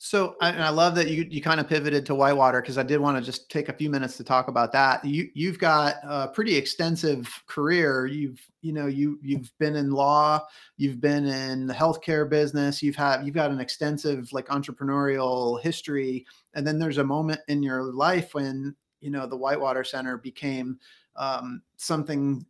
So, 0.00 0.36
and 0.40 0.62
I 0.62 0.68
love 0.68 0.94
that 0.94 1.08
you 1.08 1.26
you 1.28 1.42
kind 1.42 1.58
of 1.58 1.68
pivoted 1.68 2.06
to 2.06 2.14
whitewater 2.14 2.60
because 2.60 2.78
I 2.78 2.84
did 2.84 3.00
want 3.00 3.18
to 3.18 3.22
just 3.22 3.50
take 3.50 3.68
a 3.68 3.72
few 3.72 3.90
minutes 3.90 4.16
to 4.18 4.24
talk 4.24 4.46
about 4.46 4.70
that. 4.70 5.04
You 5.04 5.28
you've 5.34 5.58
got 5.58 5.96
a 6.04 6.28
pretty 6.28 6.54
extensive 6.54 7.28
career. 7.48 8.06
You've 8.06 8.40
you 8.62 8.72
know 8.72 8.86
you 8.86 9.18
you've 9.22 9.52
been 9.58 9.74
in 9.74 9.90
law, 9.90 10.46
you've 10.76 11.00
been 11.00 11.26
in 11.26 11.66
the 11.66 11.74
healthcare 11.74 12.30
business. 12.30 12.80
You've 12.80 12.94
had 12.94 13.24
you've 13.24 13.34
got 13.34 13.50
an 13.50 13.58
extensive 13.58 14.32
like 14.32 14.46
entrepreneurial 14.46 15.60
history. 15.60 16.24
And 16.54 16.64
then 16.64 16.78
there's 16.78 16.98
a 16.98 17.04
moment 17.04 17.40
in 17.48 17.60
your 17.60 17.82
life 17.82 18.34
when 18.34 18.76
you 19.00 19.10
know 19.10 19.26
the 19.26 19.36
Whitewater 19.36 19.82
Center 19.82 20.16
became 20.16 20.78
um, 21.16 21.60
something 21.76 22.46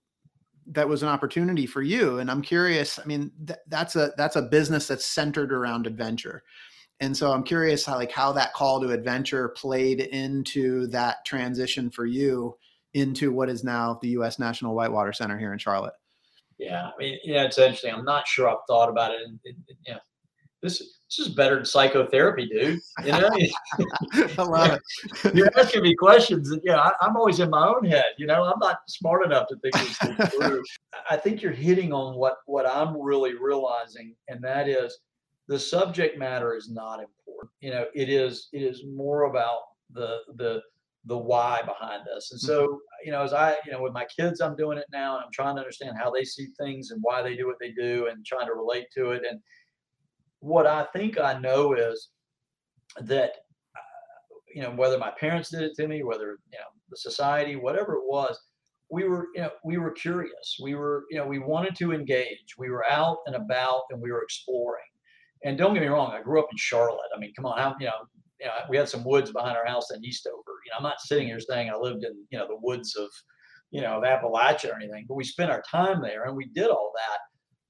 that 0.71 0.87
was 0.87 1.03
an 1.03 1.09
opportunity 1.09 1.65
for 1.65 1.81
you 1.81 2.19
and 2.19 2.31
i'm 2.31 2.43
curious 2.43 2.99
i 2.99 3.05
mean 3.07 3.33
th- 3.47 3.59
that's 3.69 3.97
a 3.97 4.13
that's 4.19 4.37
a 4.37 4.43
business 4.43 4.87
that's 4.87 5.07
centered 5.07 5.51
around 5.51 5.87
adventure 5.87 6.43
and 7.01 7.17
so 7.17 7.33
i'm 7.33 7.43
curious 7.43 7.85
how 7.85 7.97
like 7.97 8.13
how 8.13 8.33
that 8.33 8.53
call 8.55 8.81
to 8.81 8.91
adventure 8.91 9.49
played 9.51 10.01
into 10.01 10.87
that 10.89 11.25
transition 11.25 11.91
for 11.91 12.07
you 12.07 12.57
into 12.95 13.33
what 13.33 13.49
is 13.49 13.65
now 13.65 13.99
the 14.03 14.11
us 14.11 14.39
national 14.39 14.75
whitewater 14.75 15.13
center 15.13 15.39
here 15.39 15.53
in 15.53 15.59
charlotte 15.59 15.95
yeah 16.59 16.89
i 16.89 16.93
mean 16.99 17.19
yeah 17.25 17.45
it's 17.45 17.59
interesting 17.59 17.93
i'm 17.93 18.05
not 18.05 18.27
sure 18.27 18.49
i've 18.49 18.57
thought 18.67 18.89
about 18.89 19.13
it 19.13 19.21
and, 19.27 19.39
yeah 19.87 19.99
this 20.63 20.79
this 21.09 21.27
is 21.27 21.35
better 21.35 21.55
than 21.55 21.65
psychotherapy, 21.65 22.49
dude. 22.49 22.81
You 23.05 23.13
know, 23.13 23.31
I 24.39 24.43
love 24.43 24.79
it. 25.25 25.35
You're 25.35 25.51
asking 25.59 25.83
me 25.83 25.95
questions, 25.95 26.51
and 26.51 26.61
yeah, 26.65 26.79
I, 26.79 27.07
am 27.07 27.17
always 27.17 27.41
in 27.41 27.49
my 27.49 27.67
own 27.67 27.85
head. 27.85 28.13
You 28.19 28.27
know, 28.27 28.45
I'm 28.45 28.59
not 28.59 28.81
smart 28.89 29.25
enough 29.25 29.47
to 29.49 29.57
think 29.57 29.75
things 29.75 30.31
through. 30.35 30.63
I 31.11 31.17
think 31.17 31.41
you're 31.41 31.53
hitting 31.53 31.93
on 31.93 32.17
what 32.17 32.37
what 32.47 32.67
I'm 32.67 33.01
really 33.01 33.35
realizing, 33.35 34.15
and 34.29 34.43
that 34.43 34.69
is 34.69 34.99
the 35.49 35.59
subject 35.59 36.19
matter 36.19 36.55
is 36.55 36.71
not 36.71 37.01
important. 37.01 37.53
You 37.61 37.71
know, 37.71 37.87
it 37.95 38.09
is 38.09 38.49
it 38.53 38.63
is 38.63 38.85
more 38.85 39.25
about 39.25 39.61
the 39.93 40.19
the 40.37 40.63
the 41.07 41.17
why 41.17 41.63
behind 41.63 42.03
this. 42.07 42.33
And 42.33 42.41
so, 42.41 42.65
mm-hmm. 42.65 42.77
you 43.07 43.13
know, 43.13 43.23
as 43.23 43.33
I, 43.33 43.57
you 43.65 43.73
know, 43.73 43.81
with 43.81 43.95
my 43.95 44.05
kids, 44.05 44.41
I'm 44.41 44.57
doing 44.57 44.79
it 44.79 44.85
now 44.93 45.17
and 45.17 45.25
I'm 45.25 45.33
trying 45.33 45.57
to 45.57 45.61
understand 45.61 45.97
how 45.99 46.11
they 46.11 46.25
see 46.25 46.49
things 46.61 46.91
and 46.91 47.01
why 47.03 47.23
they 47.23 47.35
do 47.35 47.47
what 47.47 47.59
they 47.59 47.73
do 47.73 48.09
and 48.09 48.25
trying 48.27 48.47
to 48.47 48.55
relate 48.55 48.87
to 48.97 49.13
it. 49.13 49.23
And 49.29 49.41
what 50.41 50.67
I 50.67 50.87
think 50.95 51.19
I 51.19 51.39
know 51.39 51.73
is 51.73 52.11
that, 53.01 53.31
uh, 53.31 54.37
you 54.55 54.63
know, 54.63 54.71
whether 54.73 54.99
my 54.99 55.13
parents 55.19 55.49
did 55.49 55.63
it 55.63 55.75
to 55.77 55.89
me, 55.89 56.03
whether, 56.03 56.39
you 56.53 56.59
know, 56.59 56.67
the 56.91 56.97
society, 56.97 57.57
whatever 57.57 57.95
it 57.95 58.05
was, 58.05 58.39
we 58.91 59.05
were, 59.05 59.29
you 59.35 59.43
know, 59.43 59.51
we 59.65 59.79
were 59.79 59.93
curious. 59.93 60.59
We 60.63 60.75
were, 60.75 61.05
you 61.11 61.19
know, 61.19 61.27
we 61.27 61.39
wanted 61.39 61.75
to 61.77 61.93
engage. 61.93 62.55
We 62.59 62.71
were 62.71 62.85
out 62.91 63.19
and 63.27 63.37
about 63.37 63.83
and 63.91 64.01
we 64.01 64.11
were 64.13 64.23
exploring. 64.23 64.85
And 65.45 65.57
don't 65.57 65.75
get 65.75 65.83
me 65.83 65.89
wrong, 65.89 66.13
I 66.13 66.23
grew 66.23 66.41
up 66.41 66.49
in 66.51 66.57
Charlotte. 66.57 67.11
I 67.15 67.19
mean, 67.19 67.33
come 67.35 67.47
on, 67.47 67.59
how, 67.59 67.77
you 67.79 67.87
know, 67.87 67.93
you 68.41 68.47
know, 68.47 68.53
we 68.69 68.77
had 68.77 68.89
some 68.89 69.05
woods 69.05 69.33
behind 69.33 69.57
our 69.57 69.67
house 69.67 69.91
in 69.91 70.05
Eastover. 70.05 70.37
You 70.65 70.71
know, 70.71 70.79
I'm 70.79 70.83
not 70.83 71.01
sitting 71.01 71.27
here 71.27 71.41
saying 71.41 71.71
I 71.71 71.77
lived 71.77 72.05
in, 72.05 72.15
you 72.31 72.39
know, 72.39 72.47
the 72.47 72.59
woods 72.61 72.97
of, 72.97 73.09
you 73.71 73.81
know, 73.81 74.01
of 74.01 74.05
Appalachia 74.05 74.73
or 74.73 74.77
anything, 74.77 75.07
but 75.09 75.17
we 75.17 75.25
spent 75.25 75.51
our 75.51 75.63
time 75.63 76.01
there 76.01 76.25
and 76.25 76.37
we 76.37 76.47
did 76.55 76.69
all 76.69 76.93
that. 76.95 77.19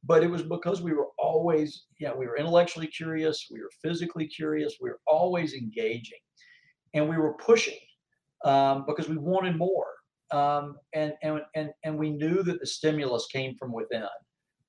But 0.04 0.22
it 0.22 0.30
was 0.30 0.42
because 0.42 0.80
we 0.80 0.92
were 0.92 1.08
always, 1.18 1.84
you 1.98 2.06
know, 2.06 2.14
we 2.16 2.26
were 2.26 2.36
intellectually 2.36 2.86
curious, 2.86 3.46
we 3.50 3.60
were 3.60 3.70
physically 3.82 4.26
curious, 4.26 4.76
we 4.80 4.90
were 4.90 5.00
always 5.06 5.54
engaging, 5.54 6.18
and 6.94 7.08
we 7.08 7.16
were 7.16 7.34
pushing 7.34 7.78
um, 8.44 8.84
because 8.86 9.08
we 9.08 9.16
wanted 9.16 9.56
more. 9.56 9.86
Um, 10.30 10.76
and, 10.92 11.14
and, 11.22 11.40
and, 11.54 11.70
and 11.84 11.98
we 11.98 12.10
knew 12.10 12.42
that 12.42 12.60
the 12.60 12.66
stimulus 12.66 13.26
came 13.32 13.56
from 13.56 13.72
within. 13.72 14.06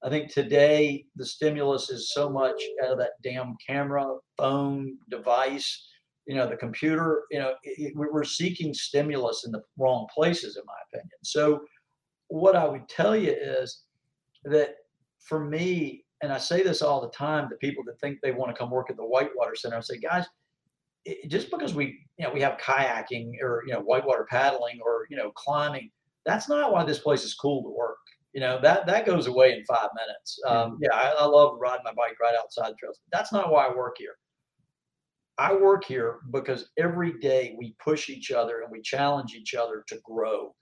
I 0.04 0.10
think 0.10 0.32
today 0.32 1.06
the 1.16 1.26
stimulus 1.26 1.90
is 1.90 2.14
so 2.14 2.30
much 2.30 2.62
out 2.84 2.92
of 2.92 2.98
that 3.00 3.22
damn 3.22 3.56
camera, 3.66 4.16
phone, 4.38 4.98
device, 5.10 5.88
you 6.26 6.36
know, 6.36 6.48
the 6.48 6.56
computer. 6.56 7.24
You 7.32 7.40
know, 7.40 7.54
it, 7.64 7.94
we're 7.96 8.24
seeking 8.24 8.74
stimulus 8.74 9.44
in 9.46 9.52
the 9.52 9.62
wrong 9.78 10.08
places, 10.14 10.56
in 10.56 10.64
my 10.66 10.74
opinion. 10.88 11.12
So, 11.24 11.62
what 12.30 12.56
I 12.56 12.66
would 12.66 12.88
tell 12.88 13.16
you 13.16 13.32
is 13.32 13.82
that 14.46 14.76
for 15.20 15.44
me, 15.44 16.06
and 16.22 16.32
I 16.32 16.38
say 16.38 16.64
this 16.64 16.82
all 16.82 17.02
the 17.02 17.10
time 17.10 17.50
to 17.50 17.56
people 17.56 17.84
that 17.86 18.00
think 18.00 18.20
they 18.22 18.32
want 18.32 18.56
to 18.56 18.58
come 18.58 18.70
work 18.70 18.90
at 18.90 18.96
the 18.96 19.04
Whitewater 19.04 19.56
Center, 19.56 19.78
I 19.78 19.82
say, 19.82 19.98
guys, 19.98 20.26
it, 21.06 21.30
just 21.30 21.50
because 21.52 21.74
we, 21.74 22.00
you 22.18 22.26
know, 22.26 22.32
we 22.32 22.42
have 22.42 22.58
kayaking 22.58 23.34
or 23.42 23.64
you 23.68 23.74
know 23.74 23.82
whitewater 23.82 24.28
paddling 24.30 24.80
or 24.86 25.08
you 25.10 25.18
know 25.18 25.32
climbing, 25.32 25.92
that's 26.26 26.48
not 26.48 26.72
why 26.72 26.86
this 26.86 27.00
place 27.00 27.26
is 27.26 27.34
cool 27.34 27.64
to 27.64 27.70
work 27.70 27.98
you 28.34 28.42
know 28.42 28.60
that 28.62 28.86
that 28.86 29.06
goes 29.06 29.28
away 29.28 29.54
in 29.54 29.64
five 29.66 29.90
minutes. 29.96 30.40
Um, 30.48 30.78
yeah, 30.82 30.94
I, 30.94 31.16
I, 31.20 31.26
love 31.26 31.58
riding 31.60 31.84
my 31.84 31.92
bike 31.92 32.20
right 32.22 32.36
outside 32.38 32.72
the 32.72 32.76
trails. 32.76 33.00
That's 33.12 33.34
not 33.34 33.52
why 33.52 33.66
I 33.66 33.76
work 33.76 33.96
here. 33.98 34.16
I 35.38 35.54
work 35.54 35.86
here 35.86 36.20
because 36.32 36.70
every 36.78 37.18
day 37.20 37.56
we 37.58 37.76
push 37.84 38.10
each 38.10 38.32
other 38.32 38.62
and 38.62 38.72
we 38.72 38.82
challenge 38.82 39.34
each 39.34 39.56
other 39.56 39.84
to 39.88 39.98
grow, 40.04 40.54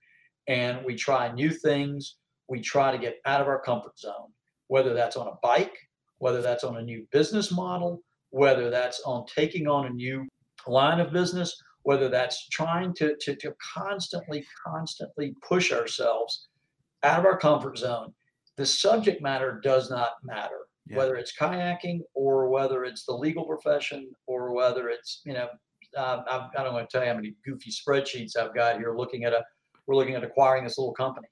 and 0.48 0.86
we 0.86 0.96
try 0.96 1.32
new 1.32 1.50
things. 1.50 2.16
We 2.48 2.62
try 2.62 2.92
to 2.92 2.98
get 2.98 3.18
out 3.26 3.42
of 3.42 3.48
our 3.48 3.62
comfort 3.62 4.00
zone, 4.00 4.32
whether 4.68 4.94
that's 4.94 5.18
on 5.18 5.28
a 5.28 5.38
bike, 5.44 5.78
whether 6.20 6.42
that's 6.42 6.64
on 6.64 6.78
a 6.78 6.82
new 6.82 7.06
business 7.12 7.52
model, 7.52 8.02
whether 8.30 8.70
that's 8.70 9.02
on 9.02 9.26
taking 9.34 9.68
on 9.68 9.88
a 9.88 9.90
new 9.90 10.26
line 10.68 11.02
of 11.02 11.12
business, 11.12 11.62
whether 11.84 12.08
that's 12.08 12.48
trying 12.50 12.94
to, 12.94 13.16
to, 13.22 13.36
to 13.36 13.54
constantly, 13.74 14.46
constantly 14.66 15.34
push 15.48 15.72
ourselves 15.72 16.48
out 17.04 17.20
of 17.20 17.26
our 17.26 17.38
comfort 17.38 17.78
zone. 17.78 18.14
The 18.58 18.66
subject 18.66 19.22
matter 19.22 19.60
does 19.64 19.90
not 19.90 20.12
matter, 20.24 20.68
yeah. 20.90 20.98
whether 20.98 21.16
it's 21.16 21.34
kayaking 21.38 22.02
or 22.16 22.50
whether 22.50 22.86
it's 22.86 23.06
the 23.06 23.14
legal 23.14 23.46
profession 23.46 24.10
or 24.26 24.54
whether 24.54 24.90
it's, 24.90 25.22
you 25.26 25.34
know, 25.34 25.48
uh, 25.96 26.24
I, 26.28 26.50
I 26.60 26.64
don't 26.64 26.74
want 26.74 26.90
to 26.90 26.98
tell 26.98 27.06
you 27.06 27.12
how 27.12 27.16
many 27.16 27.36
goofy 27.46 27.72
spreadsheets 27.72 28.36
I've 28.36 28.56
got 28.56 28.78
here 28.78 28.96
looking 28.96 29.24
at 29.26 29.34
a, 29.34 29.44
we're 29.86 29.96
looking 29.96 30.16
at 30.16 30.24
acquiring 30.24 30.64
this 30.64 30.78
little 30.78 30.94
company. 30.94 31.28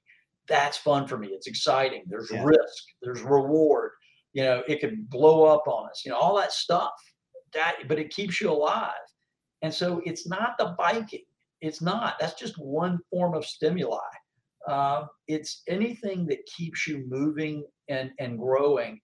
That's 0.48 0.76
fun 0.76 1.06
for 1.08 1.18
me. 1.18 1.28
It's 1.28 1.48
exciting. 1.48 2.04
There's 2.06 2.30
yeah. 2.30 2.44
risk, 2.44 2.84
there's 3.02 3.22
reward. 3.22 3.90
You 4.32 4.44
know, 4.44 4.62
it 4.68 4.80
could 4.80 5.10
blow 5.10 5.44
up 5.44 5.66
on 5.66 5.88
us, 5.90 6.02
you 6.04 6.12
know, 6.12 6.18
all 6.18 6.36
that 6.36 6.52
stuff. 6.52 6.92
That, 7.52 7.76
but 7.88 7.98
it 7.98 8.14
keeps 8.14 8.40
you 8.40 8.50
alive. 8.50 8.92
And 9.62 9.72
so 9.72 10.02
it's 10.04 10.28
not 10.28 10.56
the 10.58 10.74
biking. 10.78 11.24
It's 11.60 11.80
not. 11.80 12.16
That's 12.20 12.34
just 12.34 12.58
one 12.58 12.98
form 13.10 13.34
of 13.34 13.44
stimuli. 13.44 13.98
Uh, 14.68 15.06
it's 15.28 15.62
anything 15.68 16.26
that 16.26 16.44
keeps 16.46 16.86
you 16.86 17.04
moving 17.08 17.64
and, 17.88 18.10
and 18.18 18.38
growing 18.38 19.00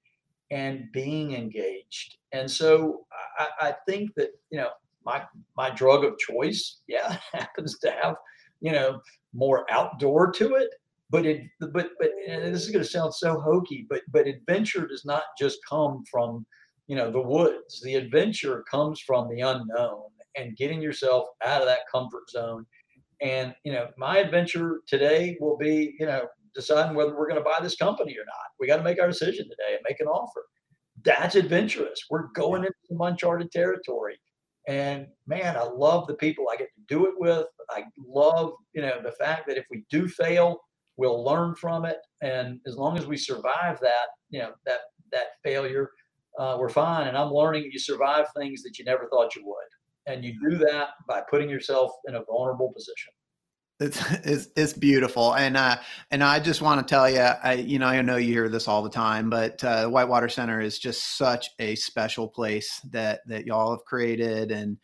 and 0.51 0.91
being 0.93 1.35
engaged. 1.35 2.17
And 2.33 2.51
so 2.51 3.07
I, 3.39 3.69
I 3.69 3.75
think 3.89 4.11
that, 4.17 4.31
you 4.51 4.59
know, 4.59 4.71
my, 5.05 5.23
my 5.57 5.71
drug 5.71 6.05
of 6.05 6.19
choice, 6.19 6.81
yeah, 6.89 7.17
happens 7.33 7.79
to 7.81 7.91
have, 7.91 8.17
you 8.61 8.73
know, 8.73 9.01
more 9.33 9.65
outdoor 9.71 10.31
to 10.33 10.55
it. 10.55 10.71
But 11.11 11.27
it, 11.27 11.43
but, 11.61 11.91
but 12.01 12.11
this 12.27 12.63
is 12.63 12.71
going 12.71 12.85
to 12.85 12.91
sound 12.91 13.13
so 13.13 13.39
hokey, 13.39 13.87
but, 13.89 14.01
but 14.11 14.27
adventure 14.27 14.87
does 14.87 15.05
not 15.05 15.25
just 15.39 15.59
come 15.69 16.05
from, 16.11 16.47
you 16.87 16.97
know, 16.97 17.11
the 17.11 17.21
woods. 17.21 17.83
The 17.83 17.97
adventure 17.97 18.65
comes 18.71 18.99
from 19.01 19.29
the 19.29 19.41
unknown 19.41 20.05
and 20.37 20.57
getting 20.57 20.81
yourself 20.81 21.27
out 21.45 21.61
of 21.61 21.69
that 21.69 21.81
comfort 21.93 22.31
zone 22.31 22.65
and 23.23 23.55
you 23.64 23.73
know, 23.73 23.89
my 23.97 24.18
adventure 24.18 24.81
today 24.87 25.37
will 25.41 25.57
be, 25.57 25.95
you 25.99 26.07
know, 26.07 26.27
deciding 26.55 26.97
whether 26.97 27.16
we're 27.16 27.29
going 27.29 27.43
to 27.43 27.45
buy 27.45 27.59
this 27.62 27.77
company 27.77 28.12
or 28.12 28.25
not. 28.27 28.51
We 28.61 28.66
got 28.66 28.77
to 28.77 28.83
make 28.83 29.01
our 29.01 29.07
decision 29.07 29.45
today 29.45 29.75
and 29.75 29.81
make 29.89 30.01
an 30.01 30.09
offer. 30.09 30.45
That's 31.05 31.37
adventurous. 31.37 32.05
We're 32.11 32.29
going 32.35 32.62
into 32.62 32.75
some 32.89 33.01
uncharted 33.01 33.51
territory. 33.51 34.18
And 34.68 35.07
man, 35.27 35.57
I 35.57 35.64
love 35.64 36.07
the 36.07 36.14
people 36.14 36.47
I 36.53 36.57
get 36.57 36.68
to 36.75 36.95
do 36.95 37.07
it 37.07 37.14
with. 37.16 37.47
I 37.70 37.85
love, 38.07 38.53
you 38.75 38.83
know, 38.83 39.01
the 39.03 39.12
fact 39.12 39.49
that 39.49 39.57
if 39.57 39.64
we 39.70 39.85
do 39.91 40.09
fail, 40.09 40.61
we'll 40.97 41.25
learn 41.25 41.55
from 41.55 41.85
it. 41.85 41.99
And 42.20 42.61
as 42.66 42.77
long 42.77 42.99
as 42.99 43.07
we 43.07 43.16
survive 43.16 43.81
that, 43.81 44.07
you 44.31 44.41
know, 44.41 44.53
that 44.66 44.81
that 45.11 45.27
failure, 45.43 45.91
uh, 46.39 46.57
we're 46.59 46.68
fine. 46.68 47.09
And 47.09 47.16
I'm 47.16 47.33
learning 47.33 47.70
you 47.73 47.79
survive 47.79 48.27
things 48.37 48.62
that 48.62 48.79
you 48.79 48.85
never 48.85 49.09
thought 49.09 49.35
you 49.35 49.43
would. 49.45 49.57
And 50.07 50.24
you 50.24 50.34
do 50.48 50.59
that 50.59 50.90
by 51.09 51.22
putting 51.30 51.48
yourself 51.48 51.92
in 52.09 52.16
a 52.16 52.22
vulnerable 52.24 52.72
position. 52.72 53.12
It's, 53.80 54.00
it's, 54.24 54.48
it's 54.57 54.72
beautiful, 54.74 55.34
and 55.34 55.57
uh, 55.57 55.76
and 56.12 56.22
I 56.22 56.38
just 56.38 56.62
want 56.62 56.86
to 56.86 56.94
tell 56.94 57.11
you, 57.11 57.18
I 57.18 57.55
you 57.55 57.80
know 57.80 57.86
I 57.86 58.00
know 58.03 58.16
you 58.16 58.32
hear 58.32 58.48
this 58.48 58.68
all 58.68 58.82
the 58.82 58.90
time, 58.90 59.28
but 59.28 59.62
uh, 59.64 59.88
Whitewater 59.88 60.28
Center 60.28 60.61
is 60.61 60.78
just 60.78 61.16
such 61.16 61.48
a 61.59 61.74
special 61.74 62.28
place 62.28 62.80
that 62.90 63.20
that 63.26 63.44
y'all 63.44 63.70
have 63.70 63.84
created, 63.84 64.53
and 64.53 64.78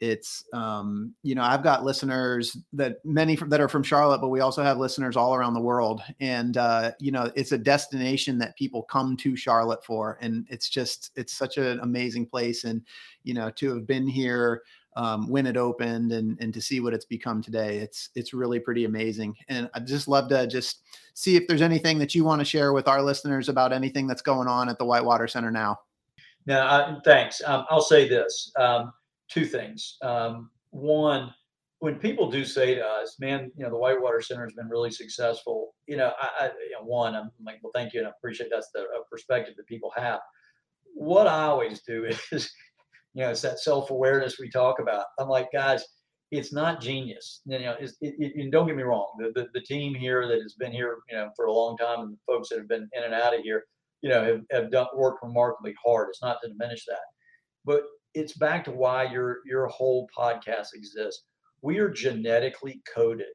it's 0.00 0.44
um, 0.52 1.14
you 1.22 1.34
know 1.34 1.42
I've 1.42 1.62
got 1.62 1.84
listeners 1.84 2.56
that 2.72 3.04
many 3.04 3.36
from, 3.36 3.50
that 3.50 3.60
are 3.60 3.68
from 3.68 3.82
Charlotte, 3.82 4.20
but 4.20 4.28
we 4.28 4.40
also 4.40 4.62
have 4.62 4.78
listeners 4.78 5.16
all 5.16 5.34
around 5.34 5.54
the 5.54 5.60
world, 5.60 6.00
and 6.20 6.56
uh, 6.56 6.92
you 6.98 7.12
know 7.12 7.30
it's 7.36 7.52
a 7.52 7.58
destination 7.58 8.38
that 8.38 8.56
people 8.56 8.82
come 8.82 9.16
to 9.18 9.36
Charlotte 9.36 9.84
for, 9.84 10.18
and 10.20 10.46
it's 10.50 10.68
just 10.68 11.10
it's 11.16 11.32
such 11.32 11.58
an 11.58 11.80
amazing 11.80 12.26
place, 12.26 12.64
and 12.64 12.82
you 13.24 13.34
know 13.34 13.50
to 13.50 13.74
have 13.74 13.86
been 13.86 14.08
here 14.08 14.62
um, 14.96 15.28
when 15.28 15.46
it 15.46 15.56
opened 15.56 16.12
and 16.12 16.38
and 16.40 16.52
to 16.54 16.60
see 16.60 16.80
what 16.80 16.94
it's 16.94 17.04
become 17.04 17.42
today. 17.42 17.78
It's 17.78 18.08
it's 18.14 18.32
really 18.32 18.58
pretty 18.58 18.86
amazing. 18.86 19.36
And 19.48 19.68
I'd 19.74 19.86
just 19.86 20.08
love 20.08 20.28
to 20.30 20.46
just 20.46 20.82
see 21.14 21.36
if 21.36 21.46
there's 21.46 21.62
anything 21.62 21.98
that 21.98 22.14
you 22.14 22.24
want 22.24 22.40
to 22.40 22.44
share 22.44 22.72
with 22.72 22.88
our 22.88 23.02
listeners 23.02 23.48
about 23.48 23.72
anything 23.72 24.06
that's 24.06 24.22
going 24.22 24.48
on 24.48 24.68
at 24.68 24.78
the 24.78 24.84
Whitewater 24.84 25.28
Center 25.28 25.50
now. 25.50 25.78
Now, 26.46 26.66
uh, 26.66 27.00
thanks. 27.04 27.42
Um, 27.44 27.66
I'll 27.68 27.82
say 27.82 28.08
this: 28.08 28.50
um, 28.58 28.92
two 29.30 29.44
things. 29.44 29.96
Um, 30.02 30.50
one, 30.70 31.32
when 31.78 31.96
people 31.96 32.30
do 32.30 32.44
say 32.44 32.74
to 32.74 32.86
us, 32.86 33.16
"Man, 33.18 33.50
you 33.56 33.64
know, 33.64 33.70
the 33.70 33.76
Whitewater 33.76 34.20
Center 34.20 34.44
has 34.44 34.52
been 34.54 34.68
really 34.68 34.90
successful," 34.90 35.74
you 35.86 35.96
know, 35.96 36.12
I, 36.20 36.46
I 36.46 36.50
you 36.68 36.72
know, 36.72 36.84
one, 36.84 37.14
I'm 37.14 37.30
like, 37.44 37.60
"Well, 37.62 37.72
thank 37.74 37.92
you," 37.92 38.00
and 38.00 38.08
I 38.08 38.12
appreciate 38.12 38.50
that's 38.50 38.70
the 38.74 38.84
perspective 39.10 39.54
that 39.56 39.66
people 39.66 39.92
have. 39.96 40.20
What 40.94 41.26
I 41.26 41.44
always 41.44 41.82
do 41.82 42.04
is 42.32 42.50
you 43.14 43.22
know, 43.22 43.30
it's 43.30 43.42
that 43.42 43.58
self 43.58 43.90
awareness 43.90 44.38
we 44.38 44.50
talk 44.50 44.78
about. 44.78 45.06
I'm 45.18 45.28
like, 45.28 45.48
guys, 45.52 45.84
it's 46.30 46.52
not 46.52 46.80
genius. 46.80 47.40
You 47.44 47.58
know, 47.58 47.74
it, 47.80 47.90
it, 48.00 48.14
it, 48.18 48.50
don't 48.50 48.66
get 48.66 48.76
me 48.76 48.82
wrong. 48.82 49.08
The, 49.18 49.32
the, 49.34 49.48
the 49.52 49.62
team 49.62 49.94
here 49.94 50.28
that 50.28 50.40
has 50.40 50.54
been 50.54 50.72
here, 50.72 50.98
you 51.10 51.16
know, 51.16 51.30
for 51.34 51.46
a 51.46 51.52
long 51.52 51.76
time, 51.76 52.00
and 52.00 52.12
the 52.12 52.18
folks 52.26 52.48
that 52.48 52.58
have 52.58 52.68
been 52.68 52.88
in 52.92 53.02
and 53.02 53.14
out 53.14 53.34
of 53.34 53.40
here, 53.42 53.64
you 54.02 54.10
know, 54.10 54.24
have, 54.24 54.40
have 54.52 54.70
done 54.70 54.86
worked 54.94 55.24
remarkably 55.24 55.74
hard. 55.84 56.08
It's 56.10 56.22
not 56.22 56.38
to 56.42 56.48
diminish 56.48 56.84
that, 56.86 56.98
but 57.64 57.82
it's 58.14 58.36
back 58.36 58.64
to 58.64 58.70
why 58.70 59.04
your 59.04 59.38
your 59.46 59.66
whole 59.68 60.08
podcast 60.16 60.68
exists. 60.74 61.24
We 61.62 61.78
are 61.78 61.90
genetically 61.90 62.80
coded 62.92 63.26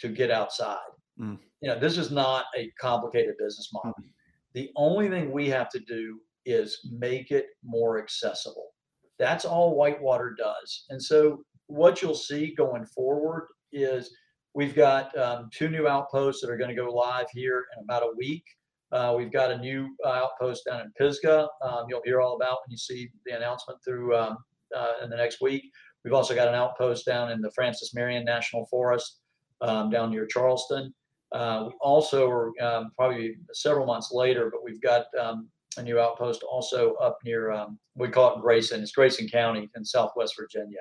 to 0.00 0.08
get 0.08 0.30
outside. 0.30 0.78
Mm. 1.20 1.38
You 1.60 1.70
know, 1.70 1.78
this 1.78 1.98
is 1.98 2.10
not 2.10 2.46
a 2.56 2.70
complicated 2.80 3.34
business 3.38 3.70
model. 3.72 3.94
Mm. 4.00 4.08
The 4.54 4.70
only 4.76 5.08
thing 5.08 5.32
we 5.32 5.48
have 5.48 5.68
to 5.70 5.80
do 5.80 6.20
is 6.44 6.78
make 6.98 7.30
it 7.30 7.46
more 7.64 8.00
accessible. 8.00 8.70
That's 9.18 9.44
all 9.44 9.76
Whitewater 9.76 10.34
does. 10.36 10.84
And 10.90 11.02
so 11.02 11.42
what 11.66 12.02
you'll 12.02 12.14
see 12.14 12.54
going 12.54 12.84
forward 12.86 13.48
is 13.72 14.14
we've 14.54 14.74
got 14.74 15.16
um, 15.16 15.48
two 15.52 15.68
new 15.68 15.86
outposts 15.86 16.42
that 16.42 16.50
are 16.50 16.56
going 16.56 16.74
to 16.74 16.76
go 16.76 16.90
live 16.90 17.26
here 17.32 17.64
in 17.76 17.84
about 17.84 18.02
a 18.02 18.12
week. 18.16 18.44
Uh, 18.92 19.14
we've 19.16 19.32
got 19.32 19.50
a 19.50 19.58
new 19.58 19.88
uh, 20.04 20.08
outpost 20.08 20.66
down 20.66 20.82
in 20.82 20.92
Pisgah. 20.98 21.48
Um, 21.62 21.86
you'll 21.88 22.02
hear 22.04 22.20
all 22.20 22.36
about 22.36 22.58
when 22.64 22.70
you 22.70 22.76
see 22.76 23.10
the 23.24 23.34
announcement 23.34 23.78
through 23.84 24.14
um, 24.14 24.36
uh, 24.76 24.92
in 25.02 25.10
the 25.10 25.16
next 25.16 25.40
week. 25.40 25.64
We've 26.04 26.14
also 26.14 26.34
got 26.34 26.48
an 26.48 26.54
outpost 26.54 27.06
down 27.06 27.30
in 27.30 27.40
the 27.40 27.50
Francis 27.52 27.94
Marion 27.94 28.24
National 28.24 28.66
Forest 28.66 29.20
um, 29.60 29.88
down 29.88 30.10
near 30.10 30.26
Charleston. 30.26 30.92
Uh, 31.32 31.64
we 31.68 31.72
also 31.80 32.28
are 32.28 32.52
um, 32.60 32.92
probably 32.96 33.36
several 33.54 33.86
months 33.86 34.12
later, 34.12 34.50
but 34.50 34.62
we've 34.62 34.82
got 34.82 35.06
um, 35.18 35.48
a 35.78 35.82
new 35.82 35.98
outpost 35.98 36.42
also 36.42 36.94
up 36.94 37.18
near 37.24 37.50
um, 37.50 37.78
we 37.94 38.08
call 38.08 38.36
it 38.36 38.42
Grayson. 38.42 38.82
It's 38.82 38.92
Grayson 38.92 39.28
County 39.28 39.70
in 39.74 39.84
Southwest 39.84 40.34
Virginia. 40.38 40.80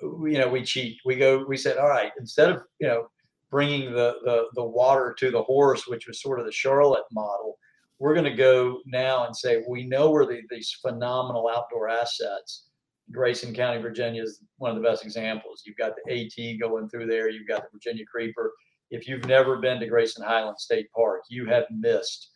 You 0.00 0.38
know, 0.38 0.48
we 0.48 0.62
cheat. 0.62 0.98
We 1.04 1.16
go. 1.16 1.44
We 1.46 1.56
said, 1.56 1.76
all 1.76 1.88
right, 1.88 2.12
instead 2.18 2.50
of 2.50 2.62
you 2.78 2.88
know 2.88 3.08
bringing 3.54 3.92
the 3.92 4.16
the 4.24 4.46
the 4.54 4.64
water 4.64 5.14
to 5.16 5.30
the 5.30 5.44
horse, 5.44 5.86
which 5.86 6.08
was 6.08 6.20
sort 6.20 6.40
of 6.40 6.44
the 6.44 6.50
Charlotte 6.50 7.04
model, 7.12 7.56
we're 8.00 8.12
going 8.12 8.24
to 8.24 8.34
go 8.34 8.80
now 8.84 9.26
and 9.26 9.36
say 9.36 9.62
we 9.68 9.86
know 9.86 10.10
where 10.10 10.26
the, 10.26 10.40
these 10.50 10.76
phenomenal 10.82 11.48
outdoor 11.48 11.88
assets. 11.88 12.64
Grayson 13.12 13.54
County, 13.54 13.80
Virginia 13.80 14.24
is 14.24 14.42
one 14.56 14.72
of 14.72 14.76
the 14.76 14.82
best 14.82 15.04
examples. 15.04 15.62
You've 15.64 15.76
got 15.76 15.92
the 15.94 16.12
AT 16.12 16.58
going 16.58 16.88
through 16.88 17.06
there. 17.06 17.28
You've 17.28 17.46
got 17.46 17.62
the 17.62 17.68
Virginia 17.72 18.04
Creeper. 18.04 18.50
If 18.90 19.06
you've 19.06 19.26
never 19.26 19.58
been 19.58 19.78
to 19.78 19.86
Grayson 19.86 20.24
Highland 20.24 20.58
State 20.58 20.90
Park, 20.92 21.20
you 21.28 21.46
have 21.46 21.66
missed 21.70 22.30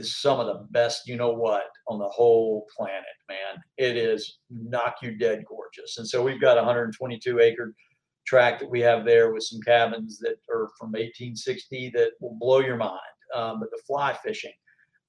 some 0.00 0.40
of 0.40 0.46
the 0.46 0.66
best 0.70 1.06
you 1.06 1.16
know 1.16 1.32
what 1.32 1.64
on 1.88 1.98
the 1.98 2.08
whole 2.08 2.66
planet 2.76 3.16
man 3.28 3.60
it 3.78 3.96
is 3.96 4.38
knock 4.50 4.96
you 5.02 5.16
dead 5.16 5.42
gorgeous 5.48 5.96
and 5.98 6.06
so 6.06 6.22
we've 6.22 6.40
got 6.40 6.56
122 6.56 7.40
acre 7.40 7.74
tract 8.26 8.60
that 8.60 8.70
we 8.70 8.80
have 8.80 9.04
there 9.04 9.32
with 9.32 9.42
some 9.42 9.60
cabins 9.60 10.18
that 10.18 10.36
are 10.50 10.68
from 10.78 10.88
1860 10.88 11.90
that 11.94 12.12
will 12.20 12.36
blow 12.38 12.60
your 12.60 12.76
mind. 12.76 13.00
Um, 13.34 13.60
but 13.60 13.70
the 13.70 13.80
fly 13.86 14.16
fishing 14.24 14.52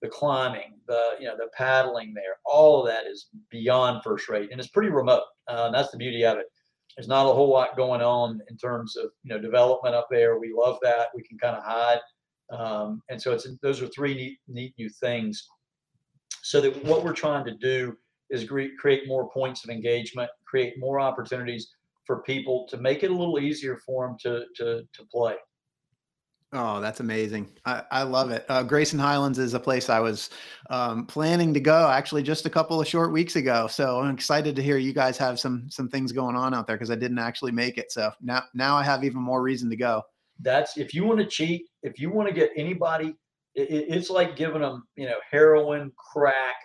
the 0.01 0.09
climbing 0.09 0.73
the 0.87 1.11
you 1.19 1.27
know 1.27 1.37
the 1.37 1.49
paddling 1.55 2.13
there 2.13 2.37
all 2.45 2.81
of 2.81 2.87
that 2.87 3.05
is 3.05 3.27
beyond 3.49 4.01
first 4.03 4.29
rate 4.29 4.49
and 4.51 4.59
it's 4.59 4.69
pretty 4.69 4.89
remote. 4.89 5.23
Uh, 5.47 5.69
that's 5.71 5.91
the 5.91 5.97
beauty 5.97 6.25
of 6.25 6.37
it. 6.37 6.47
There's 6.97 7.07
not 7.07 7.29
a 7.29 7.33
whole 7.33 7.49
lot 7.49 7.77
going 7.77 8.01
on 8.01 8.41
in 8.49 8.57
terms 8.57 8.97
of 8.97 9.11
you 9.23 9.29
know 9.29 9.39
development 9.39 9.95
up 9.95 10.07
there. 10.09 10.39
We 10.39 10.53
love 10.55 10.77
that. 10.81 11.07
We 11.15 11.23
can 11.23 11.37
kind 11.37 11.55
of 11.55 11.63
hide. 11.63 11.99
Um, 12.49 13.01
and 13.09 13.21
so 13.21 13.31
it's 13.31 13.47
those 13.61 13.81
are 13.81 13.87
three 13.87 14.15
neat, 14.15 14.39
neat 14.47 14.73
new 14.77 14.89
things. 14.89 15.47
So 16.41 16.59
that 16.61 16.83
what 16.83 17.03
we're 17.03 17.13
trying 17.13 17.45
to 17.45 17.55
do 17.55 17.95
is 18.29 18.45
create 18.45 19.07
more 19.07 19.29
points 19.29 19.63
of 19.63 19.69
engagement, 19.69 20.29
create 20.45 20.79
more 20.79 20.99
opportunities 20.99 21.75
for 22.05 22.21
people 22.23 22.67
to 22.69 22.77
make 22.77 23.03
it 23.03 23.11
a 23.11 23.15
little 23.15 23.39
easier 23.39 23.77
for 23.85 24.07
them 24.07 24.17
to 24.21 24.45
to 24.57 24.87
to 24.93 25.05
play. 25.11 25.35
Oh, 26.53 26.81
that's 26.81 26.99
amazing. 26.99 27.49
I, 27.63 27.83
I 27.91 28.03
love 28.03 28.29
it. 28.29 28.45
Uh, 28.49 28.61
Grayson 28.61 28.99
Highlands 28.99 29.39
is 29.39 29.53
a 29.53 29.59
place 29.59 29.89
I 29.89 30.01
was 30.01 30.31
um, 30.69 31.05
planning 31.05 31.53
to 31.53 31.61
go 31.61 31.89
actually 31.89 32.23
just 32.23 32.45
a 32.45 32.49
couple 32.49 32.81
of 32.81 32.85
short 32.85 33.13
weeks 33.13 33.37
ago. 33.37 33.67
So 33.67 34.01
I'm 34.01 34.13
excited 34.13 34.53
to 34.57 34.61
hear 34.61 34.75
you 34.77 34.91
guys 34.91 35.17
have 35.17 35.39
some 35.39 35.69
some 35.69 35.87
things 35.87 36.11
going 36.11 36.35
on 36.35 36.53
out 36.53 36.67
there 36.67 36.75
because 36.75 36.91
I 36.91 36.95
didn't 36.95 37.19
actually 37.19 37.53
make 37.53 37.77
it. 37.77 37.91
So 37.91 38.11
now 38.21 38.43
now 38.53 38.75
I 38.75 38.83
have 38.83 39.05
even 39.05 39.21
more 39.21 39.41
reason 39.41 39.69
to 39.69 39.77
go 39.77 40.03
that's 40.41 40.77
if 40.77 40.93
you 40.93 41.03
want 41.03 41.19
to 41.19 41.25
cheat, 41.25 41.65
if 41.83 41.99
you 41.99 42.09
want 42.09 42.27
to 42.27 42.33
get 42.33 42.51
anybody, 42.55 43.15
it, 43.55 43.69
it's 43.69 44.09
like 44.09 44.35
giving 44.35 44.61
them, 44.61 44.83
you 44.95 45.05
know, 45.05 45.17
heroin, 45.29 45.91
crack, 46.11 46.55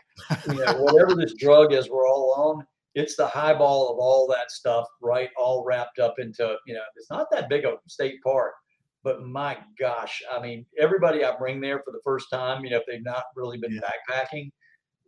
you 0.49 0.55
know, 0.55 0.75
whatever 0.75 1.15
this 1.15 1.35
drug 1.39 1.73
is 1.73 1.89
we're 1.89 2.09
all 2.09 2.35
on. 2.37 2.67
It's 2.97 3.15
the 3.15 3.27
highball 3.27 3.93
of 3.93 3.99
all 3.99 4.27
that 4.29 4.51
stuff, 4.51 4.87
right? 5.01 5.29
All 5.39 5.65
wrapped 5.65 5.99
up 5.99 6.15
into, 6.19 6.57
you 6.67 6.75
know, 6.75 6.81
it's 6.97 7.11
not 7.11 7.29
that 7.31 7.49
big 7.49 7.65
of 7.65 7.75
a 7.75 7.89
state 7.89 8.21
park, 8.25 8.55
but 9.05 9.23
my 9.23 9.57
gosh, 9.79 10.23
I 10.33 10.41
mean, 10.41 10.67
everybody 10.79 11.25
I 11.25 11.37
bring 11.37 11.61
there 11.61 11.83
for 11.85 11.93
the 11.93 12.01
first 12.03 12.27
time, 12.33 12.65
you 12.65 12.71
know, 12.71 12.79
if 12.79 12.85
they've 12.89 13.05
not 13.05 13.25
really 13.37 13.59
been 13.59 13.75
yeah. 13.75 13.81
backpacking, 13.81 14.51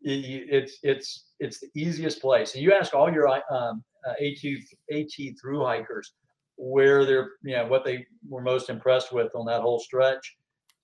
it's 0.02 0.78
it's 0.84 1.30
it's 1.40 1.58
the 1.58 1.68
easiest 1.74 2.20
place. 2.20 2.54
And 2.54 2.62
you 2.62 2.72
ask 2.72 2.94
all 2.94 3.12
your 3.12 3.26
um, 3.26 3.82
uh, 4.06 4.12
AT 4.20 4.96
AT 4.96 5.40
through 5.40 5.64
hikers, 5.64 6.12
where 6.58 7.04
they're, 7.04 7.30
you 7.42 7.56
know, 7.56 7.66
what 7.66 7.84
they 7.84 8.04
were 8.28 8.42
most 8.42 8.68
impressed 8.68 9.12
with 9.12 9.34
on 9.34 9.46
that 9.46 9.62
whole 9.62 9.78
stretch, 9.78 10.36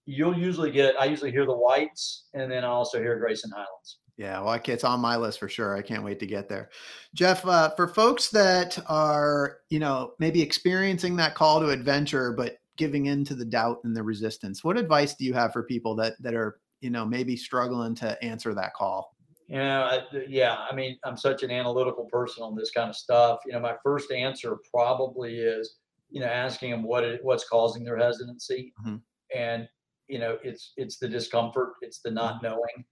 you'll 0.06 0.36
usually 0.36 0.70
get, 0.70 0.94
I 1.00 1.06
usually 1.06 1.32
hear 1.32 1.46
the 1.46 1.56
whites 1.56 2.26
and 2.32 2.50
then 2.50 2.64
I 2.64 2.68
also 2.68 2.98
hear 2.98 3.18
Grayson 3.18 3.50
Highlands. 3.50 3.98
Yeah, 4.16 4.40
well, 4.40 4.60
it's 4.64 4.84
on 4.84 5.00
my 5.00 5.16
list 5.16 5.40
for 5.40 5.48
sure. 5.48 5.76
I 5.76 5.82
can't 5.82 6.04
wait 6.04 6.20
to 6.20 6.26
get 6.26 6.48
there. 6.48 6.70
Jeff, 7.14 7.44
uh, 7.44 7.70
for 7.70 7.88
folks 7.88 8.30
that 8.30 8.78
are, 8.88 9.58
you 9.70 9.80
know, 9.80 10.12
maybe 10.20 10.40
experiencing 10.40 11.16
that 11.16 11.34
call 11.34 11.60
to 11.60 11.70
adventure, 11.70 12.32
but 12.32 12.58
giving 12.76 13.06
in 13.06 13.24
to 13.24 13.34
the 13.34 13.44
doubt 13.44 13.80
and 13.82 13.96
the 13.96 14.02
resistance, 14.02 14.62
what 14.62 14.78
advice 14.78 15.14
do 15.14 15.24
you 15.24 15.32
have 15.32 15.52
for 15.52 15.64
people 15.64 15.96
that 15.96 16.14
that 16.22 16.34
are, 16.34 16.60
you 16.80 16.90
know, 16.90 17.04
maybe 17.04 17.36
struggling 17.36 17.94
to 17.96 18.22
answer 18.22 18.54
that 18.54 18.74
call? 18.74 19.16
You 19.48 19.58
know, 19.58 19.82
I, 19.82 20.02
yeah, 20.28 20.58
I 20.70 20.74
mean, 20.74 20.96
I'm 21.04 21.16
such 21.16 21.42
an 21.42 21.50
analytical 21.50 22.04
person 22.04 22.42
on 22.42 22.54
this 22.54 22.70
kind 22.70 22.88
of 22.88 22.96
stuff. 22.96 23.40
You 23.44 23.52
know, 23.52 23.60
my 23.60 23.74
first 23.82 24.12
answer 24.12 24.56
probably 24.72 25.38
is, 25.38 25.76
you 26.10 26.20
know, 26.20 26.26
asking 26.26 26.70
them 26.70 26.84
what 26.84 27.02
it, 27.02 27.20
what's 27.24 27.48
causing 27.48 27.84
their 27.84 27.98
hesitancy, 27.98 28.72
mm-hmm. 28.80 28.96
and 29.36 29.68
you 30.06 30.20
know, 30.20 30.38
it's 30.44 30.72
it's 30.76 30.98
the 30.98 31.08
discomfort, 31.08 31.72
it's 31.82 31.98
the 31.98 32.12
not 32.12 32.36
mm-hmm. 32.36 32.46
knowing. 32.46 32.84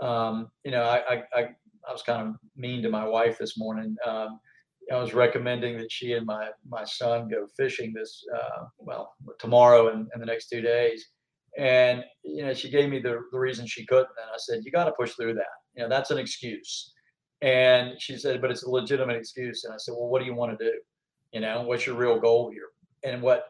Um, 0.00 0.50
you 0.64 0.70
know, 0.70 0.82
I, 0.82 1.22
I 1.34 1.48
I 1.88 1.92
was 1.92 2.02
kind 2.02 2.28
of 2.28 2.34
mean 2.56 2.82
to 2.82 2.90
my 2.90 3.06
wife 3.06 3.38
this 3.38 3.56
morning. 3.56 3.96
Um, 4.06 4.40
I 4.92 4.96
was 4.96 5.14
recommending 5.14 5.78
that 5.78 5.90
she 5.90 6.12
and 6.12 6.26
my 6.26 6.50
my 6.68 6.84
son 6.84 7.28
go 7.28 7.46
fishing 7.56 7.92
this 7.92 8.24
uh, 8.34 8.64
well 8.78 9.14
tomorrow 9.38 9.88
and, 9.88 10.08
and 10.12 10.22
the 10.22 10.26
next 10.26 10.48
two 10.48 10.60
days, 10.60 11.08
and 11.58 12.04
you 12.22 12.44
know, 12.44 12.54
she 12.54 12.70
gave 12.70 12.90
me 12.90 13.00
the, 13.00 13.20
the 13.32 13.38
reason 13.38 13.66
she 13.66 13.86
couldn't, 13.86 14.08
and 14.22 14.30
I 14.32 14.38
said, 14.38 14.64
you 14.64 14.70
got 14.70 14.84
to 14.84 14.92
push 14.92 15.12
through 15.14 15.34
that 15.34 15.56
you 15.76 15.82
know, 15.82 15.88
that's 15.88 16.10
an 16.10 16.18
excuse. 16.18 16.92
And 17.42 18.00
she 18.00 18.16
said, 18.16 18.40
but 18.40 18.50
it's 18.50 18.64
a 18.64 18.70
legitimate 18.70 19.16
excuse. 19.16 19.64
And 19.64 19.74
I 19.74 19.76
said, 19.76 19.94
well, 19.96 20.08
what 20.08 20.20
do 20.20 20.24
you 20.24 20.34
want 20.34 20.58
to 20.58 20.64
do? 20.64 20.72
You 21.32 21.40
know, 21.40 21.62
what's 21.62 21.86
your 21.86 21.96
real 21.96 22.18
goal 22.18 22.50
here? 22.50 22.68
And 23.04 23.22
what 23.22 23.44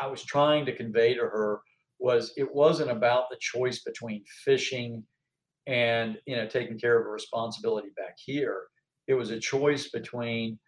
I 0.00 0.06
was 0.06 0.22
trying 0.22 0.64
to 0.66 0.76
convey 0.76 1.14
to 1.14 1.22
her 1.22 1.60
was 1.98 2.32
it 2.36 2.54
wasn't 2.54 2.90
about 2.90 3.24
the 3.30 3.36
choice 3.40 3.80
between 3.80 4.22
fishing 4.44 5.02
and 5.70 6.18
you 6.26 6.36
know 6.36 6.46
taking 6.46 6.78
care 6.78 7.00
of 7.00 7.06
a 7.06 7.10
responsibility 7.10 7.88
back 7.96 8.16
here. 8.18 8.64
It 9.06 9.14
was 9.14 9.30
a 9.30 9.40
choice 9.40 9.88
between 9.88 10.58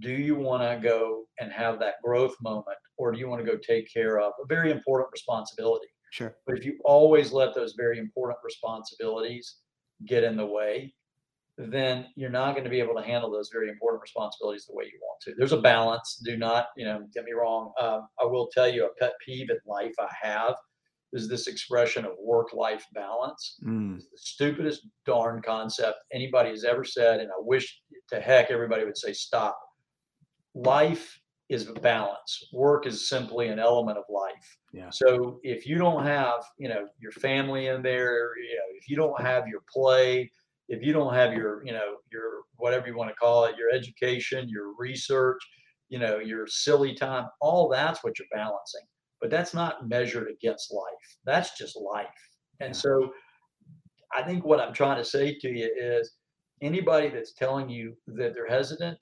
do 0.00 0.12
you 0.12 0.34
want 0.34 0.62
to 0.62 0.86
go 0.86 1.24
and 1.40 1.50
have 1.50 1.78
that 1.78 1.94
growth 2.04 2.34
moment 2.42 2.76
or 2.98 3.12
do 3.12 3.18
you 3.18 3.28
want 3.28 3.44
to 3.44 3.50
go 3.50 3.56
take 3.56 3.92
care 3.92 4.20
of 4.20 4.32
a 4.42 4.46
very 4.46 4.70
important 4.70 5.08
responsibility 5.12 5.86
Sure. 6.10 6.36
but 6.46 6.56
if 6.58 6.64
you 6.64 6.78
always 6.84 7.32
let 7.32 7.54
those 7.54 7.74
very 7.74 7.98
important 7.98 8.38
responsibilities 8.44 9.56
get 10.06 10.24
in 10.24 10.36
the 10.36 10.44
way 10.44 10.94
then 11.56 12.06
you're 12.16 12.30
not 12.30 12.52
going 12.52 12.64
to 12.64 12.70
be 12.70 12.80
able 12.80 12.94
to 12.94 13.02
handle 13.02 13.30
those 13.30 13.50
very 13.52 13.68
important 13.68 14.00
responsibilities 14.00 14.66
the 14.66 14.74
way 14.74 14.84
you 14.84 14.98
want 15.02 15.20
to 15.22 15.34
there's 15.38 15.52
a 15.52 15.60
balance 15.60 16.20
do 16.24 16.36
not 16.36 16.66
you 16.76 16.84
know 16.84 17.06
get 17.14 17.24
me 17.24 17.32
wrong 17.32 17.72
um, 17.80 18.06
i 18.20 18.24
will 18.24 18.48
tell 18.52 18.68
you 18.68 18.84
a 18.86 18.94
pet 19.00 19.12
peeve 19.24 19.50
in 19.50 19.58
life 19.66 19.94
i 19.98 20.08
have 20.22 20.54
is 21.12 21.28
this 21.28 21.46
expression 21.46 22.04
of 22.04 22.12
work 22.20 22.52
life 22.52 22.84
balance. 22.94 23.56
Mm. 23.66 23.96
it's 23.96 24.10
the 24.10 24.18
stupidest 24.18 24.86
darn 25.06 25.40
concept 25.42 25.98
anybody 26.12 26.50
has 26.50 26.64
ever 26.64 26.84
said 26.84 27.20
and 27.20 27.30
i 27.30 27.40
wish 27.40 27.80
to 28.08 28.20
heck 28.20 28.50
everybody 28.50 28.84
would 28.84 28.98
say 28.98 29.12
stop. 29.12 29.58
Life 30.54 31.20
is 31.48 31.68
a 31.68 31.72
balance. 31.72 32.48
Work 32.52 32.86
is 32.86 33.08
simply 33.08 33.48
an 33.48 33.58
element 33.58 33.96
of 33.96 34.04
life. 34.10 34.58
Yeah. 34.72 34.90
so 34.90 35.40
if 35.42 35.66
you 35.66 35.78
don't 35.78 36.04
have 36.04 36.40
you 36.58 36.68
know 36.68 36.86
your 37.00 37.12
family 37.12 37.68
in 37.68 37.82
there 37.82 38.36
you 38.36 38.56
know 38.56 38.68
if 38.76 38.88
you 38.88 38.96
don't 38.96 39.20
have 39.20 39.48
your 39.48 39.62
play 39.72 40.30
if 40.68 40.82
you 40.82 40.92
don't 40.92 41.14
have 41.14 41.32
your 41.32 41.64
you 41.64 41.72
know 41.72 41.96
your 42.12 42.42
whatever 42.56 42.86
you 42.86 42.96
want 42.96 43.08
to 43.08 43.16
call 43.16 43.44
it 43.46 43.56
your 43.56 43.70
education 43.70 44.46
your 44.48 44.74
research 44.78 45.40
you 45.88 45.98
know 45.98 46.18
your 46.18 46.46
silly 46.46 46.94
time 46.94 47.26
all 47.40 47.66
that's 47.68 48.04
what 48.04 48.18
you're 48.18 48.28
balancing 48.30 48.82
but 49.20 49.30
that's 49.30 49.54
not 49.54 49.88
measured 49.88 50.28
against 50.30 50.72
life. 50.72 51.16
That's 51.24 51.56
just 51.56 51.76
life. 51.76 52.06
And 52.60 52.74
so 52.74 53.12
i 54.14 54.22
think 54.22 54.44
what 54.44 54.60
i'm 54.60 54.72
trying 54.72 54.96
to 54.96 55.04
say 55.04 55.36
to 55.38 55.48
you 55.48 55.70
is 55.78 56.14
anybody 56.62 57.08
that's 57.08 57.34
telling 57.34 57.68
you 57.68 57.94
that 58.06 58.34
they're 58.34 58.48
hesitant 58.48 58.96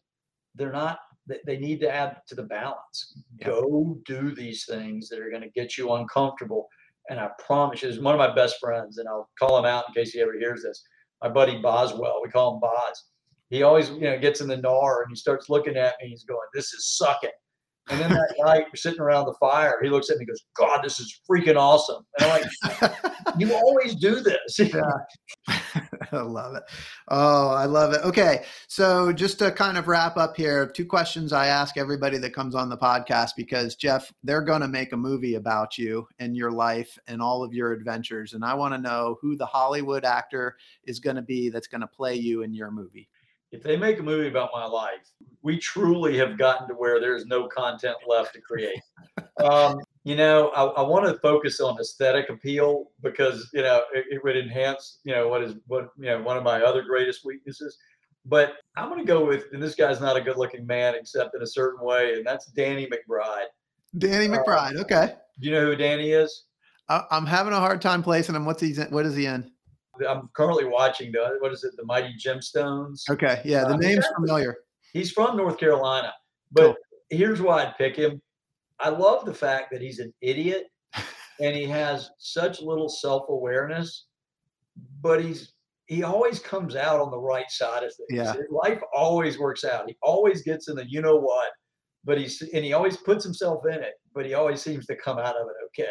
they're 0.56 0.72
not 0.72 0.98
they, 1.28 1.38
they 1.44 1.58
need 1.58 1.80
to 1.80 1.92
add 1.92 2.18
to 2.28 2.34
the 2.34 2.44
balance. 2.44 3.18
Yeah. 3.40 3.48
go 3.48 3.98
do 4.04 4.34
these 4.34 4.64
things 4.64 5.08
that 5.08 5.18
are 5.18 5.30
going 5.30 5.42
to 5.42 5.50
get 5.50 5.76
you 5.76 5.92
uncomfortable. 5.94 6.68
And 7.10 7.18
i 7.18 7.28
promise 7.44 7.82
you, 7.82 7.88
is 7.88 8.00
one 8.00 8.14
of 8.14 8.18
my 8.18 8.34
best 8.34 8.56
friends 8.60 8.98
and 8.98 9.08
i'll 9.08 9.28
call 9.38 9.58
him 9.58 9.64
out 9.64 9.84
in 9.88 9.94
case 9.94 10.12
he 10.12 10.20
ever 10.20 10.38
hears 10.38 10.62
this. 10.62 10.82
My 11.22 11.28
buddy 11.28 11.60
boswell 11.60 12.20
we 12.22 12.30
call 12.30 12.54
him 12.54 12.60
boz. 12.60 13.04
He 13.50 13.62
always 13.62 13.90
you 13.90 14.00
know 14.00 14.18
gets 14.18 14.40
in 14.40 14.48
the 14.48 14.56
gnar 14.56 15.02
and 15.02 15.10
he 15.10 15.16
starts 15.16 15.48
looking 15.48 15.76
at 15.76 15.94
me 16.00 16.08
he's 16.08 16.24
going 16.24 16.38
this 16.54 16.72
is 16.72 16.96
sucking 16.96 17.30
and 17.88 18.00
then 18.00 18.10
that 18.10 18.34
night 18.38 18.64
we're 18.66 18.76
sitting 18.76 19.00
around 19.00 19.26
the 19.26 19.34
fire 19.34 19.78
he 19.82 19.88
looks 19.88 20.10
at 20.10 20.16
me 20.16 20.22
and 20.22 20.28
goes 20.28 20.44
god 20.56 20.80
this 20.82 20.98
is 20.98 21.20
freaking 21.28 21.56
awesome 21.56 22.02
and 22.18 22.30
i'm 22.30 22.42
like 22.80 22.92
you 23.38 23.54
always 23.54 23.94
do 23.94 24.20
this 24.20 24.60
I 26.12 26.20
love 26.20 26.54
it. 26.54 26.62
Oh, 27.08 27.48
I 27.48 27.64
love 27.66 27.92
it. 27.92 28.02
Okay. 28.04 28.44
So, 28.68 29.12
just 29.12 29.38
to 29.40 29.50
kind 29.50 29.76
of 29.76 29.88
wrap 29.88 30.16
up 30.16 30.36
here, 30.36 30.66
two 30.66 30.86
questions 30.86 31.32
I 31.32 31.46
ask 31.46 31.76
everybody 31.76 32.18
that 32.18 32.34
comes 32.34 32.54
on 32.54 32.68
the 32.68 32.76
podcast 32.76 33.30
because, 33.36 33.76
Jeff, 33.76 34.12
they're 34.22 34.42
going 34.42 34.60
to 34.60 34.68
make 34.68 34.92
a 34.92 34.96
movie 34.96 35.34
about 35.34 35.78
you 35.78 36.06
and 36.18 36.36
your 36.36 36.50
life 36.50 36.96
and 37.06 37.20
all 37.20 37.42
of 37.42 37.52
your 37.52 37.72
adventures. 37.72 38.32
And 38.32 38.44
I 38.44 38.54
want 38.54 38.74
to 38.74 38.78
know 38.78 39.18
who 39.20 39.36
the 39.36 39.46
Hollywood 39.46 40.04
actor 40.04 40.56
is 40.84 41.00
going 41.00 41.16
to 41.16 41.22
be 41.22 41.48
that's 41.48 41.68
going 41.68 41.80
to 41.80 41.86
play 41.86 42.14
you 42.14 42.42
in 42.42 42.54
your 42.54 42.70
movie. 42.70 43.08
If 43.52 43.62
they 43.62 43.76
make 43.76 43.98
a 43.98 44.02
movie 44.02 44.28
about 44.28 44.50
my 44.52 44.66
life, 44.66 45.10
we 45.42 45.58
truly 45.58 46.18
have 46.18 46.36
gotten 46.36 46.68
to 46.68 46.74
where 46.74 47.00
there's 47.00 47.26
no 47.26 47.46
content 47.46 47.96
left 48.06 48.34
to 48.34 48.40
create. 48.40 48.80
um, 49.44 49.78
you 50.04 50.16
know, 50.16 50.48
I, 50.48 50.64
I 50.64 50.82
want 50.82 51.06
to 51.06 51.18
focus 51.20 51.60
on 51.60 51.78
aesthetic 51.80 52.28
appeal 52.28 52.90
because 53.02 53.48
you 53.52 53.62
know 53.62 53.82
it, 53.94 54.06
it 54.10 54.24
would 54.24 54.36
enhance 54.36 54.98
you 55.04 55.14
know 55.14 55.28
what 55.28 55.42
is 55.42 55.54
what 55.66 55.88
you 55.98 56.06
know 56.06 56.22
one 56.22 56.36
of 56.36 56.42
my 56.42 56.62
other 56.62 56.82
greatest 56.82 57.24
weaknesses. 57.24 57.76
But 58.28 58.54
I'm 58.76 58.88
going 58.88 59.00
to 59.00 59.06
go 59.06 59.24
with, 59.24 59.44
and 59.52 59.62
this 59.62 59.76
guy's 59.76 60.00
not 60.00 60.16
a 60.16 60.20
good-looking 60.20 60.66
man 60.66 60.96
except 60.96 61.36
in 61.36 61.42
a 61.42 61.46
certain 61.46 61.84
way, 61.84 62.14
and 62.14 62.26
that's 62.26 62.46
Danny 62.46 62.88
McBride. 62.88 63.46
Danny 63.98 64.26
Uh, 64.26 64.38
McBride. 64.38 64.76
Okay. 64.80 65.14
Do 65.38 65.48
you 65.48 65.54
know 65.54 65.66
who 65.66 65.76
Danny 65.76 66.10
is? 66.10 66.46
I, 66.88 67.04
I'm 67.12 67.24
having 67.24 67.52
a 67.52 67.60
hard 67.60 67.80
time 67.80 68.02
placing 68.02 68.34
him. 68.34 68.44
What's 68.44 68.60
he? 68.60 68.74
What 68.74 69.06
is 69.06 69.14
he 69.14 69.26
in? 69.26 69.52
I'm 70.08 70.28
currently 70.34 70.64
watching 70.64 71.12
the 71.12 71.36
what 71.40 71.52
is 71.52 71.64
it, 71.64 71.74
the 71.76 71.84
Mighty 71.84 72.14
Gemstones. 72.22 73.02
Okay. 73.10 73.40
Yeah. 73.44 73.64
The 73.64 73.74
Uh, 73.74 73.78
name's 73.78 74.06
familiar. 74.14 74.56
He's 74.92 75.10
from 75.12 75.36
North 75.36 75.58
Carolina, 75.58 76.12
but 76.52 76.62
Cool. 76.62 76.76
here's 77.10 77.40
why 77.42 77.64
I'd 77.64 77.76
pick 77.76 77.96
him. 77.96 78.20
I 78.80 78.88
love 78.90 79.24
the 79.24 79.34
fact 79.34 79.70
that 79.72 79.80
he's 79.80 79.98
an 80.00 80.12
idiot 80.20 80.66
and 81.40 81.54
he 81.56 81.64
has 81.64 82.10
such 82.18 82.60
little 82.60 82.88
self-awareness, 82.88 84.06
but 85.00 85.22
he's 85.22 85.52
he 85.86 86.02
always 86.02 86.40
comes 86.40 86.74
out 86.74 87.00
on 87.00 87.10
the 87.12 87.18
right 87.18 87.48
side 87.50 87.84
of 87.84 87.92
things. 87.94 88.08
Yeah. 88.10 88.34
Life 88.50 88.80
always 88.92 89.38
works 89.38 89.64
out. 89.64 89.88
He 89.88 89.96
always 90.02 90.42
gets 90.42 90.68
in 90.68 90.74
the 90.76 90.84
you 90.88 91.00
know 91.00 91.16
what, 91.16 91.50
but 92.04 92.18
he's 92.18 92.42
and 92.42 92.64
he 92.64 92.72
always 92.72 92.96
puts 92.96 93.22
himself 93.24 93.64
in 93.66 93.74
it, 93.82 93.94
but 94.14 94.26
he 94.26 94.34
always 94.34 94.60
seems 94.60 94.84
to 94.86 94.96
come 94.96 95.18
out 95.18 95.36
of 95.36 95.46
it 95.48 95.56
okay, 95.66 95.88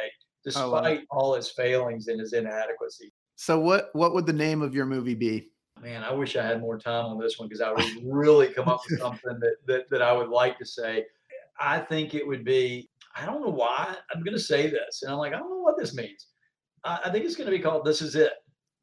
I 0.55 0.63
love 0.65 0.85
it. 0.85 0.89
despite 0.89 1.01
all 1.11 1.33
his 1.35 1.51
failings 1.51 2.07
and 2.07 2.19
his 2.19 2.33
inadequacy. 2.33 3.11
So, 3.35 3.59
what 3.59 3.89
what 3.93 4.13
would 4.13 4.25
the 4.25 4.33
name 4.33 4.61
of 4.61 4.73
your 4.73 4.85
movie 4.85 5.15
be? 5.15 5.51
Man, 5.81 6.03
I 6.03 6.13
wish 6.13 6.35
I 6.35 6.43
had 6.43 6.61
more 6.61 6.79
time 6.79 7.05
on 7.05 7.19
this 7.19 7.37
one 7.37 7.47
because 7.49 7.61
I 7.61 7.71
would 7.71 7.85
really 8.03 8.47
come 8.47 8.67
up 8.67 8.81
with 8.89 8.99
something 9.01 9.39
that, 9.39 9.55
that 9.67 9.89
that 9.89 10.01
I 10.01 10.13
would 10.13 10.29
like 10.29 10.57
to 10.59 10.65
say. 10.65 11.05
I 11.59 11.79
think 11.79 12.13
it 12.13 12.25
would 12.25 12.43
be. 12.43 12.89
I 13.15 13.25
don't 13.25 13.41
know 13.41 13.49
why 13.49 13.95
I'm 14.13 14.23
going 14.23 14.35
to 14.35 14.43
say 14.43 14.69
this, 14.69 15.03
and 15.03 15.11
I'm 15.11 15.17
like, 15.17 15.33
I 15.33 15.37
don't 15.37 15.49
know 15.49 15.61
what 15.61 15.77
this 15.77 15.95
means. 15.95 16.27
I, 16.83 16.99
I 17.05 17.11
think 17.11 17.23
it's 17.25 17.35
going 17.35 17.49
to 17.49 17.55
be 17.55 17.61
called 17.63 17.85
"This 17.85 18.01
Is 18.01 18.15
It." 18.15 18.31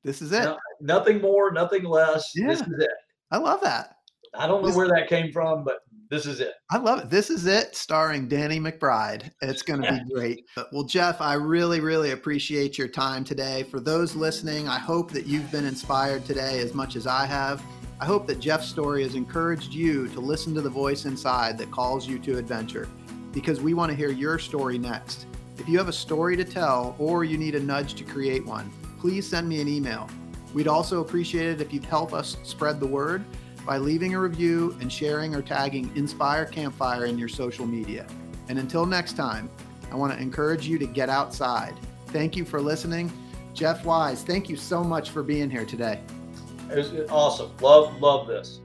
This 0.05 0.20
is 0.20 0.32
it. 0.32 0.42
No, 0.42 0.59
nothing 0.80 1.20
more, 1.20 1.53
nothing 1.53 1.84
less. 1.84 2.32
This 2.34 2.61
is 2.61 2.78
it. 2.78 2.90
I 3.30 3.36
love 3.38 3.61
that. 3.62 3.96
I 4.34 4.46
don't 4.46 4.62
know 4.62 4.68
This- 4.68 4.76
where 4.76 4.88
that 4.88 5.09
came 5.09 5.32
from, 5.32 5.64
but 5.64 5.80
this 6.12 6.26
is 6.26 6.40
it. 6.40 6.52
I 6.70 6.76
love 6.76 6.98
it. 6.98 7.08
This 7.08 7.30
is 7.30 7.46
it, 7.46 7.74
starring 7.74 8.28
Danny 8.28 8.60
McBride. 8.60 9.30
It's 9.40 9.62
going 9.62 9.80
to 9.80 9.90
be 9.90 10.14
great. 10.14 10.44
Well, 10.70 10.84
Jeff, 10.84 11.22
I 11.22 11.32
really, 11.32 11.80
really 11.80 12.10
appreciate 12.10 12.76
your 12.76 12.88
time 12.88 13.24
today. 13.24 13.62
For 13.62 13.80
those 13.80 14.14
listening, 14.14 14.68
I 14.68 14.78
hope 14.78 15.10
that 15.12 15.24
you've 15.24 15.50
been 15.50 15.64
inspired 15.64 16.26
today 16.26 16.60
as 16.60 16.74
much 16.74 16.96
as 16.96 17.06
I 17.06 17.24
have. 17.24 17.62
I 17.98 18.04
hope 18.04 18.26
that 18.26 18.40
Jeff's 18.40 18.68
story 18.68 19.04
has 19.04 19.14
encouraged 19.14 19.72
you 19.72 20.06
to 20.08 20.20
listen 20.20 20.54
to 20.54 20.60
the 20.60 20.68
voice 20.68 21.06
inside 21.06 21.56
that 21.56 21.70
calls 21.70 22.06
you 22.06 22.18
to 22.18 22.36
adventure 22.36 22.90
because 23.32 23.62
we 23.62 23.72
want 23.72 23.88
to 23.88 23.96
hear 23.96 24.10
your 24.10 24.38
story 24.38 24.76
next. 24.76 25.24
If 25.56 25.66
you 25.66 25.78
have 25.78 25.88
a 25.88 25.94
story 25.94 26.36
to 26.36 26.44
tell 26.44 26.94
or 26.98 27.24
you 27.24 27.38
need 27.38 27.54
a 27.54 27.60
nudge 27.60 27.94
to 27.94 28.04
create 28.04 28.44
one, 28.44 28.70
please 29.00 29.26
send 29.26 29.48
me 29.48 29.62
an 29.62 29.68
email. 29.68 30.10
We'd 30.52 30.68
also 30.68 31.00
appreciate 31.00 31.46
it 31.46 31.62
if 31.62 31.72
you'd 31.72 31.86
help 31.86 32.12
us 32.12 32.36
spread 32.42 32.80
the 32.80 32.86
word 32.86 33.24
by 33.66 33.78
leaving 33.78 34.14
a 34.14 34.20
review 34.20 34.76
and 34.80 34.92
sharing 34.92 35.34
or 35.34 35.42
tagging 35.42 35.94
Inspire 35.96 36.46
Campfire 36.46 37.04
in 37.04 37.18
your 37.18 37.28
social 37.28 37.66
media. 37.66 38.06
And 38.48 38.58
until 38.58 38.86
next 38.86 39.16
time, 39.16 39.48
I 39.90 39.96
want 39.96 40.12
to 40.12 40.18
encourage 40.18 40.66
you 40.66 40.78
to 40.78 40.86
get 40.86 41.08
outside. 41.08 41.74
Thank 42.06 42.36
you 42.36 42.44
for 42.44 42.60
listening. 42.60 43.12
Jeff 43.54 43.84
Wise, 43.84 44.22
thank 44.22 44.48
you 44.48 44.56
so 44.56 44.82
much 44.82 45.10
for 45.10 45.22
being 45.22 45.50
here 45.50 45.66
today. 45.66 46.00
It 46.70 46.76
was 46.76 46.92
awesome. 47.10 47.52
Love, 47.60 48.00
love 48.00 48.26
this. 48.26 48.61